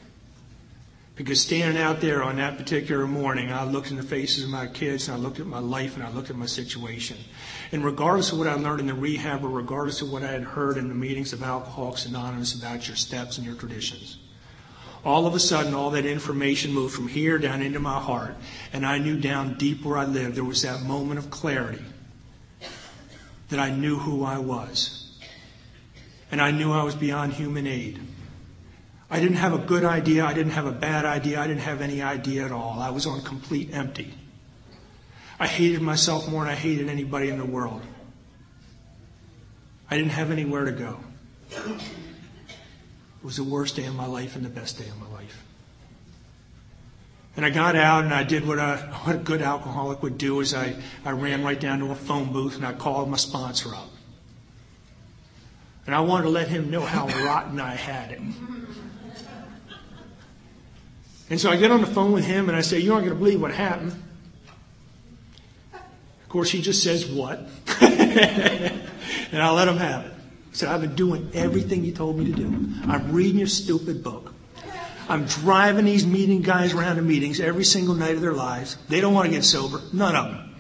Because 1.15 1.39
standing 1.39 1.81
out 1.81 2.01
there 2.01 2.21
on 2.21 2.35
that 2.35 2.57
particular 2.57 3.07
morning, 3.07 3.53
I 3.53 3.63
looked 3.63 3.89
in 3.89 3.95
the 3.95 4.03
faces 4.03 4.43
of 4.43 4.49
my 4.49 4.67
kids 4.67 5.07
and 5.07 5.15
I 5.15 5.19
looked 5.19 5.39
at 5.39 5.47
my 5.47 5.59
life 5.59 5.95
and 5.95 6.03
I 6.03 6.11
looked 6.11 6.29
at 6.29 6.35
my 6.35 6.45
situation. 6.45 7.15
And 7.71 7.85
regardless 7.85 8.33
of 8.33 8.37
what 8.37 8.47
I 8.47 8.55
learned 8.55 8.81
in 8.81 8.87
the 8.87 8.93
rehab 8.93 9.45
or 9.45 9.49
regardless 9.49 10.01
of 10.01 10.11
what 10.11 10.23
I 10.23 10.31
had 10.33 10.43
heard 10.43 10.75
in 10.75 10.89
the 10.89 10.93
meetings 10.93 11.31
of 11.31 11.41
Alcoholics 11.41 12.05
Anonymous 12.05 12.53
about 12.53 12.85
your 12.85 12.97
steps 12.97 13.37
and 13.37 13.47
your 13.47 13.55
traditions, 13.55 14.17
all 15.07 15.25
of 15.25 15.33
a 15.33 15.39
sudden, 15.39 15.73
all 15.73 15.91
that 15.91 16.05
information 16.05 16.73
moved 16.73 16.93
from 16.93 17.07
here 17.07 17.37
down 17.37 17.61
into 17.61 17.79
my 17.79 17.97
heart. 17.97 18.35
And 18.73 18.85
I 18.85 18.97
knew 18.97 19.17
down 19.17 19.57
deep 19.57 19.85
where 19.85 19.97
I 19.97 20.03
lived, 20.03 20.35
there 20.35 20.43
was 20.43 20.63
that 20.63 20.81
moment 20.81 21.17
of 21.17 21.29
clarity 21.29 21.81
that 23.47 23.57
I 23.57 23.69
knew 23.69 23.97
who 23.97 24.25
I 24.25 24.37
was. 24.39 25.17
And 26.29 26.41
I 26.41 26.51
knew 26.51 26.73
I 26.73 26.83
was 26.83 26.93
beyond 26.93 27.31
human 27.31 27.65
aid. 27.65 28.01
I 29.09 29.21
didn't 29.21 29.37
have 29.37 29.53
a 29.53 29.59
good 29.59 29.85
idea. 29.85 30.25
I 30.25 30.33
didn't 30.33 30.51
have 30.51 30.65
a 30.65 30.73
bad 30.73 31.05
idea. 31.05 31.39
I 31.39 31.47
didn't 31.47 31.61
have 31.61 31.79
any 31.79 32.01
idea 32.01 32.43
at 32.43 32.51
all. 32.51 32.81
I 32.81 32.89
was 32.89 33.05
on 33.07 33.21
complete 33.21 33.69
empty. 33.71 34.13
I 35.39 35.47
hated 35.47 35.81
myself 35.81 36.27
more 36.27 36.43
than 36.43 36.51
I 36.51 36.55
hated 36.57 36.89
anybody 36.89 37.29
in 37.29 37.37
the 37.37 37.45
world. 37.45 37.81
I 39.89 39.95
didn't 39.95 40.11
have 40.11 40.31
anywhere 40.31 40.65
to 40.65 40.73
go. 40.73 40.99
It 43.27 43.35
was 43.35 43.35
the 43.35 43.43
worst 43.43 43.75
day 43.75 43.83
of 43.83 43.93
my 43.93 44.05
life 44.05 44.37
and 44.37 44.45
the 44.45 44.49
best 44.49 44.79
day 44.79 44.87
of 44.87 44.97
my 45.01 45.17
life. 45.17 45.43
And 47.35 47.45
I 47.45 47.49
got 47.49 47.75
out 47.75 48.05
and 48.05 48.13
I 48.13 48.23
did 48.23 48.47
what 48.47 48.57
a, 48.57 48.77
what 49.03 49.17
a 49.17 49.19
good 49.19 49.41
alcoholic 49.41 50.01
would 50.01 50.17
do 50.17 50.39
is 50.39 50.53
I, 50.53 50.73
I 51.03 51.11
ran 51.11 51.43
right 51.43 51.59
down 51.59 51.79
to 51.79 51.91
a 51.91 51.95
phone 51.95 52.31
booth 52.31 52.55
and 52.55 52.65
I 52.65 52.71
called 52.71 53.09
my 53.09 53.17
sponsor 53.17 53.75
up. 53.75 53.89
And 55.85 55.93
I 55.93 55.99
wanted 55.99 56.23
to 56.23 56.29
let 56.29 56.47
him 56.47 56.71
know 56.71 56.79
how 56.79 57.07
rotten 57.25 57.59
I 57.59 57.75
had 57.75 58.13
it. 58.13 58.21
And 61.29 61.37
so 61.37 61.49
I 61.49 61.57
get 61.57 61.69
on 61.69 61.81
the 61.81 61.87
phone 61.87 62.13
with 62.13 62.23
him 62.23 62.47
and 62.47 62.57
I 62.57 62.61
say, 62.61 62.79
You 62.79 62.93
aren't 62.93 63.07
going 63.07 63.17
to 63.17 63.21
believe 63.21 63.41
what 63.41 63.51
happened. 63.51 63.91
Of 65.73 66.29
course, 66.29 66.49
he 66.49 66.61
just 66.61 66.81
says, 66.81 67.05
What? 67.05 67.39
and 67.81 68.81
I 69.33 69.51
let 69.51 69.67
him 69.67 69.75
have 69.75 70.05
it 70.05 70.16
said, 70.57 70.69
I've 70.69 70.81
been 70.81 70.95
doing 70.95 71.29
everything 71.35 71.85
you 71.85 71.91
told 71.91 72.17
me 72.17 72.25
to 72.25 72.31
do. 72.31 72.47
I'm 72.87 73.11
reading 73.11 73.37
your 73.37 73.47
stupid 73.47 74.03
book. 74.03 74.33
I'm 75.07 75.25
driving 75.25 75.85
these 75.85 76.05
meeting 76.05 76.41
guys 76.41 76.73
around 76.73 76.95
to 76.95 77.03
meetings 77.03 77.39
every 77.39 77.63
single 77.63 77.93
night 77.93 78.15
of 78.15 78.21
their 78.21 78.33
lives. 78.33 78.75
They 78.89 78.99
don't 78.99 79.13
want 79.13 79.27
to 79.27 79.31
get 79.31 79.43
sober. 79.43 79.81
None 79.93 80.15
of 80.15 80.25
them. 80.25 80.55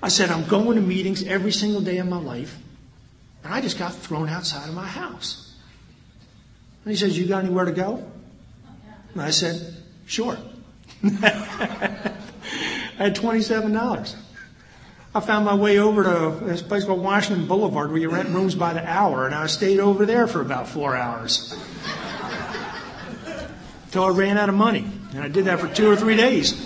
I 0.00 0.08
said, 0.08 0.30
I'm 0.30 0.46
going 0.46 0.76
to 0.76 0.80
meetings 0.80 1.24
every 1.24 1.50
single 1.50 1.80
day 1.80 1.98
of 1.98 2.06
my 2.06 2.18
life. 2.18 2.56
And 3.42 3.52
I 3.52 3.60
just 3.60 3.78
got 3.78 3.92
thrown 3.92 4.28
outside 4.28 4.68
of 4.68 4.74
my 4.74 4.86
house. 4.86 5.54
And 6.84 6.92
he 6.92 6.96
says, 6.96 7.18
You 7.18 7.26
got 7.26 7.44
anywhere 7.44 7.64
to 7.64 7.72
go? 7.72 8.06
And 9.12 9.22
I 9.22 9.30
said, 9.30 9.76
Sure. 10.06 10.38
I 11.02 12.12
had 12.96 13.16
$27. 13.16 14.23
I 15.16 15.20
found 15.20 15.44
my 15.44 15.54
way 15.54 15.78
over 15.78 16.02
to 16.02 16.44
this 16.44 16.60
place 16.60 16.84
called 16.84 17.00
Washington 17.00 17.46
Boulevard 17.46 17.90
where 17.90 18.00
you 18.00 18.10
rent 18.10 18.30
rooms 18.30 18.56
by 18.56 18.72
the 18.72 18.84
hour, 18.84 19.26
and 19.26 19.34
I 19.34 19.46
stayed 19.46 19.78
over 19.78 20.04
there 20.04 20.26
for 20.26 20.40
about 20.40 20.66
four 20.66 20.96
hours. 20.96 21.54
Until 23.84 24.04
I 24.04 24.08
ran 24.08 24.38
out 24.38 24.48
of 24.48 24.56
money. 24.56 24.84
And 25.14 25.22
I 25.22 25.28
did 25.28 25.44
that 25.44 25.60
for 25.60 25.68
two 25.68 25.88
or 25.88 25.94
three 25.94 26.16
days. 26.16 26.60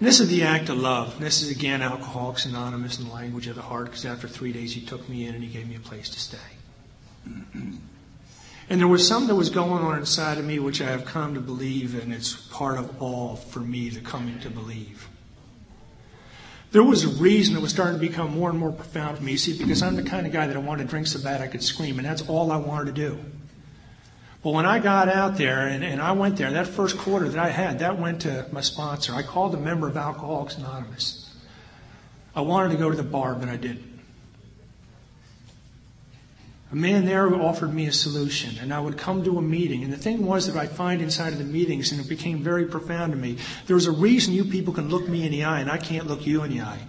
And 0.00 0.08
this 0.08 0.18
is 0.18 0.28
the 0.28 0.42
act 0.42 0.68
of 0.68 0.78
love. 0.78 1.20
This 1.20 1.42
is 1.42 1.48
again 1.48 1.80
Alcoholics 1.80 2.44
Anonymous 2.44 2.98
and 2.98 3.08
the 3.08 3.14
language 3.14 3.46
of 3.46 3.54
the 3.54 3.62
heart, 3.62 3.84
because 3.84 4.04
after 4.04 4.26
three 4.26 4.52
days 4.52 4.72
he 4.72 4.80
took 4.80 5.08
me 5.08 5.26
in 5.26 5.36
and 5.36 5.44
he 5.44 5.48
gave 5.48 5.68
me 5.68 5.76
a 5.76 5.80
place 5.80 6.08
to 6.08 6.18
stay. 6.18 6.38
And 8.68 8.80
there 8.80 8.88
was 8.88 9.06
something 9.06 9.28
that 9.28 9.36
was 9.36 9.50
going 9.50 9.84
on 9.84 9.96
inside 9.96 10.38
of 10.38 10.44
me 10.44 10.58
which 10.58 10.82
I 10.82 10.90
have 10.90 11.04
come 11.04 11.34
to 11.34 11.40
believe, 11.40 12.02
and 12.02 12.12
it's 12.12 12.34
part 12.34 12.78
of 12.78 13.00
all 13.00 13.36
for 13.36 13.60
me 13.60 13.90
the 13.90 14.00
coming 14.00 14.40
to 14.40 14.50
believe. 14.50 15.08
There 16.72 16.82
was 16.82 17.04
a 17.04 17.08
reason 17.08 17.54
it 17.54 17.60
was 17.60 17.70
starting 17.70 18.00
to 18.00 18.00
become 18.00 18.34
more 18.34 18.48
and 18.48 18.58
more 18.58 18.72
profound 18.72 19.18
for 19.18 19.22
me. 19.22 19.36
See, 19.36 19.56
because 19.58 19.82
I'm 19.82 19.94
the 19.94 20.02
kind 20.02 20.26
of 20.26 20.32
guy 20.32 20.46
that 20.46 20.56
I 20.56 20.58
wanted 20.58 20.84
to 20.84 20.88
drink 20.88 21.06
so 21.06 21.22
bad 21.22 21.42
I 21.42 21.46
could 21.46 21.62
scream, 21.62 21.98
and 21.98 22.08
that's 22.08 22.26
all 22.28 22.50
I 22.50 22.56
wanted 22.56 22.96
to 22.96 23.08
do. 23.08 23.18
But 24.42 24.54
when 24.54 24.64
I 24.64 24.78
got 24.78 25.08
out 25.08 25.36
there 25.36 25.68
and, 25.68 25.84
and 25.84 26.00
I 26.00 26.12
went 26.12 26.36
there, 26.36 26.50
that 26.50 26.66
first 26.66 26.96
quarter 26.96 27.28
that 27.28 27.38
I 27.38 27.50
had, 27.50 27.78
that 27.80 27.98
went 27.98 28.22
to 28.22 28.46
my 28.50 28.62
sponsor. 28.62 29.14
I 29.14 29.22
called 29.22 29.54
a 29.54 29.58
member 29.58 29.86
of 29.86 29.96
Alcoholics 29.96 30.56
Anonymous. 30.56 31.30
I 32.34 32.40
wanted 32.40 32.70
to 32.70 32.78
go 32.78 32.90
to 32.90 32.96
the 32.96 33.02
bar, 33.02 33.34
but 33.34 33.50
I 33.50 33.56
didn't. 33.56 33.91
A 36.72 36.74
man 36.74 37.04
there 37.04 37.34
offered 37.34 37.74
me 37.74 37.86
a 37.86 37.92
solution, 37.92 38.58
and 38.58 38.72
I 38.72 38.80
would 38.80 38.96
come 38.96 39.22
to 39.24 39.36
a 39.36 39.42
meeting. 39.42 39.84
And 39.84 39.92
the 39.92 39.98
thing 39.98 40.24
was 40.24 40.46
that 40.46 40.56
I 40.56 40.66
find 40.66 41.02
inside 41.02 41.34
of 41.34 41.38
the 41.38 41.44
meetings, 41.44 41.92
and 41.92 42.00
it 42.00 42.08
became 42.08 42.42
very 42.42 42.64
profound 42.64 43.12
to 43.12 43.18
me, 43.18 43.36
there's 43.66 43.86
a 43.86 43.92
reason 43.92 44.32
you 44.32 44.46
people 44.46 44.72
can 44.72 44.88
look 44.88 45.06
me 45.06 45.26
in 45.26 45.32
the 45.32 45.44
eye, 45.44 45.60
and 45.60 45.70
I 45.70 45.76
can't 45.76 46.06
look 46.06 46.26
you 46.26 46.42
in 46.44 46.50
the 46.50 46.62
eye. 46.62 46.80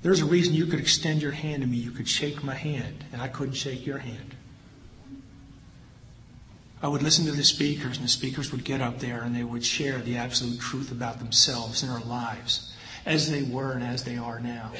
There's 0.00 0.20
a 0.20 0.24
reason 0.24 0.54
you 0.54 0.64
could 0.64 0.80
extend 0.80 1.20
your 1.20 1.32
hand 1.32 1.62
to 1.62 1.68
me, 1.68 1.76
you 1.76 1.90
could 1.90 2.08
shake 2.08 2.42
my 2.42 2.54
hand, 2.54 3.04
and 3.12 3.20
I 3.20 3.28
couldn't 3.28 3.54
shake 3.54 3.84
your 3.84 3.98
hand. 3.98 4.34
I 6.80 6.88
would 6.88 7.02
listen 7.02 7.26
to 7.26 7.32
the 7.32 7.44
speakers, 7.44 7.96
and 7.96 8.04
the 8.04 8.10
speakers 8.10 8.52
would 8.52 8.64
get 8.64 8.80
up 8.80 9.00
there 9.00 9.22
and 9.22 9.34
they 9.34 9.42
would 9.42 9.64
share 9.64 9.98
the 9.98 10.16
absolute 10.16 10.60
truth 10.60 10.92
about 10.92 11.18
themselves 11.18 11.82
and 11.82 11.92
their 11.92 12.00
lives, 12.00 12.72
as 13.04 13.30
they 13.30 13.42
were 13.42 13.72
and 13.72 13.82
as 13.82 14.04
they 14.04 14.16
are 14.16 14.38
now. 14.38 14.70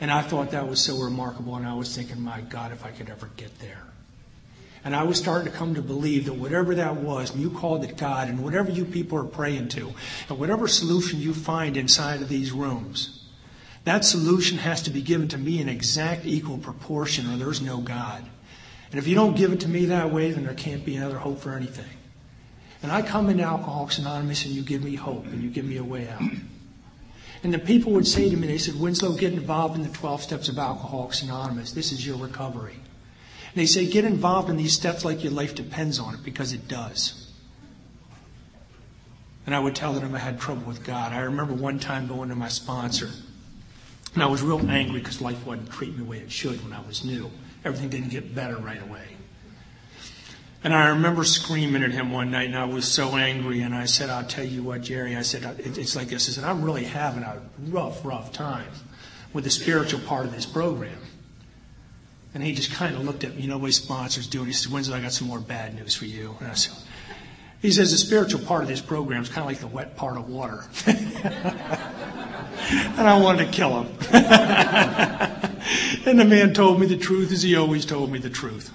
And 0.00 0.10
I 0.10 0.22
thought 0.22 0.52
that 0.52 0.66
was 0.66 0.80
so 0.80 0.98
remarkable, 0.98 1.56
and 1.56 1.66
I 1.66 1.74
was 1.74 1.94
thinking, 1.94 2.20
my 2.22 2.40
God, 2.40 2.72
if 2.72 2.84
I 2.84 2.90
could 2.90 3.10
ever 3.10 3.28
get 3.36 3.58
there. 3.58 3.82
And 4.82 4.96
I 4.96 5.02
was 5.02 5.18
starting 5.18 5.52
to 5.52 5.56
come 5.56 5.74
to 5.74 5.82
believe 5.82 6.24
that 6.24 6.34
whatever 6.34 6.74
that 6.76 6.96
was, 6.96 7.32
and 7.32 7.42
you 7.42 7.50
called 7.50 7.84
it 7.84 7.98
God, 7.98 8.28
and 8.28 8.42
whatever 8.42 8.70
you 8.70 8.86
people 8.86 9.18
are 9.18 9.24
praying 9.24 9.68
to, 9.70 9.92
and 10.28 10.38
whatever 10.38 10.66
solution 10.66 11.20
you 11.20 11.34
find 11.34 11.76
inside 11.76 12.22
of 12.22 12.30
these 12.30 12.50
rooms, 12.50 13.24
that 13.84 14.06
solution 14.06 14.56
has 14.56 14.80
to 14.82 14.90
be 14.90 15.02
given 15.02 15.28
to 15.28 15.38
me 15.38 15.60
in 15.60 15.68
exact 15.68 16.24
equal 16.24 16.56
proportion, 16.56 17.30
or 17.30 17.36
there's 17.36 17.60
no 17.60 17.78
God. 17.78 18.24
And 18.90 18.98
if 18.98 19.06
you 19.06 19.14
don't 19.14 19.36
give 19.36 19.52
it 19.52 19.60
to 19.60 19.68
me 19.68 19.84
that 19.86 20.10
way, 20.10 20.30
then 20.30 20.44
there 20.44 20.54
can't 20.54 20.84
be 20.84 20.96
another 20.96 21.18
hope 21.18 21.40
for 21.40 21.52
anything. 21.52 21.84
And 22.82 22.90
I 22.90 23.02
come 23.02 23.28
into 23.28 23.44
Alcoholics 23.44 23.98
Anonymous, 23.98 24.46
and 24.46 24.54
you 24.54 24.62
give 24.62 24.82
me 24.82 24.96
hope, 24.96 25.26
and 25.26 25.42
you 25.42 25.50
give 25.50 25.66
me 25.66 25.76
a 25.76 25.84
way 25.84 26.08
out. 26.08 26.22
And 27.42 27.54
the 27.54 27.58
people 27.58 27.92
would 27.92 28.06
say 28.06 28.28
to 28.28 28.36
me, 28.36 28.46
they 28.46 28.58
said, 28.58 28.78
Winslow, 28.78 29.12
get 29.14 29.32
involved 29.32 29.76
in 29.76 29.82
the 29.82 29.88
12 29.88 30.22
steps 30.22 30.48
of 30.48 30.58
Alcoholics 30.58 31.22
Anonymous. 31.22 31.72
This 31.72 31.90
is 31.90 32.06
your 32.06 32.18
recovery. 32.18 32.74
And 32.74 33.56
they 33.56 33.66
say, 33.66 33.86
get 33.86 34.04
involved 34.04 34.50
in 34.50 34.56
these 34.56 34.74
steps 34.74 35.04
like 35.04 35.24
your 35.24 35.32
life 35.32 35.54
depends 35.54 35.98
on 35.98 36.14
it, 36.14 36.22
because 36.22 36.52
it 36.52 36.68
does. 36.68 37.32
And 39.46 39.54
I 39.54 39.58
would 39.58 39.74
tell 39.74 39.92
them 39.94 40.14
I 40.14 40.18
had 40.18 40.38
trouble 40.38 40.62
with 40.62 40.84
God. 40.84 41.12
I 41.12 41.20
remember 41.20 41.54
one 41.54 41.78
time 41.78 42.06
going 42.06 42.28
to 42.28 42.36
my 42.36 42.48
sponsor, 42.48 43.08
and 44.14 44.22
I 44.22 44.26
was 44.26 44.42
real 44.42 44.70
angry 44.70 45.00
because 45.00 45.20
life 45.20 45.44
wasn't 45.46 45.70
treating 45.72 45.96
me 45.96 46.04
the 46.04 46.10
way 46.10 46.18
it 46.18 46.30
should 46.30 46.62
when 46.62 46.72
I 46.72 46.86
was 46.86 47.04
new. 47.04 47.30
Everything 47.64 47.88
didn't 47.88 48.10
get 48.10 48.34
better 48.34 48.56
right 48.58 48.82
away. 48.82 49.16
And 50.62 50.74
I 50.74 50.88
remember 50.88 51.24
screaming 51.24 51.82
at 51.82 51.90
him 51.90 52.12
one 52.12 52.30
night, 52.30 52.48
and 52.48 52.56
I 52.56 52.64
was 52.64 52.86
so 52.86 53.16
angry. 53.16 53.62
And 53.62 53.74
I 53.74 53.86
said, 53.86 54.10
I'll 54.10 54.26
tell 54.26 54.44
you 54.44 54.62
what, 54.62 54.82
Jerry. 54.82 55.16
I 55.16 55.22
said, 55.22 55.58
it's 55.58 55.96
like 55.96 56.08
this. 56.08 56.28
I 56.28 56.32
said, 56.32 56.44
I'm 56.44 56.62
really 56.62 56.84
having 56.84 57.22
a 57.22 57.40
rough, 57.68 58.04
rough 58.04 58.32
time 58.32 58.68
with 59.32 59.44
the 59.44 59.50
spiritual 59.50 60.00
part 60.00 60.26
of 60.26 60.32
this 60.32 60.44
program. 60.44 60.98
And 62.34 62.42
he 62.42 62.52
just 62.52 62.72
kind 62.72 62.94
of 62.94 63.04
looked 63.04 63.24
at 63.24 63.34
me. 63.34 63.42
You 63.42 63.48
know 63.48 63.58
what 63.58 63.72
sponsors 63.72 64.26
do? 64.26 64.44
He 64.44 64.52
said, 64.52 64.70
Winslow, 64.72 64.96
I 64.96 65.00
got 65.00 65.12
some 65.12 65.28
more 65.28 65.40
bad 65.40 65.74
news 65.74 65.94
for 65.94 66.04
you. 66.04 66.36
And 66.40 66.48
I 66.48 66.54
said, 66.54 66.76
he 67.62 67.70
says, 67.72 67.90
the 67.90 67.98
spiritual 67.98 68.40
part 68.40 68.62
of 68.62 68.68
this 68.68 68.80
program 68.80 69.22
is 69.22 69.28
kind 69.28 69.40
of 69.40 69.46
like 69.46 69.58
the 69.58 69.66
wet 69.66 69.96
part 69.96 70.16
of 70.16 70.28
water. 70.28 70.64
and 70.86 70.98
I 72.98 73.18
wanted 73.20 73.46
to 73.46 73.50
kill 73.50 73.82
him. 73.82 73.94
and 76.06 76.20
the 76.20 76.24
man 76.24 76.54
told 76.54 76.80
me 76.80 76.86
the 76.86 76.96
truth 76.96 77.32
as 77.32 77.42
he 77.42 77.56
always 77.56 77.84
told 77.84 78.12
me 78.12 78.18
the 78.18 78.30
truth. 78.30 78.72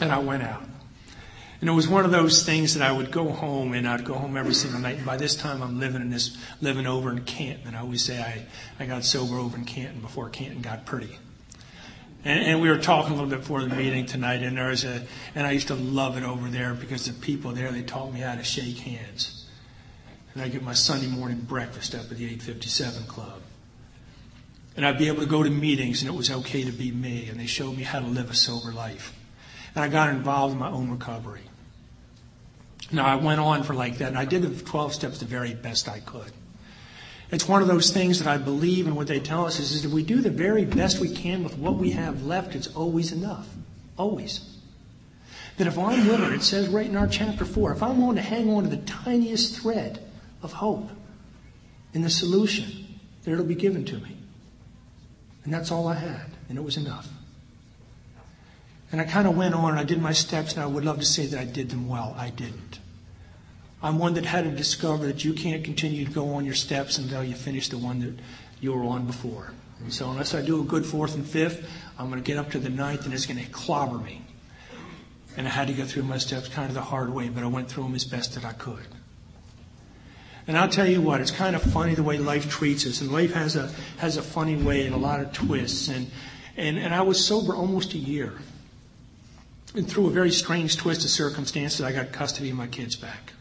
And 0.00 0.12
I 0.12 0.18
went 0.18 0.42
out. 0.42 0.62
And 1.60 1.70
it 1.70 1.72
was 1.72 1.88
one 1.88 2.04
of 2.04 2.10
those 2.10 2.44
things 2.44 2.74
that 2.74 2.86
I 2.86 2.92
would 2.92 3.10
go 3.10 3.30
home 3.30 3.72
and 3.72 3.88
I'd 3.88 4.04
go 4.04 4.14
home 4.14 4.36
every 4.36 4.52
single 4.52 4.78
night. 4.78 4.96
And 4.96 5.06
by 5.06 5.16
this 5.16 5.34
time 5.34 5.62
I'm 5.62 5.80
living 5.80 6.02
in 6.02 6.10
this, 6.10 6.36
living 6.60 6.86
over 6.86 7.10
in 7.10 7.24
Canton. 7.24 7.68
And 7.68 7.76
I 7.76 7.80
always 7.80 8.04
say 8.04 8.20
I, 8.20 8.44
I 8.82 8.86
got 8.86 9.04
sober 9.04 9.36
over 9.36 9.56
in 9.56 9.64
Canton 9.64 10.00
before 10.00 10.28
Canton 10.28 10.60
got 10.60 10.84
pretty. 10.84 11.16
And, 12.24 12.40
and 12.40 12.60
we 12.60 12.68
were 12.68 12.78
talking 12.78 13.12
a 13.12 13.14
little 13.14 13.30
bit 13.30 13.40
before 13.40 13.62
the 13.62 13.74
meeting 13.74 14.04
tonight 14.04 14.42
and 14.42 14.58
there 14.58 14.68
was 14.68 14.84
a, 14.84 15.02
and 15.34 15.46
I 15.46 15.52
used 15.52 15.68
to 15.68 15.74
love 15.74 16.18
it 16.18 16.24
over 16.24 16.48
there 16.48 16.74
because 16.74 17.06
the 17.06 17.14
people 17.14 17.52
there, 17.52 17.72
they 17.72 17.82
taught 17.82 18.12
me 18.12 18.20
how 18.20 18.34
to 18.34 18.44
shake 18.44 18.78
hands. 18.78 19.46
And 20.34 20.42
I 20.42 20.48
get 20.48 20.62
my 20.62 20.74
Sunday 20.74 21.06
morning 21.06 21.40
breakfast 21.40 21.94
up 21.94 22.02
at 22.02 22.18
the 22.18 22.24
857 22.24 23.04
Club. 23.04 23.40
And 24.76 24.84
I'd 24.84 24.98
be 24.98 25.08
able 25.08 25.20
to 25.20 25.26
go 25.26 25.42
to 25.42 25.48
meetings 25.48 26.02
and 26.02 26.12
it 26.12 26.14
was 26.14 26.30
okay 26.30 26.64
to 26.64 26.72
be 26.72 26.90
me. 26.90 27.28
And 27.30 27.40
they 27.40 27.46
showed 27.46 27.74
me 27.74 27.82
how 27.82 28.00
to 28.00 28.06
live 28.06 28.30
a 28.30 28.34
sober 28.34 28.72
life 28.72 29.14
and 29.76 29.84
I 29.84 29.88
got 29.88 30.08
involved 30.08 30.54
in 30.54 30.58
my 30.58 30.70
own 30.70 30.90
recovery. 30.90 31.42
Now, 32.90 33.04
I 33.04 33.16
went 33.16 33.40
on 33.40 33.62
for 33.62 33.74
like 33.74 33.98
that, 33.98 34.08
and 34.08 34.18
I 34.18 34.24
did 34.24 34.42
the 34.42 34.64
12 34.64 34.94
steps 34.94 35.18
the 35.18 35.26
very 35.26 35.54
best 35.54 35.88
I 35.88 36.00
could. 36.00 36.32
It's 37.30 37.46
one 37.46 37.60
of 37.60 37.68
those 37.68 37.90
things 37.90 38.18
that 38.20 38.28
I 38.28 38.38
believe, 38.38 38.86
and 38.86 38.96
what 38.96 39.06
they 39.06 39.20
tell 39.20 39.44
us 39.44 39.58
is, 39.58 39.72
is 39.72 39.84
if 39.84 39.90
we 39.90 40.02
do 40.02 40.20
the 40.22 40.30
very 40.30 40.64
best 40.64 40.98
we 40.98 41.12
can 41.12 41.44
with 41.44 41.58
what 41.58 41.74
we 41.74 41.90
have 41.90 42.24
left, 42.24 42.54
it's 42.54 42.68
always 42.68 43.12
enough. 43.12 43.48
Always. 43.98 44.56
That 45.58 45.66
if 45.66 45.78
I'm 45.78 46.06
willing, 46.06 46.32
it 46.32 46.42
says 46.42 46.68
right 46.68 46.86
in 46.86 46.96
our 46.96 47.08
chapter 47.08 47.44
4, 47.44 47.72
if 47.72 47.82
I'm 47.82 48.00
willing 48.00 48.16
to 48.16 48.22
hang 48.22 48.48
on 48.48 48.62
to 48.62 48.70
the 48.70 48.78
tiniest 48.78 49.60
thread 49.60 50.00
of 50.42 50.52
hope 50.52 50.88
in 51.92 52.02
the 52.02 52.10
solution, 52.10 52.98
that 53.24 53.32
it'll 53.32 53.44
be 53.44 53.54
given 53.54 53.84
to 53.86 53.98
me. 53.98 54.16
And 55.44 55.52
that's 55.52 55.70
all 55.70 55.86
I 55.88 55.94
had, 55.94 56.30
and 56.48 56.56
it 56.56 56.62
was 56.62 56.76
enough. 56.76 57.08
And 58.92 59.00
I 59.00 59.04
kind 59.04 59.26
of 59.26 59.36
went 59.36 59.54
on 59.54 59.70
and 59.70 59.78
I 59.78 59.84
did 59.84 60.00
my 60.00 60.12
steps, 60.12 60.54
and 60.54 60.62
I 60.62 60.66
would 60.66 60.84
love 60.84 61.00
to 61.00 61.04
say 61.04 61.26
that 61.26 61.40
I 61.40 61.44
did 61.44 61.70
them 61.70 61.88
well. 61.88 62.14
I 62.16 62.30
didn't. 62.30 62.78
I'm 63.82 63.98
one 63.98 64.14
that 64.14 64.24
had 64.24 64.44
to 64.44 64.50
discover 64.50 65.06
that 65.06 65.24
you 65.24 65.32
can't 65.32 65.62
continue 65.62 66.04
to 66.04 66.10
go 66.10 66.34
on 66.34 66.44
your 66.44 66.54
steps 66.54 66.98
until 66.98 67.22
you 67.22 67.34
finish 67.34 67.68
the 67.68 67.78
one 67.78 68.00
that 68.00 68.14
you 68.60 68.72
were 68.72 68.84
on 68.84 69.06
before. 69.06 69.52
So 69.88 70.10
unless 70.10 70.34
I 70.34 70.40
do 70.40 70.60
a 70.60 70.64
good 70.64 70.86
fourth 70.86 71.14
and 71.14 71.26
fifth, 71.26 71.68
I'm 71.98 72.08
going 72.08 72.22
to 72.22 72.26
get 72.26 72.38
up 72.38 72.50
to 72.52 72.58
the 72.58 72.70
ninth 72.70 73.04
and 73.04 73.12
it's 73.12 73.26
going 73.26 73.44
to 73.44 73.50
clobber 73.50 73.98
me. 73.98 74.22
And 75.36 75.46
I 75.46 75.50
had 75.50 75.68
to 75.68 75.74
go 75.74 75.84
through 75.84 76.04
my 76.04 76.16
steps 76.16 76.48
kind 76.48 76.68
of 76.68 76.74
the 76.74 76.80
hard 76.80 77.10
way, 77.10 77.28
but 77.28 77.42
I 77.42 77.46
went 77.46 77.68
through 77.68 77.84
them 77.84 77.94
as 77.94 78.04
best 78.04 78.34
that 78.34 78.44
I 78.44 78.52
could. 78.52 78.86
And 80.46 80.56
I'll 80.56 80.68
tell 80.68 80.86
you 80.86 81.02
what, 81.02 81.20
it's 81.20 81.30
kind 81.30 81.54
of 81.56 81.62
funny 81.62 81.94
the 81.94 82.02
way 82.02 82.18
life 82.18 82.48
treats 82.48 82.86
us, 82.86 83.00
and 83.00 83.10
life 83.10 83.34
has 83.34 83.56
a 83.56 83.68
has 83.98 84.16
a 84.16 84.22
funny 84.22 84.54
way 84.54 84.86
and 84.86 84.94
a 84.94 84.98
lot 84.98 85.20
of 85.20 85.32
twists. 85.32 85.88
And 85.88 86.10
and, 86.56 86.78
and 86.78 86.94
I 86.94 87.02
was 87.02 87.22
sober 87.22 87.54
almost 87.54 87.94
a 87.94 87.98
year. 87.98 88.32
And 89.76 89.86
through 89.86 90.06
a 90.06 90.10
very 90.10 90.30
strange 90.30 90.78
twist 90.78 91.04
of 91.04 91.10
circumstances, 91.10 91.82
I 91.82 91.92
got 91.92 92.10
custody 92.10 92.48
of 92.48 92.56
my 92.56 92.66
kids 92.66 92.96
back. 92.96 93.34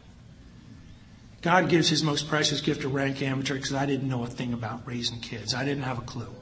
God 1.42 1.70
gives 1.70 1.88
his 1.88 2.04
most 2.04 2.28
precious 2.28 2.60
gift 2.60 2.82
to 2.82 2.90
rank 2.90 3.22
amateur 3.22 3.54
because 3.54 3.74
I 3.74 3.86
didn't 3.86 4.10
know 4.10 4.24
a 4.24 4.28
thing 4.28 4.52
about 4.52 4.82
raising 4.86 5.22
kids. 5.22 5.54
I 5.54 5.64
didn't 5.64 5.84
have 5.84 5.98
a 5.98 6.02
clue. 6.02 6.34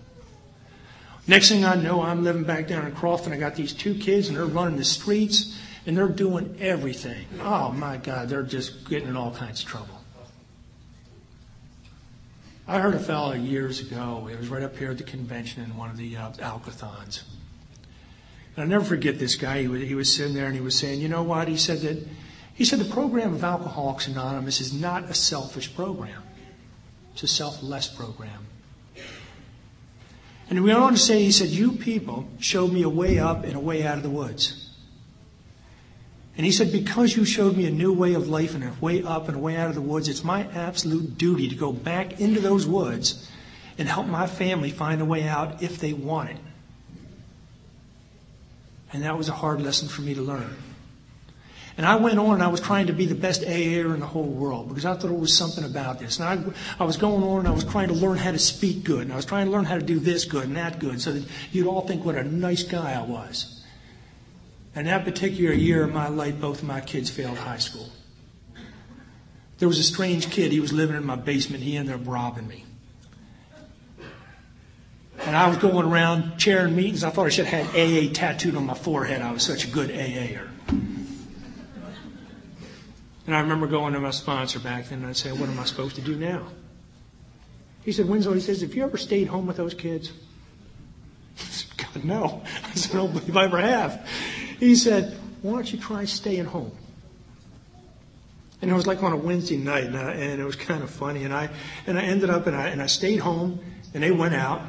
Next 1.28 1.50
thing 1.50 1.64
I 1.64 1.76
know, 1.76 2.02
I'm 2.02 2.24
living 2.24 2.44
back 2.44 2.68
down 2.68 2.88
in 2.88 2.94
Crofton. 2.94 3.34
I 3.34 3.38
got 3.38 3.56
these 3.56 3.72
two 3.72 3.94
kids 3.94 4.30
and 4.30 4.38
they're 4.38 4.46
running 4.46 4.78
the 4.78 4.84
streets 4.84 5.60
and 5.86 5.96
they're 5.96 6.08
doing 6.08 6.58
everything. 6.60 7.28
Oh 7.42 7.72
my 7.72 7.98
God, 7.98 8.30
they're 8.30 8.42
just 8.42 8.90
getting 8.90 9.10
in 9.10 9.16
all 9.16 9.32
kinds 9.32 9.62
of 9.62 9.70
trouble. 9.70 10.02
I 12.68 12.80
heard 12.80 12.96
a 12.96 13.00
fellow 13.00 13.34
years 13.34 13.80
ago, 13.80 14.28
it 14.32 14.40
was 14.40 14.48
right 14.48 14.64
up 14.64 14.76
here 14.76 14.90
at 14.90 14.98
the 14.98 15.04
convention 15.04 15.64
in 15.64 15.78
one 15.78 15.92
of 15.92 15.98
the 15.98 16.18
uh, 16.18 16.32
alcathons. 16.32 17.24
And 18.56 18.64
I'll 18.64 18.70
never 18.70 18.86
forget 18.86 19.20
this 19.20 19.36
guy. 19.36 19.62
He 19.62 19.68
was, 19.68 19.82
he 19.82 19.96
was 19.96 20.14
sitting 20.14 20.34
there 20.34 20.46
and 20.46 20.56
he 20.56 20.62
was 20.62 20.78
saying, 20.78 21.00
you 21.00 21.10
know 21.10 21.24
what? 21.24 21.48
He 21.48 21.58
said 21.58 21.80
that, 21.80 22.08
he 22.54 22.66
said 22.66 22.80
the 22.80 22.94
program 22.94 23.34
of 23.34 23.44
Alcoholics 23.44 24.08
Anonymous 24.08 24.62
is 24.62 24.74
not 24.74 25.06
a 25.06 25.14
selfish 25.14 25.74
program. 25.76 26.22
It's 27.14 27.24
a 27.24 27.28
selfless 27.28 27.88
program. 27.88 28.48
And 30.50 30.60
he 30.60 30.66
went 30.66 30.78
on 30.78 30.94
to 30.94 31.00
say, 31.00 31.24
he 31.24 31.32
said, 31.32 31.50
you 31.50 31.72
people 31.72 32.28
showed 32.40 32.72
me 32.72 32.84
a 32.84 32.90
way 32.90 33.18
up 33.18 33.44
and 33.44 33.56
a 33.56 33.60
way 33.60 33.84
out 33.84 33.98
of 33.98 34.04
the 34.04 34.10
woods. 34.10 34.70
And 36.36 36.46
he 36.46 36.52
said, 36.52 36.72
because 36.72 37.16
you 37.16 37.26
showed 37.26 37.56
me 37.56 37.66
a 37.66 37.72
new 37.72 37.94
way 37.94 38.14
of 38.14 38.28
life 38.28 38.56
and 38.56 38.64
a 38.64 38.74
way 38.82 39.04
up 39.04 39.28
and 39.28 39.38
a 39.38 39.40
way 39.40 39.56
out 39.56 39.70
of 39.70 39.76
the 39.76 39.82
woods, 39.82 40.10
it's 40.10 40.24
my 40.24 40.44
absolute 40.54 41.18
duty 41.18 41.48
to 41.48 41.56
go 41.56 41.72
back 41.72 42.20
into 42.20 42.40
those 42.40 42.66
woods 42.66 43.30
and 43.78 43.88
help 43.88 44.08
my 44.08 44.28
family 44.28 44.72
find 44.72 45.02
a 45.02 45.06
way 45.06 45.28
out 45.28 45.62
if 45.62 45.80
they 45.80 45.94
want 45.94 46.32
it. 46.32 46.38
And 48.94 49.04
that 49.04 49.18
was 49.18 49.28
a 49.28 49.34
hard 49.34 49.62
lesson 49.62 49.88
for 49.88 50.02
me 50.02 50.14
to 50.14 50.22
learn. 50.22 50.56
And 51.76 51.88
I 51.88 51.96
went 51.96 52.20
on 52.20 52.36
and 52.36 52.44
I 52.44 52.50
was 52.50 52.62
trying 52.62 52.88
to 52.88 52.94
be 52.94 53.08
the 53.08 53.16
best 53.16 53.42
AAer 53.42 53.96
in 53.96 54.00
the 54.00 54.06
whole 54.06 54.28
world 54.28 54.70
because 54.70 54.86
I 54.86 54.94
thought 54.94 55.10
it 55.10 55.20
was 55.20 55.36
something 55.36 55.64
about 55.64 56.00
this. 56.00 56.20
And 56.20 56.28
I, 56.30 56.54
I 56.80 56.86
was 56.86 56.98
going 56.98 57.24
on 57.24 57.40
and 57.40 57.48
I 57.48 57.52
was 57.52 57.64
trying 57.64 57.88
to 57.88 57.96
learn 57.96 58.18
how 58.18 58.32
to 58.32 58.38
speak 58.38 58.84
good. 58.84 59.02
And 59.02 59.12
I 59.12 59.16
was 59.16 59.26
trying 59.26 59.48
to 59.48 59.52
learn 59.52 59.66
how 59.66 59.76
to 59.76 59.82
do 59.82 60.00
this 60.00 60.26
good 60.26 60.44
and 60.44 60.56
that 60.56 60.80
good 60.80 61.02
so 61.02 61.12
that 61.14 61.28
you'd 61.52 61.66
all 61.66 61.82
think 61.82 62.06
what 62.06 62.16
a 62.16 62.24
nice 62.24 62.62
guy 62.62 62.94
I 62.94 63.02
was. 63.02 63.64
And 64.76 64.88
that 64.88 65.04
particular 65.04 65.52
year 65.52 65.84
of 65.84 65.92
my 65.92 66.10
life, 66.10 66.40
both 66.40 66.62
of 66.62 66.68
my 66.68 66.82
kids 66.82 67.10
failed 67.10 67.38
high 67.40 67.58
school. 67.58 67.90
There 69.58 69.68
was 69.68 69.80
a 69.80 69.84
strange 69.84 70.30
kid. 70.30 70.52
He 70.52 70.60
was 70.60 70.74
living 70.74 70.96
in 70.96 71.06
my 71.06 71.16
basement. 71.16 71.64
He 71.64 71.76
ended 71.76 71.96
up 71.96 72.02
robbing 72.06 72.48
me. 72.48 72.66
And 75.20 75.38
I 75.38 75.48
was 75.48 75.58
going 75.58 75.86
around 75.86 76.38
chairing 76.38 76.76
meetings. 76.76 77.04
I 77.04 77.10
thought 77.10 77.28
I 77.28 77.30
should 77.30 77.46
have 77.46 77.68
had 77.68 77.80
AA 77.80 78.12
tattooed 78.14 78.56
on 78.56 78.66
my 78.66 78.74
forehead. 78.74 79.22
I 79.22 79.32
was 79.32 79.44
such 79.44 79.66
a 79.66 79.68
good 79.68 79.90
AAer. 79.90 80.50
And 83.26 83.34
I 83.34 83.40
remember 83.40 83.68
going 83.68 83.94
to 83.94 84.00
my 84.00 84.12
sponsor 84.12 84.60
back 84.60 84.90
then 84.90 85.00
and 85.00 85.08
I'd 85.08 85.18
say, 85.18 85.32
What 85.32 85.48
am 85.48 85.60
I 85.60 85.64
supposed 85.64 85.96
to 85.96 86.02
do 86.02 86.16
now? 86.16 86.48
He 87.84 87.92
said, 87.92 88.08
Winslow, 88.08 88.34
he 88.34 88.40
says, 88.40 88.62
have 88.62 88.74
you 88.74 88.84
ever 88.84 88.98
stayed 88.98 89.28
home 89.28 89.46
with 89.46 89.58
those 89.58 89.74
kids? 89.74 90.12
I 91.38 91.42
said, 91.42 91.78
God, 91.78 92.06
no. 92.06 92.42
I 92.64 92.74
said, 92.76 92.96
I 92.96 92.98
don't 93.00 93.14
believe 93.14 93.36
I 93.36 93.46
ever 93.46 93.60
have. 93.60 94.08
He 94.60 94.76
said, 94.76 95.18
why 95.42 95.54
don't 95.54 95.72
you 95.72 95.80
try 95.80 96.06
staying 96.06 96.46
home? 96.46 96.72
And 98.62 98.72
it 98.72 98.74
was 98.74 98.88
like 98.88 99.04
on 99.04 99.12
a 99.12 99.18
Wednesday 99.18 99.58
night, 99.58 99.84
and, 99.84 99.98
I, 99.98 100.14
and 100.14 100.42
it 100.42 100.46
was 100.46 100.56
kind 100.56 100.84
of 100.84 100.90
funny. 100.90 101.26
And 101.26 101.34
I 101.34 101.50
and 101.86 102.00
I 102.00 102.04
ended 102.04 102.30
up 102.30 102.48
and 102.48 102.56
I 102.56 102.70
and 102.70 102.82
I 102.82 102.86
stayed 102.86 103.18
home, 103.18 103.60
and 103.94 104.02
they 104.02 104.12
went 104.12 104.36
out. 104.36 104.62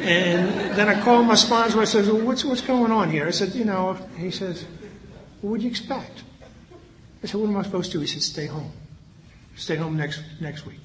And 0.00 0.74
then 0.76 0.88
I 0.88 1.00
called 1.00 1.26
my 1.26 1.34
sponsor. 1.34 1.80
I 1.80 1.84
said, 1.84 2.06
well, 2.06 2.20
"What's 2.20 2.44
what's 2.44 2.62
going 2.62 2.90
on 2.90 3.10
here?" 3.10 3.26
I 3.26 3.30
said, 3.30 3.54
"You 3.54 3.64
know." 3.64 3.94
He 4.16 4.30
says, 4.30 4.64
well, 4.64 4.72
"What 5.42 5.50
would 5.50 5.62
you 5.62 5.68
expect?" 5.68 6.22
I 7.22 7.26
said, 7.26 7.40
"What 7.40 7.48
am 7.48 7.56
I 7.56 7.62
supposed 7.62 7.92
to 7.92 7.98
do?" 7.98 8.00
He 8.00 8.06
said, 8.06 8.22
"Stay 8.22 8.46
home. 8.46 8.72
Stay 9.56 9.76
home 9.76 9.96
next 9.96 10.22
next 10.40 10.66
week." 10.66 10.80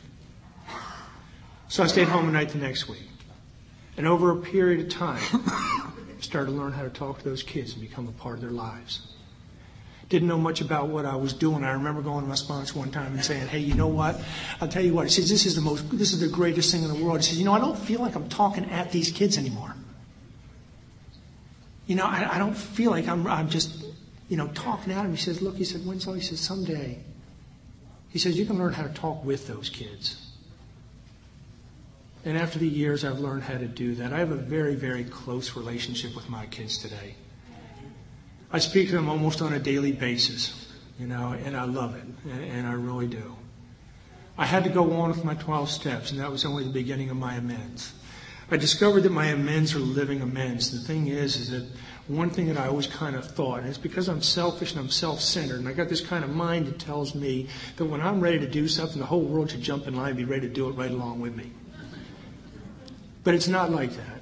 So 1.69 1.83
I 1.83 1.87
stayed 1.87 2.09
home 2.09 2.29
a 2.29 2.31
night 2.31 2.49
the 2.49 2.57
next 2.57 2.87
week, 2.87 3.09
and 3.97 4.05
over 4.05 4.31
a 4.31 4.35
period 4.35 4.81
of 4.81 4.89
time, 4.89 5.21
I 5.33 5.91
started 6.21 6.51
to 6.51 6.57
learn 6.57 6.73
how 6.73 6.83
to 6.83 6.89
talk 6.89 7.19
to 7.19 7.23
those 7.23 7.41
kids 7.41 7.73
and 7.73 7.81
become 7.81 8.07
a 8.07 8.11
part 8.11 8.35
of 8.35 8.41
their 8.41 8.51
lives 8.51 9.14
didn't 10.09 10.27
know 10.27 10.37
much 10.37 10.61
about 10.61 10.89
what 10.89 11.05
I 11.05 11.15
was 11.15 11.33
doing. 11.33 11.63
I 11.63 11.71
remember 11.71 12.01
going 12.01 12.23
to 12.23 12.29
my 12.29 12.35
sponsor 12.35 12.77
one 12.77 12.91
time 12.91 13.13
and 13.13 13.25
saying, 13.25 13.47
"Hey, 13.47 13.59
you 13.59 13.73
know 13.73 13.87
what? 13.87 14.21
I'll 14.61 14.67
tell 14.67 14.83
you 14.83 14.93
what." 14.93 15.05
He 15.05 15.11
says, 15.11 15.29
"This 15.29 15.45
is 15.45 15.55
the 15.55 15.61
most, 15.61 15.89
this 15.89 16.13
is 16.13 16.19
the 16.19 16.27
greatest 16.27 16.71
thing 16.71 16.83
in 16.83 16.89
the 16.89 17.03
world." 17.03 17.17
He 17.17 17.23
says, 17.23 17.39
"You 17.39 17.45
know, 17.45 17.53
I 17.53 17.59
don't 17.59 17.77
feel 17.77 18.01
like 18.01 18.15
I'm 18.15 18.29
talking 18.29 18.69
at 18.69 18.91
these 18.91 19.11
kids 19.11 19.37
anymore. 19.37 19.75
You 21.87 21.95
know, 21.95 22.05
I, 22.05 22.35
I 22.35 22.39
don't 22.39 22.55
feel 22.55 22.91
like 22.91 23.07
I'm, 23.07 23.25
I'm 23.27 23.49
just, 23.49 23.83
you 24.29 24.37
know, 24.37 24.47
talking 24.49 24.93
at 24.93 25.01
them." 25.01 25.11
He 25.11 25.17
says, 25.17 25.41
"Look," 25.41 25.55
he 25.55 25.65
said, 25.65 25.85
"Winslow," 25.85 26.13
he 26.13 26.21
says, 26.21 26.39
"Someday," 26.39 26.99
he 28.09 28.19
says, 28.19 28.37
"you 28.37 28.45
can 28.45 28.59
learn 28.59 28.73
how 28.73 28.83
to 28.83 28.93
talk 28.93 29.25
with 29.25 29.47
those 29.47 29.69
kids." 29.69 30.21
And 32.23 32.37
after 32.37 32.57
the 32.57 32.67
years, 32.67 33.05
I've 33.05 33.19
learned 33.19 33.43
how 33.43 33.57
to 33.57 33.67
do 33.67 33.95
that. 33.95 34.11
I 34.11 34.17
have 34.17 34.31
a 34.31 34.35
very, 34.35 34.73
very 34.73 35.03
close 35.03 35.55
relationship 35.55 36.15
with 36.15 36.27
my 36.27 36.47
kids 36.47 36.77
today. 36.79 37.15
I 38.51 38.59
speak 38.59 38.89
to 38.89 38.95
them 38.95 39.09
almost 39.09 39.41
on 39.41 39.53
a 39.53 39.59
daily 39.59 39.91
basis, 39.91 40.71
you 40.99 41.07
know, 41.07 41.33
and 41.33 41.57
I 41.57 41.65
love 41.65 41.95
it, 41.95 42.03
and 42.29 42.67
I 42.67 42.73
really 42.73 43.07
do. 43.07 43.35
I 44.37 44.45
had 44.45 44.63
to 44.65 44.69
go 44.69 44.93
on 44.93 45.09
with 45.09 45.23
my 45.23 45.35
12 45.35 45.69
steps, 45.69 46.11
and 46.11 46.19
that 46.19 46.31
was 46.31 46.45
only 46.45 46.63
the 46.63 46.69
beginning 46.69 47.09
of 47.09 47.17
my 47.17 47.35
amends. 47.35 47.93
I 48.51 48.57
discovered 48.57 49.01
that 49.01 49.11
my 49.11 49.27
amends 49.27 49.73
are 49.73 49.79
living 49.79 50.21
amends. 50.21 50.71
The 50.71 50.85
thing 50.85 51.07
is, 51.07 51.35
is 51.37 51.49
that 51.51 51.65
one 52.07 52.29
thing 52.29 52.47
that 52.47 52.57
I 52.57 52.67
always 52.67 52.85
kind 52.85 53.15
of 53.15 53.25
thought, 53.25 53.59
and 53.59 53.67
it's 53.67 53.77
because 53.77 54.07
I'm 54.07 54.21
selfish 54.21 54.71
and 54.71 54.79
I'm 54.79 54.89
self-centered, 54.89 55.57
and 55.57 55.67
I 55.67 55.73
got 55.73 55.89
this 55.89 56.01
kind 56.01 56.23
of 56.23 56.29
mind 56.29 56.67
that 56.67 56.77
tells 56.77 57.15
me 57.15 57.47
that 57.77 57.85
when 57.85 58.01
I'm 58.01 58.21
ready 58.21 58.37
to 58.39 58.47
do 58.47 58.67
something, 58.67 58.99
the 58.99 59.07
whole 59.07 59.23
world 59.23 59.49
should 59.49 59.61
jump 59.61 59.87
in 59.87 59.95
line 59.95 60.09
and 60.09 60.17
be 60.17 60.25
ready 60.25 60.47
to 60.47 60.53
do 60.53 60.69
it 60.69 60.73
right 60.73 60.91
along 60.91 61.21
with 61.21 61.35
me. 61.35 61.49
But 63.23 63.33
it's 63.33 63.47
not 63.47 63.71
like 63.71 63.91
that. 63.95 64.14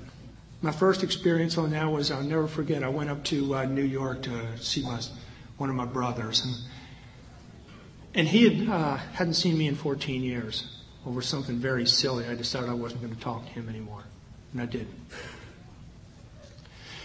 My 0.63 0.71
first 0.71 1.03
experience 1.03 1.57
on 1.57 1.71
that 1.71 1.91
was 1.91 2.09
I'll 2.09 2.23
never 2.23 2.47
forget. 2.47 2.83
I 2.83 2.87
went 2.87 3.09
up 3.09 3.21
to 3.25 3.53
uh, 3.53 3.65
New 3.65 3.83
York 3.83 4.21
to 4.21 4.57
see 4.57 4.81
my 4.81 4.97
one 5.57 5.69
of 5.69 5.75
my 5.75 5.83
brothers, 5.83 6.45
and 6.45 6.55
and 8.15 8.27
he 8.29 8.47
had 8.47 8.69
uh, 8.69 8.95
hadn't 8.95 9.33
seen 9.33 9.57
me 9.57 9.67
in 9.67 9.75
14 9.75 10.23
years 10.23 10.65
over 11.05 11.21
something 11.21 11.57
very 11.57 11.85
silly. 11.85 12.25
I 12.27 12.35
decided 12.35 12.69
I 12.69 12.75
wasn't 12.75 13.01
going 13.01 13.13
to 13.13 13.19
talk 13.19 13.45
to 13.45 13.51
him 13.51 13.67
anymore, 13.67 14.05
and 14.53 14.61
I 14.61 14.65
didn't. 14.65 14.95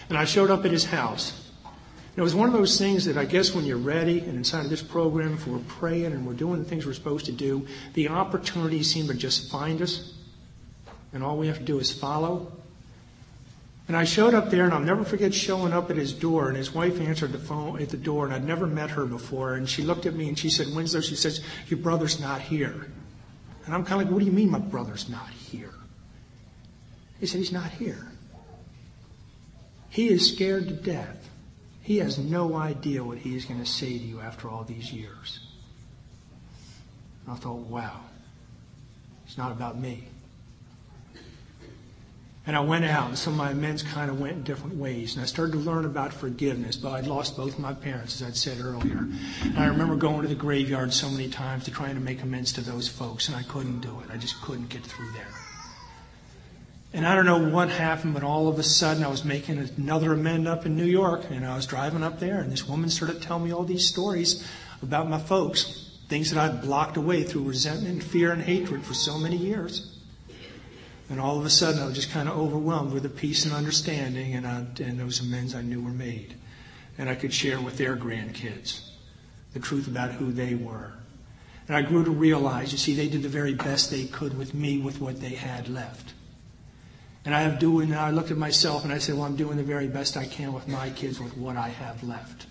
And 0.08 0.16
I 0.16 0.24
showed 0.24 0.52
up 0.52 0.64
at 0.64 0.70
his 0.70 0.84
house. 0.84 1.32
And 1.64 2.18
it 2.18 2.22
was 2.22 2.36
one 2.36 2.48
of 2.48 2.54
those 2.54 2.78
things 2.78 3.06
that 3.06 3.16
I 3.16 3.24
guess 3.24 3.56
when 3.56 3.64
you're 3.64 3.76
ready 3.76 4.20
and 4.20 4.36
inside 4.36 4.66
of 4.66 4.70
this 4.70 4.82
program, 4.82 5.34
if 5.34 5.48
we're 5.48 5.58
praying 5.66 6.06
and 6.06 6.24
we're 6.24 6.34
doing 6.34 6.62
the 6.62 6.68
things 6.68 6.86
we're 6.86 6.92
supposed 6.92 7.26
to 7.26 7.32
do, 7.32 7.66
the 7.94 8.08
opportunities 8.08 8.92
seem 8.92 9.08
to 9.08 9.14
just 9.14 9.50
find 9.50 9.82
us. 9.82 10.14
And 11.12 11.24
all 11.24 11.36
we 11.36 11.48
have 11.48 11.58
to 11.58 11.64
do 11.64 11.80
is 11.80 11.92
follow 11.92 12.52
and 13.88 13.96
I 13.96 14.04
showed 14.04 14.34
up 14.34 14.50
there, 14.50 14.64
and 14.64 14.74
I'll 14.74 14.80
never 14.80 15.02
forget 15.02 15.34
showing 15.34 15.72
up 15.72 15.90
at 15.90 15.96
his 15.96 16.12
door, 16.12 16.48
and 16.48 16.56
his 16.56 16.72
wife 16.72 17.00
answered 17.00 17.32
the 17.32 17.38
phone 17.38 17.80
at 17.80 17.88
the 17.88 17.96
door, 17.96 18.26
and 18.26 18.34
I'd 18.34 18.44
never 18.44 18.66
met 18.66 18.90
her 18.90 19.06
before. 19.06 19.54
And 19.54 19.68
she 19.68 19.82
looked 19.82 20.04
at 20.04 20.14
me 20.14 20.28
and 20.28 20.38
she 20.38 20.50
said, 20.50 20.66
Winslow, 20.74 21.00
she 21.00 21.16
says, 21.16 21.40
Your 21.68 21.80
brother's 21.80 22.20
not 22.20 22.42
here. 22.42 22.86
And 23.64 23.74
I'm 23.74 23.84
kind 23.84 24.00
of 24.00 24.06
like, 24.06 24.12
What 24.12 24.20
do 24.20 24.26
you 24.26 24.32
mean 24.32 24.50
my 24.50 24.58
brother's 24.58 25.08
not 25.08 25.30
here? 25.30 25.74
He 27.18 27.26
said, 27.26 27.38
He's 27.38 27.50
not 27.50 27.70
here. 27.70 28.12
He 29.88 30.08
is 30.08 30.32
scared 30.32 30.68
to 30.68 30.74
death. 30.74 31.28
He 31.82 31.96
has 31.98 32.18
no 32.18 32.54
idea 32.54 33.02
what 33.02 33.16
he 33.16 33.34
is 33.34 33.46
going 33.46 33.60
to 33.60 33.66
say 33.66 33.98
to 33.98 34.04
you 34.04 34.20
after 34.20 34.48
all 34.48 34.64
these 34.64 34.92
years. 34.92 35.40
And 37.24 37.34
I 37.34 37.38
thought, 37.38 37.60
wow, 37.60 38.00
it's 39.26 39.38
not 39.38 39.52
about 39.52 39.78
me. 39.78 40.08
And 42.48 42.56
I 42.56 42.60
went 42.60 42.86
out, 42.86 43.08
and 43.08 43.18
some 43.18 43.34
of 43.34 43.36
my 43.36 43.50
amends 43.50 43.82
kind 43.82 44.10
of 44.10 44.18
went 44.18 44.32
in 44.32 44.42
different 44.42 44.76
ways. 44.76 45.14
And 45.14 45.22
I 45.22 45.26
started 45.26 45.52
to 45.52 45.58
learn 45.58 45.84
about 45.84 46.14
forgiveness, 46.14 46.76
but 46.76 46.92
I'd 46.92 47.06
lost 47.06 47.36
both 47.36 47.58
my 47.58 47.74
parents, 47.74 48.22
as 48.22 48.26
I'd 48.26 48.36
said 48.36 48.58
earlier. 48.64 49.06
And 49.42 49.58
I 49.58 49.66
remember 49.66 49.96
going 49.96 50.22
to 50.22 50.28
the 50.28 50.34
graveyard 50.34 50.94
so 50.94 51.10
many 51.10 51.28
times 51.28 51.66
to 51.66 51.70
try 51.70 51.92
to 51.92 52.00
make 52.00 52.22
amends 52.22 52.54
to 52.54 52.62
those 52.62 52.88
folks, 52.88 53.28
and 53.28 53.36
I 53.36 53.42
couldn't 53.42 53.80
do 53.80 54.00
it. 54.00 54.10
I 54.10 54.16
just 54.16 54.40
couldn't 54.40 54.70
get 54.70 54.82
through 54.82 55.12
there. 55.12 55.28
And 56.94 57.06
I 57.06 57.14
don't 57.14 57.26
know 57.26 57.50
what 57.50 57.68
happened, 57.68 58.14
but 58.14 58.22
all 58.22 58.48
of 58.48 58.58
a 58.58 58.62
sudden 58.62 59.04
I 59.04 59.08
was 59.08 59.26
making 59.26 59.58
another 59.76 60.14
amend 60.14 60.48
up 60.48 60.64
in 60.64 60.74
New 60.74 60.86
York, 60.86 61.24
and 61.30 61.44
I 61.44 61.54
was 61.54 61.66
driving 61.66 62.02
up 62.02 62.18
there, 62.18 62.40
and 62.40 62.50
this 62.50 62.66
woman 62.66 62.88
started 62.88 63.20
telling 63.20 63.44
me 63.44 63.52
all 63.52 63.64
these 63.64 63.86
stories 63.86 64.42
about 64.80 65.06
my 65.06 65.18
folks, 65.18 65.98
things 66.08 66.30
that 66.30 66.42
I'd 66.42 66.62
blocked 66.62 66.96
away 66.96 67.24
through 67.24 67.42
resentment 67.42 68.02
fear 68.02 68.32
and 68.32 68.40
hatred 68.40 68.86
for 68.86 68.94
so 68.94 69.18
many 69.18 69.36
years. 69.36 69.97
And 71.10 71.20
all 71.20 71.38
of 71.38 71.46
a 71.46 71.50
sudden, 71.50 71.82
I 71.82 71.86
was 71.86 71.94
just 71.94 72.10
kind 72.10 72.28
of 72.28 72.36
overwhelmed 72.36 72.92
with 72.92 73.02
the 73.02 73.08
peace 73.08 73.44
and 73.44 73.54
understanding, 73.54 74.34
and, 74.34 74.46
I, 74.46 74.66
and 74.82 75.00
those 75.00 75.20
amends 75.20 75.54
I 75.54 75.62
knew 75.62 75.80
were 75.80 75.90
made. 75.90 76.34
And 76.98 77.08
I 77.08 77.14
could 77.14 77.32
share 77.32 77.60
with 77.60 77.78
their 77.78 77.96
grandkids 77.96 78.88
the 79.54 79.60
truth 79.60 79.86
about 79.86 80.12
who 80.12 80.32
they 80.32 80.54
were. 80.54 80.92
And 81.66 81.76
I 81.76 81.82
grew 81.82 82.04
to 82.04 82.10
realize, 82.10 82.72
you 82.72 82.78
see, 82.78 82.94
they 82.94 83.08
did 83.08 83.22
the 83.22 83.28
very 83.28 83.54
best 83.54 83.90
they 83.90 84.04
could 84.04 84.36
with 84.36 84.54
me 84.54 84.78
with 84.78 85.00
what 85.00 85.20
they 85.20 85.30
had 85.30 85.68
left. 85.68 86.14
And 87.24 87.34
I 87.34 87.42
have 87.42 87.58
doing, 87.58 87.94
I 87.94 88.10
looked 88.10 88.30
at 88.30 88.38
myself 88.38 88.84
and 88.84 88.92
I 88.92 88.98
said, 88.98 89.14
well, 89.14 89.24
I'm 89.24 89.36
doing 89.36 89.58
the 89.58 89.62
very 89.62 89.86
best 89.86 90.16
I 90.16 90.24
can 90.24 90.52
with 90.52 90.66
my 90.66 90.88
kids 90.90 91.20
with 91.20 91.36
what 91.36 91.56
I 91.56 91.68
have 91.68 92.02
left. 92.02 92.46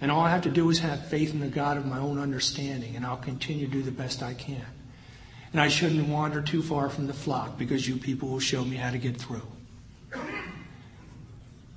And 0.00 0.10
all 0.10 0.20
I 0.20 0.30
have 0.30 0.42
to 0.42 0.50
do 0.50 0.68
is 0.70 0.78
have 0.80 1.08
faith 1.08 1.32
in 1.32 1.40
the 1.40 1.48
God 1.48 1.76
of 1.76 1.86
my 1.86 1.98
own 1.98 2.18
understanding, 2.18 2.94
and 2.94 3.04
I'll 3.04 3.16
continue 3.16 3.66
to 3.66 3.72
do 3.72 3.82
the 3.82 3.90
best 3.90 4.22
I 4.22 4.34
can. 4.34 4.64
And 5.52 5.60
I 5.60 5.68
shouldn't 5.68 6.08
wander 6.08 6.42
too 6.42 6.62
far 6.62 6.90
from 6.90 7.06
the 7.06 7.14
flock 7.14 7.58
because 7.58 7.88
you 7.88 7.96
people 7.96 8.28
will 8.28 8.40
show 8.40 8.64
me 8.64 8.76
how 8.76 8.90
to 8.90 8.98
get 8.98 9.16
through. 9.16 9.46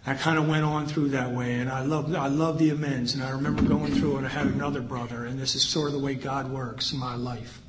I 0.06 0.16
kind 0.16 0.40
of 0.40 0.48
went 0.48 0.64
on 0.64 0.88
through 0.88 1.10
that 1.10 1.32
way, 1.32 1.60
and 1.60 1.70
I 1.70 1.84
love 1.84 2.14
I 2.16 2.28
love 2.28 2.58
the 2.58 2.72
amends. 2.72 3.14
And 3.14 3.24
I 3.24 3.30
remember 3.30 3.62
going 3.62 3.94
through, 3.94 4.18
and 4.18 4.26
I 4.26 4.30
had 4.30 4.48
another 4.48 4.82
brother, 4.82 5.26
and 5.26 5.40
this 5.40 5.54
is 5.54 5.64
sort 5.64 5.88
of 5.88 5.94
the 5.94 6.00
way 6.00 6.16
God 6.16 6.52
works 6.52 6.92
in 6.92 7.00
my 7.00 7.16
life. 7.16 7.62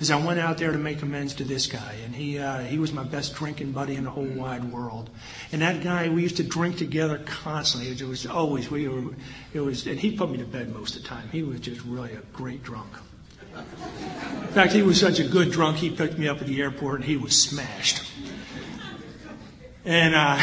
Is 0.00 0.10
I 0.10 0.16
went 0.16 0.40
out 0.40 0.58
there 0.58 0.72
to 0.72 0.78
make 0.78 1.00
amends 1.02 1.34
to 1.34 1.44
this 1.44 1.68
guy, 1.68 1.94
and 2.04 2.12
he 2.12 2.40
uh, 2.40 2.58
he 2.62 2.78
was 2.78 2.92
my 2.92 3.04
best 3.04 3.36
drinking 3.36 3.70
buddy 3.70 3.94
in 3.94 4.02
the 4.02 4.10
whole 4.10 4.26
wide 4.26 4.64
world. 4.64 5.10
And 5.52 5.62
that 5.62 5.80
guy, 5.84 6.08
we 6.08 6.22
used 6.22 6.38
to 6.38 6.42
drink 6.42 6.76
together 6.76 7.22
constantly. 7.24 7.92
It 7.92 8.02
was 8.02 8.26
always 8.26 8.68
we 8.68 8.88
were, 8.88 9.14
it 9.52 9.60
was, 9.60 9.86
and 9.86 10.00
he 10.00 10.16
put 10.16 10.30
me 10.30 10.38
to 10.38 10.44
bed 10.44 10.74
most 10.74 10.96
of 10.96 11.02
the 11.02 11.08
time. 11.08 11.28
He 11.30 11.44
was 11.44 11.60
just 11.60 11.82
really 11.84 12.14
a 12.14 12.22
great 12.32 12.64
drunk. 12.64 12.90
In 13.56 14.48
fact, 14.48 14.72
he 14.72 14.82
was 14.82 15.00
such 15.00 15.18
a 15.18 15.24
good 15.24 15.50
drunk, 15.50 15.78
he 15.78 15.90
picked 15.90 16.18
me 16.18 16.28
up 16.28 16.40
at 16.40 16.46
the 16.46 16.60
airport 16.60 16.96
and 16.96 17.04
he 17.04 17.16
was 17.16 17.40
smashed. 17.40 18.02
And, 19.84 20.14
uh, 20.14 20.40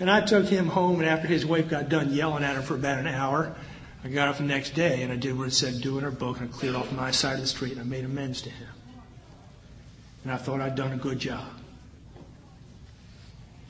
and 0.00 0.10
I 0.10 0.20
took 0.20 0.46
him 0.46 0.66
home, 0.66 1.00
and 1.00 1.08
after 1.08 1.28
his 1.28 1.46
wife 1.46 1.68
got 1.68 1.88
done 1.88 2.12
yelling 2.12 2.42
at 2.42 2.56
him 2.56 2.62
for 2.62 2.74
about 2.74 2.98
an 2.98 3.06
hour, 3.06 3.54
I 4.02 4.08
got 4.08 4.28
up 4.28 4.38
the 4.38 4.44
next 4.44 4.70
day 4.70 5.02
and 5.02 5.12
I 5.12 5.16
did 5.16 5.38
what 5.38 5.48
it 5.48 5.52
said 5.52 5.80
do 5.80 5.96
in 5.98 6.04
her 6.04 6.10
book, 6.10 6.40
and 6.40 6.52
I 6.52 6.52
cleared 6.52 6.74
off 6.74 6.90
my 6.92 7.10
side 7.10 7.34
of 7.34 7.40
the 7.40 7.46
street 7.46 7.72
and 7.72 7.80
I 7.80 7.84
made 7.84 8.04
amends 8.04 8.42
to 8.42 8.50
him. 8.50 8.68
And 10.24 10.32
I 10.32 10.36
thought 10.36 10.60
I'd 10.60 10.74
done 10.74 10.92
a 10.92 10.96
good 10.96 11.18
job. 11.18 11.46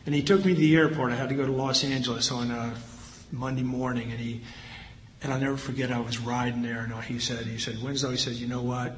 And 0.06 0.14
he 0.14 0.22
took 0.22 0.44
me 0.44 0.54
to 0.54 0.60
the 0.60 0.76
airport. 0.76 1.12
I 1.12 1.16
had 1.16 1.30
to 1.30 1.34
go 1.34 1.46
to 1.46 1.52
Los 1.52 1.82
Angeles 1.82 2.30
on 2.30 2.50
a 2.50 2.74
Monday 3.32 3.62
morning, 3.62 4.10
and 4.10 4.20
he 4.20 4.42
and 5.24 5.32
I'll 5.32 5.40
never 5.40 5.56
forget, 5.56 5.90
I 5.90 6.00
was 6.00 6.18
riding 6.18 6.62
there, 6.62 6.80
and 6.80 6.92
he 7.02 7.18
said, 7.18 7.46
he 7.46 7.58
said, 7.58 7.82
Winslow, 7.82 8.10
he 8.10 8.18
said, 8.18 8.34
you 8.34 8.46
know 8.46 8.60
what? 8.60 8.94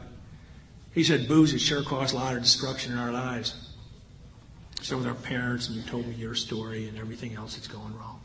He 0.93 1.05
said, 1.05 1.29
booze 1.29 1.53
has 1.53 1.63
sure 1.63 1.85
caused 1.85 2.15
a 2.15 2.19
lot 2.19 2.35
of 2.35 2.43
destruction 2.43 2.93
in 2.93 2.99
our 2.99 3.13
lives. 3.13 3.55
So 4.83 4.99
with 4.99 5.07
our 5.07 5.15
parents, 5.15 5.69
and 5.69 5.77
you 5.77 5.83
told 5.83 6.07
me 6.07 6.15
your 6.15 6.35
story 6.35 6.89
and 6.89 6.99
everything 6.99 7.35
else 7.35 7.55
that's 7.55 7.69
going 7.69 7.97
wrong. 7.97 8.21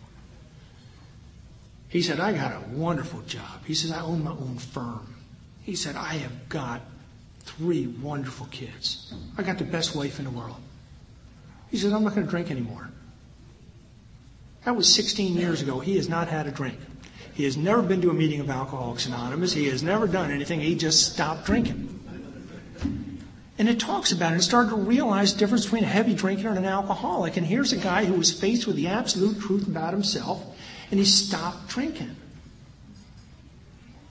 He 1.89 2.01
said, 2.01 2.19
I 2.19 2.33
got 2.33 2.53
a 2.53 2.69
wonderful 2.69 3.21
job. 3.21 3.65
He 3.65 3.75
says, 3.75 3.91
I 3.91 4.01
own 4.01 4.23
my 4.23 4.31
own 4.31 4.57
firm. 4.57 5.13
He 5.61 5.75
said, 5.75 5.95
I 5.95 6.15
have 6.15 6.49
got 6.49 6.81
three 7.41 7.85
wonderful 7.85 8.47
kids. 8.47 9.13
I 9.37 9.43
got 9.43 9.59
the 9.59 9.63
best 9.63 9.95
wife 9.95 10.17
in 10.17 10.25
the 10.25 10.31
world. 10.31 10.57
He 11.69 11.77
said, 11.77 11.93
I'm 11.93 12.03
not 12.03 12.15
going 12.15 12.25
to 12.25 12.31
drink 12.31 12.49
anymore. 12.49 12.89
That 14.65 14.75
was 14.75 14.91
16 14.93 15.35
years 15.35 15.61
ago. 15.61 15.79
He 15.79 15.97
has 15.97 16.09
not 16.09 16.27
had 16.29 16.47
a 16.47 16.51
drink. 16.51 16.79
He 17.41 17.45
has 17.45 17.57
never 17.57 17.81
been 17.81 18.01
to 18.01 18.11
a 18.11 18.13
meeting 18.13 18.39
of 18.39 18.51
Alcoholics 18.51 19.07
Anonymous. 19.07 19.51
He 19.51 19.65
has 19.69 19.81
never 19.81 20.05
done 20.05 20.29
anything. 20.29 20.59
He 20.59 20.75
just 20.75 21.11
stopped 21.11 21.43
drinking. 21.43 21.99
And 23.57 23.67
it 23.67 23.79
talks 23.79 24.11
about 24.11 24.33
it 24.33 24.35
and 24.35 24.43
started 24.43 24.69
to 24.69 24.75
realize 24.75 25.33
the 25.33 25.39
difference 25.39 25.63
between 25.63 25.83
a 25.83 25.87
heavy 25.87 26.13
drinker 26.13 26.49
and 26.49 26.59
an 26.59 26.65
alcoholic. 26.65 27.37
And 27.37 27.45
here's 27.47 27.73
a 27.73 27.77
guy 27.77 28.05
who 28.05 28.13
was 28.13 28.31
faced 28.31 28.67
with 28.67 28.75
the 28.75 28.89
absolute 28.89 29.39
truth 29.39 29.67
about 29.67 29.91
himself, 29.91 30.45
and 30.91 30.99
he 30.99 31.05
stopped 31.05 31.67
drinking. 31.67 32.15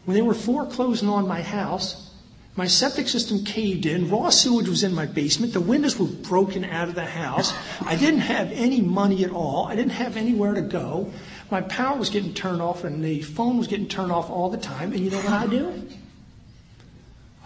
When 0.07 0.17
they 0.17 0.23
were 0.23 0.35
foreclosing 0.35 1.09
on 1.09 1.29
my 1.29 1.41
house, 1.41 2.11
my 2.57 2.67
septic 2.67 3.07
system 3.07 3.45
caved 3.45 3.87
in, 3.87 4.11
raw 4.11 4.31
sewage 4.31 4.69
was 4.69 4.83
in 4.83 4.93
my 4.93 5.07
basement, 5.07 5.53
the 5.53 5.61
windows 5.61 5.97
were 5.97 6.07
broken 6.07 6.65
out 6.65 6.89
of 6.89 6.97
the 6.97 7.05
house, 7.05 7.55
I 7.81 7.95
didn't 7.95 8.21
have 8.21 8.51
any 8.51 8.81
money 8.81 9.23
at 9.23 9.31
all, 9.31 9.67
I 9.67 9.77
didn't 9.77 9.93
have 9.93 10.17
anywhere 10.17 10.55
to 10.55 10.63
go, 10.63 11.13
my 11.51 11.61
power 11.63 11.99
was 11.99 12.11
getting 12.11 12.35
turned 12.35 12.63
off, 12.63 12.85
and 12.85 13.05
the 13.05 13.23
phone 13.23 13.59
was 13.59 13.67
getting 13.67 13.89
turned 13.89 14.13
off 14.13 14.31
all 14.31 14.51
the 14.51 14.59
time, 14.59 14.93
and 14.93 15.01
you 15.01 15.11
know 15.11 15.19
what 15.19 15.33
I 15.33 15.47
do? 15.47 15.89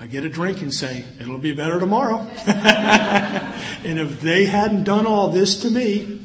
I 0.00 0.06
get 0.06 0.24
a 0.24 0.28
drink 0.28 0.60
and 0.60 0.74
say, 0.74 1.04
it'll 1.20 1.38
be 1.38 1.54
better 1.54 1.78
tomorrow. 1.78 2.18
and 2.46 3.98
if 3.98 4.20
they 4.20 4.44
hadn't 4.44 4.84
done 4.84 5.06
all 5.06 5.28
this 5.30 5.62
to 5.62 5.70
me, 5.70 6.20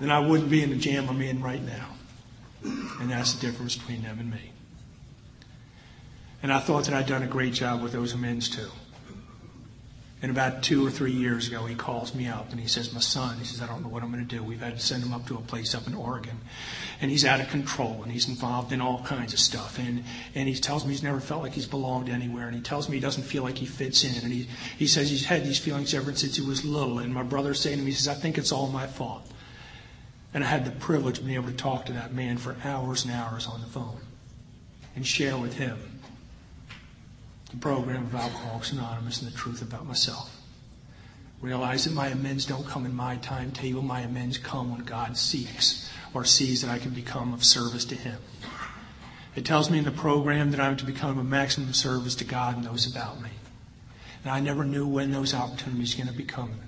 then 0.00 0.10
I 0.10 0.20
wouldn't 0.20 0.48
be 0.48 0.62
in 0.62 0.70
the 0.70 0.76
jam 0.76 1.08
I'm 1.08 1.20
in 1.20 1.42
right 1.42 1.62
now. 1.62 1.88
And 3.00 3.10
that's 3.10 3.34
the 3.34 3.46
difference 3.46 3.76
between 3.76 4.02
them 4.02 4.18
and 4.20 4.30
me. 4.30 4.52
And 6.42 6.52
I 6.52 6.60
thought 6.60 6.84
that 6.84 6.94
I'd 6.94 7.06
done 7.06 7.22
a 7.22 7.26
great 7.26 7.52
job 7.52 7.82
with 7.82 7.92
those 7.92 8.12
amends 8.12 8.48
too. 8.48 8.70
And 10.22 10.30
about 10.30 10.62
two 10.62 10.84
or 10.86 10.90
three 10.90 11.12
years 11.12 11.46
ago, 11.46 11.66
he 11.66 11.74
calls 11.74 12.14
me 12.14 12.26
up 12.26 12.50
and 12.50 12.58
he 12.58 12.66
says, 12.66 12.90
My 12.92 13.00
son, 13.00 13.36
he 13.36 13.44
says, 13.44 13.60
I 13.60 13.66
don't 13.66 13.82
know 13.82 13.88
what 13.88 14.02
I'm 14.02 14.10
going 14.10 14.26
to 14.26 14.36
do. 14.36 14.42
We've 14.42 14.60
had 14.60 14.76
to 14.76 14.80
send 14.80 15.04
him 15.04 15.12
up 15.12 15.26
to 15.26 15.34
a 15.34 15.42
place 15.42 15.74
up 15.74 15.86
in 15.86 15.94
Oregon. 15.94 16.40
And 17.02 17.10
he's 17.10 17.26
out 17.26 17.40
of 17.40 17.48
control 17.50 18.02
and 18.02 18.10
he's 18.10 18.26
involved 18.26 18.72
in 18.72 18.80
all 18.80 19.02
kinds 19.04 19.34
of 19.34 19.38
stuff. 19.38 19.78
And, 19.78 20.04
and 20.34 20.48
he 20.48 20.54
tells 20.54 20.84
me 20.84 20.92
he's 20.92 21.02
never 21.02 21.20
felt 21.20 21.42
like 21.42 21.52
he's 21.52 21.66
belonged 21.66 22.08
anywhere. 22.08 22.46
And 22.46 22.56
he 22.56 22.62
tells 22.62 22.88
me 22.88 22.96
he 22.96 23.00
doesn't 23.00 23.24
feel 23.24 23.42
like 23.42 23.58
he 23.58 23.66
fits 23.66 24.04
in. 24.04 24.24
And 24.24 24.32
he, 24.32 24.48
he 24.78 24.86
says 24.86 25.10
he's 25.10 25.26
had 25.26 25.44
these 25.44 25.58
feelings 25.58 25.92
ever 25.92 26.14
since 26.14 26.36
he 26.36 26.42
was 26.42 26.64
little. 26.64 26.98
And 26.98 27.12
my 27.12 27.22
brother's 27.22 27.60
saying 27.60 27.76
to 27.76 27.84
me, 27.84 27.90
he 27.90 27.96
says, 27.96 28.08
I 28.08 28.18
think 28.18 28.38
it's 28.38 28.52
all 28.52 28.68
my 28.68 28.86
fault. 28.86 29.30
And 30.32 30.42
I 30.42 30.46
had 30.46 30.64
the 30.64 30.70
privilege 30.70 31.18
of 31.18 31.26
being 31.26 31.36
able 31.36 31.50
to 31.50 31.56
talk 31.56 31.86
to 31.86 31.92
that 31.92 32.14
man 32.14 32.38
for 32.38 32.56
hours 32.64 33.04
and 33.04 33.12
hours 33.12 33.46
on 33.46 33.60
the 33.60 33.66
phone 33.66 34.00
and 34.94 35.06
share 35.06 35.36
with 35.36 35.58
him 35.58 35.95
the 37.56 37.62
program 37.62 38.04
of 38.04 38.14
Alcoholics 38.14 38.72
Anonymous 38.72 39.22
and 39.22 39.32
the 39.32 39.36
truth 39.36 39.62
about 39.62 39.86
myself. 39.86 40.30
Realize 41.40 41.84
that 41.84 41.94
my 41.94 42.08
amends 42.08 42.44
don't 42.44 42.66
come 42.66 42.84
in 42.84 42.94
my 42.94 43.16
timetable. 43.16 43.82
My 43.82 44.00
amends 44.00 44.36
come 44.38 44.70
when 44.70 44.84
God 44.84 45.16
seeks 45.16 45.90
or 46.12 46.24
sees 46.24 46.62
that 46.62 46.70
I 46.70 46.78
can 46.78 46.90
become 46.90 47.32
of 47.32 47.44
service 47.44 47.84
to 47.86 47.94
Him. 47.94 48.18
It 49.34 49.44
tells 49.44 49.70
me 49.70 49.78
in 49.78 49.84
the 49.84 49.90
program 49.90 50.50
that 50.50 50.60
I'm 50.60 50.76
to 50.76 50.84
become 50.84 51.18
a 51.18 51.24
maximum 51.24 51.72
service 51.72 52.14
to 52.16 52.24
God 52.24 52.56
and 52.56 52.64
those 52.64 52.90
about 52.90 53.20
me. 53.20 53.30
And 54.22 54.32
I 54.32 54.40
never 54.40 54.64
knew 54.64 54.86
when 54.86 55.12
those 55.12 55.34
opportunities 55.34 55.94
were 55.94 56.04
going 56.04 56.12
to 56.12 56.18
be 56.18 56.24
coming. 56.24 56.58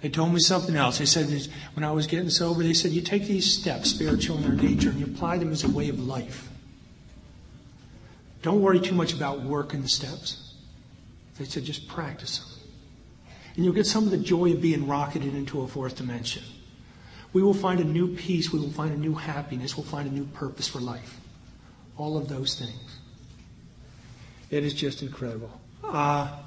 They 0.00 0.08
told 0.08 0.32
me 0.32 0.40
something 0.40 0.74
else. 0.74 0.98
They 0.98 1.06
said 1.06 1.28
when 1.74 1.84
I 1.84 1.92
was 1.92 2.08
getting 2.08 2.30
sober, 2.30 2.62
they 2.62 2.74
said 2.74 2.90
you 2.90 3.02
take 3.02 3.26
these 3.26 3.52
steps, 3.52 3.90
spiritual 3.90 4.36
in 4.38 4.42
their 4.42 4.70
nature, 4.70 4.90
and 4.90 4.98
you 4.98 5.06
apply 5.06 5.38
them 5.38 5.52
as 5.52 5.62
a 5.62 5.70
way 5.70 5.88
of 5.88 6.00
life. 6.00 6.51
Don't 8.42 8.60
worry 8.60 8.80
too 8.80 8.94
much 8.94 9.12
about 9.12 9.42
working 9.42 9.82
the 9.82 9.88
steps. 9.88 10.54
They 11.38 11.44
said 11.44 11.64
just 11.64 11.88
practice 11.88 12.38
them. 12.38 12.48
And 13.54 13.64
you'll 13.64 13.74
get 13.74 13.86
some 13.86 14.04
of 14.04 14.10
the 14.10 14.18
joy 14.18 14.52
of 14.52 14.60
being 14.60 14.86
rocketed 14.86 15.34
into 15.34 15.60
a 15.60 15.68
fourth 15.68 15.96
dimension. 15.96 16.42
We 17.32 17.42
will 17.42 17.54
find 17.54 17.80
a 17.80 17.84
new 17.84 18.14
peace. 18.14 18.52
We 18.52 18.58
will 18.58 18.70
find 18.70 18.92
a 18.92 18.96
new 18.96 19.14
happiness. 19.14 19.76
We'll 19.76 19.86
find 19.86 20.08
a 20.08 20.12
new 20.12 20.24
purpose 20.24 20.68
for 20.68 20.80
life. 20.80 21.18
All 21.96 22.18
of 22.18 22.28
those 22.28 22.58
things. 22.58 22.98
It 24.50 24.64
is 24.64 24.74
just 24.74 25.02
incredible. 25.02 25.50
A 25.84 25.86
uh, 25.86 26.38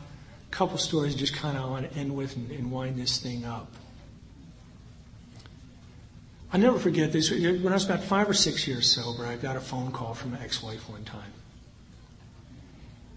couple 0.51 0.77
stories 0.77 1.15
just 1.15 1.35
kind 1.35 1.57
of 1.57 1.69
want 1.69 1.91
to 1.91 1.97
end 1.97 2.15
with 2.15 2.35
and, 2.35 2.51
and 2.51 2.71
wind 2.71 2.99
this 2.99 3.17
thing 3.17 3.45
up. 3.45 3.71
i 6.53 6.57
never 6.57 6.77
forget 6.77 7.11
this. 7.11 7.31
When 7.31 7.67
I 7.67 7.73
was 7.73 7.85
about 7.85 8.03
five 8.03 8.29
or 8.29 8.33
six 8.33 8.67
years 8.67 8.89
sober, 8.91 9.25
I 9.25 9.37
got 9.37 9.55
a 9.55 9.59
phone 9.59 9.91
call 9.91 10.13
from 10.13 10.31
my 10.31 10.41
ex-wife 10.41 10.87
one 10.89 11.03
time. 11.03 11.31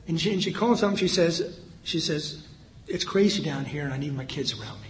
And 0.09 0.19
she, 0.19 0.33
and 0.33 0.43
she 0.43 0.53
calls 0.53 0.83
and 0.83 0.99
she 0.99 1.07
says, 1.07 1.61
she 1.85 2.01
says, 2.01 2.43
it's 2.87 3.05
crazy 3.05 3.43
down 3.43 3.67
here 3.67 3.85
and 3.85 3.93
I 3.93 3.99
need 3.99 4.15
my 4.15 4.25
kids 4.25 4.59
around 4.59 4.81
me. 4.81 4.89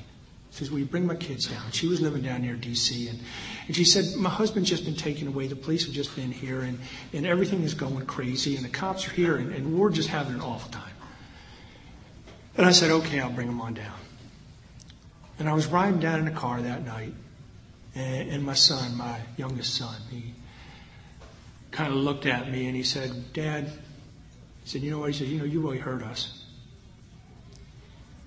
She 0.53 0.59
says, 0.59 0.71
will 0.71 0.79
you 0.79 0.85
bring 0.85 1.07
my 1.07 1.17
kids 1.17 1.47
down? 1.47 1.71
She 1.73 1.89
was 1.89 2.01
living 2.01 2.23
down 2.23 2.43
near 2.43 2.55
D.C. 2.55 3.09
And, 3.09 3.21
and 3.67 3.77
she 3.77 3.85
said, 3.85 4.17
my 4.17 4.31
husband's 4.31 4.71
just 4.71 4.85
been 4.85 4.95
taken 4.95 5.29
away. 5.29 5.49
The 5.49 5.57
police 5.57 5.85
have 5.85 5.95
just 5.95 6.15
been 6.17 6.31
here 6.31 6.61
and, 6.61 6.79
and 7.13 7.27
everything 7.27 7.63
is 7.63 7.75
going 7.75 8.07
crazy 8.07 8.57
and 8.57 8.65
the 8.65 8.71
cops 8.71 9.07
are 9.09 9.11
here 9.11 9.37
and, 9.37 9.53
and 9.53 9.79
we're 9.79 9.91
just 9.91 10.09
having 10.09 10.35
an 10.35 10.41
awful 10.41 10.71
time. 10.71 10.95
And 12.57 12.65
I 12.65 12.71
said, 12.71 12.91
okay, 12.91 13.21
I'll 13.21 13.31
bring 13.31 13.49
them 13.49 13.61
on 13.61 13.75
down. 13.75 13.99
And 15.39 15.49
I 15.49 15.53
was 15.53 15.67
riding 15.67 16.01
down 16.01 16.21
in 16.21 16.25
the 16.25 16.31
car 16.31 16.63
that 16.63 16.85
night 16.85 17.15
and, 17.95 18.31
and 18.31 18.45
my 18.45 18.55
son, 18.55 18.97
my 18.97 19.19
youngest 19.37 19.75
son, 19.75 19.97
he 20.11 20.35
kind 21.73 21.93
of 21.93 21.99
looked 21.99 22.27
at 22.27 22.51
me 22.51 22.67
and 22.67 22.77
he 22.77 22.83
said, 22.83 23.33
Dad, 23.33 23.71
he 24.69 24.73
said, 24.73 24.83
You 24.83 24.91
know 24.91 24.99
what? 24.99 25.11
He 25.11 25.19
said, 25.19 25.29
You 25.29 25.39
know, 25.39 25.47
you 25.47 25.63
really 25.63 25.79
hurt 25.79 26.03
us. 26.03 26.45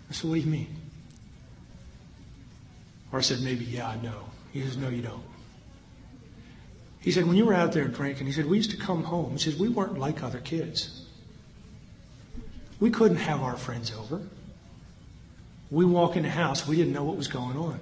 I 0.09 0.13
said, 0.13 0.27
What 0.27 0.37
do 0.37 0.41
you 0.41 0.49
mean? 0.49 0.75
Or 3.11 3.19
I 3.19 3.21
said, 3.21 3.41
Maybe, 3.41 3.63
yeah, 3.63 3.87
I 3.87 3.97
know. 3.97 4.23
He 4.51 4.63
says, 4.63 4.75
No, 4.75 4.89
you 4.89 5.03
don't. 5.03 5.21
He 6.99 7.11
said, 7.11 7.27
When 7.27 7.37
you 7.37 7.45
were 7.45 7.53
out 7.53 7.73
there 7.73 7.87
drinking, 7.87 8.25
he 8.25 8.33
said, 8.33 8.47
We 8.47 8.57
used 8.57 8.71
to 8.71 8.77
come 8.77 9.03
home. 9.03 9.33
He 9.33 9.37
says, 9.37 9.55
We 9.55 9.69
weren't 9.69 9.99
like 9.99 10.23
other 10.23 10.39
kids. 10.39 11.05
We 12.79 12.89
couldn't 12.89 13.17
have 13.17 13.43
our 13.43 13.55
friends 13.55 13.93
over. 13.95 14.19
We 15.69 15.85
walk 15.85 16.15
in 16.15 16.23
the 16.23 16.29
house, 16.31 16.67
we 16.67 16.75
didn't 16.75 16.91
know 16.91 17.03
what 17.03 17.17
was 17.17 17.27
going 17.27 17.55
on. 17.55 17.79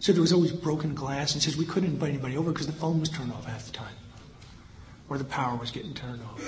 So 0.00 0.10
there 0.10 0.20
was 0.20 0.32
always 0.32 0.50
broken 0.50 0.96
glass, 0.96 1.34
and 1.34 1.42
says 1.42 1.56
we 1.56 1.64
couldn't 1.64 1.90
invite 1.90 2.08
anybody 2.08 2.36
over 2.36 2.50
because 2.50 2.66
the 2.66 2.72
phone 2.72 2.98
was 2.98 3.08
turned 3.08 3.30
off 3.30 3.44
half 3.44 3.66
the 3.66 3.72
time, 3.72 3.94
or 5.08 5.16
the 5.16 5.24
power 5.24 5.56
was 5.56 5.70
getting 5.70 5.94
turned 5.94 6.20
off. 6.22 6.42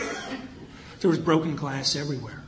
There 1.00 1.10
was 1.10 1.18
broken 1.18 1.56
glass 1.56 1.96
everywhere. 1.96 2.42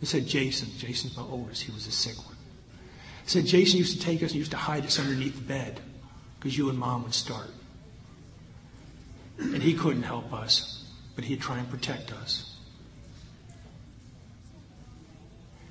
He 0.00 0.06
said, 0.06 0.26
Jason, 0.26 0.68
Jason's 0.76 1.16
my 1.16 1.22
oldest, 1.22 1.62
he 1.62 1.72
was 1.72 1.86
a 1.86 1.92
sick 1.92 2.16
one. 2.18 2.36
He 3.24 3.30
said, 3.30 3.46
Jason 3.46 3.78
used 3.78 3.98
to 3.98 4.04
take 4.04 4.22
us 4.22 4.30
and 4.30 4.38
used 4.38 4.50
to 4.50 4.56
hide 4.56 4.84
us 4.84 4.98
underneath 4.98 5.36
the 5.36 5.42
bed 5.42 5.80
because 6.38 6.56
you 6.56 6.68
and 6.68 6.78
mom 6.78 7.04
would 7.04 7.14
start. 7.14 7.50
And 9.38 9.62
he 9.62 9.74
couldn't 9.74 10.02
help 10.02 10.32
us, 10.32 10.84
but 11.14 11.24
he'd 11.24 11.40
try 11.40 11.58
and 11.58 11.68
protect 11.70 12.12
us. 12.12 12.54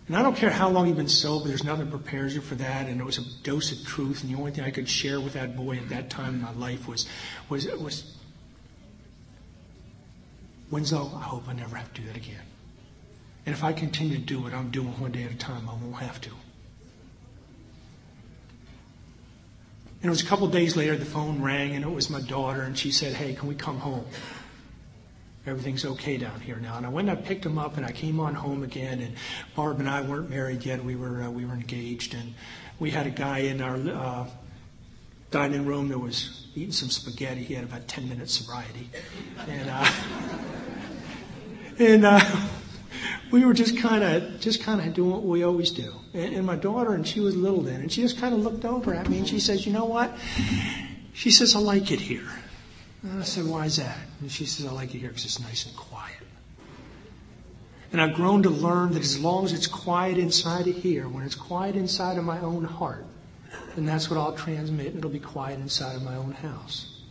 And 0.08 0.18
I 0.18 0.22
don't 0.22 0.36
care 0.36 0.50
how 0.50 0.70
long 0.70 0.88
you've 0.88 0.98
been 0.98 1.08
sober, 1.08 1.48
there's 1.48 1.64
nothing 1.64 1.90
prepares 1.90 2.36
you 2.36 2.42
for 2.42 2.56
that. 2.56 2.88
And 2.88 3.00
it 3.00 3.04
was 3.06 3.20
a 3.20 3.44
dose 3.44 3.72
of 3.72 3.86
truth. 3.88 4.24
And 4.24 4.34
the 4.34 4.38
only 4.38 4.52
thing 4.52 4.66
I 4.66 4.72
could 4.72 4.90
share 4.90 5.22
with 5.22 5.34
that 5.34 5.56
boy 5.56 5.78
at 5.78 5.90
that 5.90 6.10
time 6.10 6.36
in 6.36 6.42
my 6.42 6.52
life 6.54 6.88
was, 6.88 7.08
was, 7.50 7.68
was 7.68 8.16
Winslow, 10.74 11.12
I 11.16 11.22
hope 11.22 11.48
I 11.48 11.54
never 11.54 11.76
have 11.76 11.94
to 11.94 12.02
do 12.02 12.08
that 12.08 12.18
again. 12.18 12.42
And 13.46 13.54
if 13.54 13.64
I 13.64 13.74
continue 13.74 14.18
to 14.18 14.24
do 14.24 14.42
what 14.42 14.56
I'm 14.56 14.72
doing 14.72 15.00
one 15.00 15.12
day 15.12 15.24
at 15.24 15.32
a 15.32 15.38
time, 15.38 15.70
I 15.70 15.74
won't 15.74 15.98
have 15.98 16.20
to. 16.22 16.32
And 20.02 20.06
it 20.06 20.10
was 20.10 20.24
a 20.24 20.26
couple 20.26 20.48
days 20.48 20.76
later, 20.76 20.96
the 20.98 21.06
phone 21.06 21.44
rang, 21.44 21.76
and 21.76 21.86
it 21.86 21.92
was 21.92 22.10
my 22.10 22.22
daughter, 22.22 22.64
and 22.64 22.76
she 22.76 22.90
said, 22.90 23.14
Hey, 23.14 23.34
can 23.34 23.48
we 23.48 23.54
come 23.54 23.78
home? 23.78 24.04
Everything's 25.46 25.86
okay 25.86 26.18
down 26.18 26.40
here 26.40 26.56
now. 26.56 26.78
And 26.78 26.88
I 26.88 26.90
went 26.90 27.08
and 27.08 27.20
I 27.20 27.22
picked 27.22 27.46
him 27.46 27.60
up, 27.60 27.78
and 27.78 27.86
I 27.86 27.92
came 27.92 28.20
on 28.20 28.34
home 28.34 28.64
again. 28.64 29.00
And 29.00 29.16
Barb 29.56 29.80
and 29.80 29.88
I 29.88 30.02
weren't 30.02 30.32
married 30.32 30.66
yet; 30.66 30.84
we 30.84 30.96
were 30.96 31.22
uh, 31.22 31.30
we 31.30 31.46
were 31.46 31.54
engaged, 31.54 32.16
and 32.16 32.34
we 32.80 32.90
had 32.90 33.06
a 33.06 33.12
guy 33.12 33.40
in 33.40 33.62
our 33.62 33.76
uh, 33.76 34.28
dining 35.34 35.66
room 35.66 35.90
that 35.90 36.00
was 36.00 36.46
eating 36.56 36.72
some 36.72 36.90
spaghetti. 36.90 37.44
He 37.44 37.56
had 37.56 37.66
about 37.66 37.88
ten 37.88 38.08
minutes 38.08 38.34
sobriety, 38.34 38.90
and. 39.48 39.70
Uh, 39.70 39.92
and 41.80 42.06
uh, 42.06 42.20
we 43.32 43.44
were 43.46 43.54
just 43.54 43.78
kind 43.78 44.04
of 44.04 44.40
just 44.40 44.62
kind 44.62 44.80
of 44.80 44.94
doing 44.94 45.12
what 45.12 45.24
we 45.24 45.44
always 45.44 45.72
do. 45.72 45.94
And, 46.14 46.36
and 46.36 46.46
my 46.46 46.56
daughter, 46.56 46.94
and 46.94 47.08
she 47.08 47.20
was 47.20 47.36
little 47.36 47.62
then, 47.62 47.82
and 47.82 47.92
she 47.92 48.02
just 48.02 48.20
kind 48.20 48.34
of 48.34 48.42
looked 48.42 48.64
over 48.64 48.94
at 48.94 49.10
me 49.10 49.18
and 49.18 49.28
she 49.28 49.40
says, 49.40 49.66
"You 49.66 49.74
know 49.74 49.86
what?" 49.86 50.16
She 51.14 51.32
says, 51.32 51.56
"I 51.56 51.60
like 51.60 51.92
it 51.92 52.00
here." 52.00 52.30
And 53.02 53.22
I 53.22 53.24
said, 53.24 53.46
"Why 53.46 53.66
is 53.66 53.78
that?" 53.78 53.98
And 54.22 54.32
she 54.32 54.46
says, 54.46 54.66
"I 54.66 54.72
like 54.72 54.94
it 54.94 55.00
here 55.00 55.10
because 55.10 55.26
it's 55.26 55.40
nice 55.40 55.66
and 55.66 55.76
quiet." 55.76 56.18
And 57.92 58.02
I've 58.02 58.16
grown 58.16 58.44
to 58.44 58.50
learn 58.50 58.94
that 58.94 59.02
as 59.02 59.20
long 59.20 59.46
as 59.46 59.54
it's 59.54 59.68
quiet 59.68 60.18
inside 60.18 60.68
of 60.68 60.76
here, 60.76 61.08
when 61.08 61.24
it's 61.24 61.36
quiet 61.36 61.76
inside 61.76 62.18
of 62.18 62.24
my 62.24 62.40
own 62.40 62.64
heart, 62.64 63.06
then 63.76 63.86
that's 63.86 64.10
what 64.10 64.20
I'll 64.20 64.34
transmit, 64.34 64.88
and 64.88 64.98
it'll 64.98 65.10
be 65.10 65.20
quiet 65.20 65.60
inside 65.60 65.96
of 65.96 66.04
my 66.04 66.16
own 66.16 66.32
house. 66.32 67.02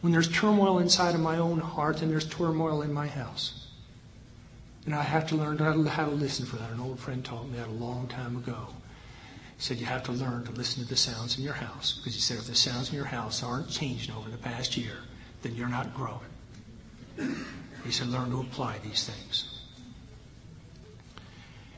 When 0.00 0.12
there's 0.12 0.28
turmoil 0.28 0.80
inside 0.80 1.14
of 1.14 1.20
my 1.20 1.38
own 1.38 1.58
heart, 1.58 1.98
then 1.98 2.10
there's 2.10 2.28
turmoil 2.28 2.82
in 2.82 2.92
my 2.92 3.06
house. 3.06 3.68
And 4.84 4.94
I 4.94 5.02
have 5.02 5.26
to 5.28 5.34
learn 5.34 5.56
how 5.58 6.04
to 6.04 6.10
listen 6.10 6.44
for 6.44 6.56
that. 6.56 6.70
An 6.70 6.80
old 6.80 7.00
friend 7.00 7.24
taught 7.24 7.48
me 7.48 7.56
that 7.56 7.68
a 7.68 7.70
long 7.70 8.06
time 8.08 8.36
ago. 8.36 8.68
He 9.56 9.62
said 9.62 9.78
you 9.78 9.86
have 9.86 10.02
to 10.04 10.12
learn 10.12 10.44
to 10.44 10.52
listen 10.52 10.82
to 10.82 10.88
the 10.88 10.96
sounds 10.96 11.38
in 11.38 11.44
your 11.44 11.54
house. 11.54 11.92
Because 11.92 12.14
he 12.14 12.20
said 12.20 12.36
if 12.36 12.46
the 12.46 12.54
sounds 12.54 12.90
in 12.90 12.96
your 12.96 13.06
house 13.06 13.42
aren't 13.42 13.70
changing 13.70 14.14
over 14.14 14.28
the 14.28 14.36
past 14.36 14.76
year, 14.76 14.98
then 15.42 15.54
you're 15.54 15.68
not 15.68 15.94
growing. 15.94 16.20
He 17.84 17.90
said 17.90 18.08
learn 18.08 18.30
to 18.30 18.40
apply 18.40 18.78
these 18.78 19.08
things. 19.08 19.60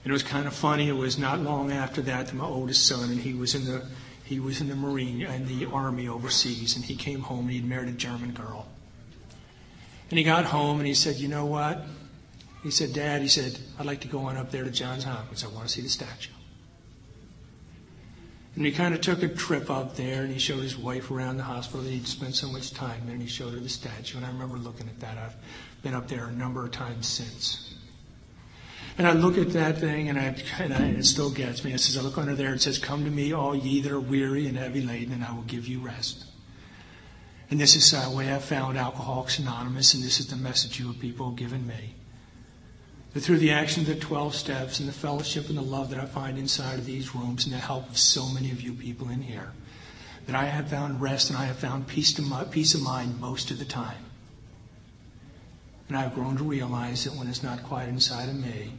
And 0.03 0.11
it 0.11 0.13
was 0.13 0.23
kind 0.23 0.47
of 0.47 0.55
funny. 0.55 0.89
It 0.89 0.97
was 0.97 1.19
not 1.19 1.41
long 1.41 1.71
after 1.71 2.01
that 2.03 2.27
that 2.27 2.35
my 2.35 2.45
oldest 2.45 2.87
son, 2.87 3.11
and 3.11 3.21
he 3.21 3.35
was 3.35 3.55
in 3.55 3.65
the 3.65 3.87
he 4.27 4.41
was 4.41 4.61
in 4.61 4.69
the 4.69 4.75
Marine 4.75 5.23
and 5.23 5.47
the 5.47 5.67
Army 5.67 6.09
overseas, 6.09 6.75
and 6.75 6.85
he 6.85 6.97
came 6.97 7.21
home 7.21 7.47
and 7.47 7.53
he'd 7.53 7.65
married 7.65 7.89
a 7.89 7.93
German 7.93 8.33
girl. 8.33 8.69
And 10.11 10.19
he 10.19 10.25
got 10.25 10.45
home 10.45 10.79
and 10.79 10.87
he 10.87 10.95
said, 10.95 11.17
"You 11.17 11.29
know 11.29 11.47
what?" 11.47 11.87
He 12.63 12.71
said, 12.73 12.93
"Dad," 12.93 13.23
he 13.23 13.29
said, 13.29 13.59
"I'd 13.79 13.87
like 13.87 14.01
to 14.01 14.09
go 14.09 14.21
on 14.27 14.37
up 14.37 14.51
there 14.51 14.65
to 14.65 14.71
Johns 14.71 15.05
Hopkins. 15.05 15.45
I 15.45 15.49
want 15.49 15.69
to 15.69 15.73
see 15.73 15.81
the 15.81 15.89
statue." 15.89 16.33
And 18.57 18.67
he 18.67 18.73
kind 18.73 18.95
of 18.95 19.01
took 19.01 19.23
a 19.23 19.29
trip 19.29 19.71
up 19.71 19.97
there 19.97 20.25
and 20.25 20.33
he 20.33 20.39
showed 20.39 20.63
his 20.63 20.77
wife 20.77 21.11
around 21.11 21.37
the 21.37 21.45
hospital. 21.45 21.83
That 21.83 21.91
he'd 21.91 22.09
spent 22.09 22.35
so 22.35 22.49
much 22.49 22.73
time 22.73 23.03
there 23.05 23.13
and 23.13 23.23
he 23.23 23.29
showed 23.29 23.53
her 23.53 23.61
the 23.61 23.69
statue. 23.69 24.17
And 24.17 24.27
I 24.27 24.31
remember 24.31 24.57
looking 24.57 24.89
at 24.89 24.99
that. 25.01 25.19
I've 25.19 25.37
been 25.83 25.95
up 25.95 26.09
there 26.09 26.27
a 26.27 26.33
number 26.33 26.65
of 26.65 26.73
times 26.73 27.07
since. 27.07 27.76
And 28.99 29.07
I 29.07 29.13
look 29.13 29.37
at 29.37 29.51
that 29.51 29.79
thing 29.79 30.09
and, 30.09 30.19
I, 30.19 30.35
and, 30.59 30.73
I, 30.73 30.87
it 30.87 31.05
still 31.05 31.31
gets 31.31 31.63
me. 31.65 31.73
It 31.73 31.81
says, 31.81 31.99
I 31.99 32.01
look 32.01 32.17
under 32.17 32.35
there, 32.35 32.55
it 32.55 32.63
says, 32.63 32.79
Come 32.79 33.05
to 33.05 33.11
me, 33.11 33.33
all 33.33 33.55
ye 33.55 33.81
that 33.83 33.93
are 33.93 34.01
weary 34.01 34.47
and 34.47 34.57
heavy 34.57 34.81
laden, 34.81 35.13
and 35.13 35.23
I 35.23 35.35
will 35.35 35.43
give 35.43 35.67
you 35.67 35.81
rest. 35.81 36.25
And 37.51 37.61
this 37.61 37.77
is 37.77 37.91
the 37.91 38.11
way 38.11 38.35
I 38.35 38.39
found 38.39 38.79
Alcoholics 38.79 39.39
Anonymous, 39.39 39.95
and 39.95 40.03
this 40.03 40.19
is 40.19 40.29
the 40.29 40.37
message 40.37 40.81
you 40.81 40.93
people 40.95 41.29
have 41.29 41.37
given 41.37 41.67
me. 41.67 41.95
That 43.13 43.21
through 43.21 43.39
the 43.39 43.53
action 43.53 43.83
of 43.83 43.89
the 43.89 43.97
12 43.97 44.35
steps 44.35 44.81
and 44.81 44.89
the 44.89 44.93
fellowship 44.93 45.49
and 45.49 45.59
the 45.59 45.63
love 45.63 45.91
that 45.91 46.01
I 46.01 46.07
find 46.07 46.39
inside 46.39 46.79
of 46.79 46.87
these 46.87 47.15
rooms 47.15 47.45
and 47.45 47.55
the 47.55 47.59
help 47.59 47.89
of 47.89 47.99
so 47.99 48.27
many 48.27 48.51
of 48.51 48.63
you 48.63 48.73
people 48.73 49.11
in 49.11 49.23
here, 49.23 49.53
that 50.27 50.35
I 50.35 50.47
have 50.47 50.69
found 50.69 51.01
rest 51.01 51.31
and 51.31 51.39
I 51.39 51.45
have 51.45 51.57
found 51.57 51.87
peace, 51.87 52.13
to, 52.15 52.49
peace 52.51 52.75
of 52.75 52.83
mind 52.83 53.21
most 53.21 53.51
of 53.51 53.59
the 53.59 53.65
time. 53.65 54.05
And 55.89 55.97
I've 55.97 56.15
grown 56.15 56.37
to 56.39 56.45
realize 56.45 57.05
that 57.05 57.15
when 57.15 57.29
it's 57.29 57.43
not 57.43 57.63
quiet 57.63 57.91
inside 57.91 58.29
of 58.29 58.35
me, 58.35 58.73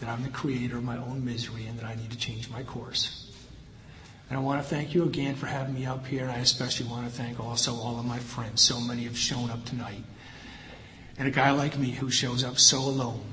that 0.00 0.08
I'm 0.08 0.22
the 0.22 0.30
creator 0.30 0.78
of 0.78 0.84
my 0.84 0.96
own 0.96 1.24
misery 1.24 1.66
and 1.66 1.78
that 1.78 1.84
I 1.84 1.94
need 1.94 2.10
to 2.10 2.18
change 2.18 2.50
my 2.50 2.62
course. 2.62 3.30
And 4.28 4.38
I 4.38 4.42
want 4.42 4.62
to 4.62 4.68
thank 4.68 4.94
you 4.94 5.04
again 5.04 5.34
for 5.34 5.46
having 5.46 5.74
me 5.74 5.86
up 5.86 6.06
here, 6.06 6.22
and 6.22 6.30
I 6.30 6.38
especially 6.38 6.86
want 6.86 7.04
to 7.04 7.12
thank 7.12 7.40
also 7.40 7.74
all 7.74 7.98
of 7.98 8.04
my 8.04 8.18
friends. 8.18 8.60
So 8.62 8.80
many 8.80 9.04
have 9.04 9.18
shown 9.18 9.50
up 9.50 9.64
tonight. 9.64 10.04
And 11.18 11.26
a 11.26 11.32
guy 11.32 11.50
like 11.50 11.76
me 11.76 11.90
who 11.90 12.10
shows 12.10 12.44
up 12.44 12.58
so 12.58 12.78
alone, 12.78 13.24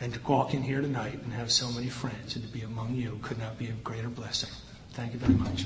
and 0.00 0.12
to 0.12 0.20
walk 0.26 0.52
in 0.52 0.62
here 0.62 0.80
tonight 0.80 1.20
and 1.22 1.32
have 1.32 1.50
so 1.50 1.70
many 1.70 1.88
friends 1.88 2.34
and 2.36 2.44
to 2.44 2.50
be 2.52 2.62
among 2.62 2.94
you 2.94 3.18
could 3.22 3.38
not 3.38 3.56
be 3.58 3.68
a 3.68 3.72
greater 3.72 4.08
blessing. 4.08 4.50
Thank 4.92 5.14
you 5.14 5.18
very 5.18 5.34
much. 5.34 5.64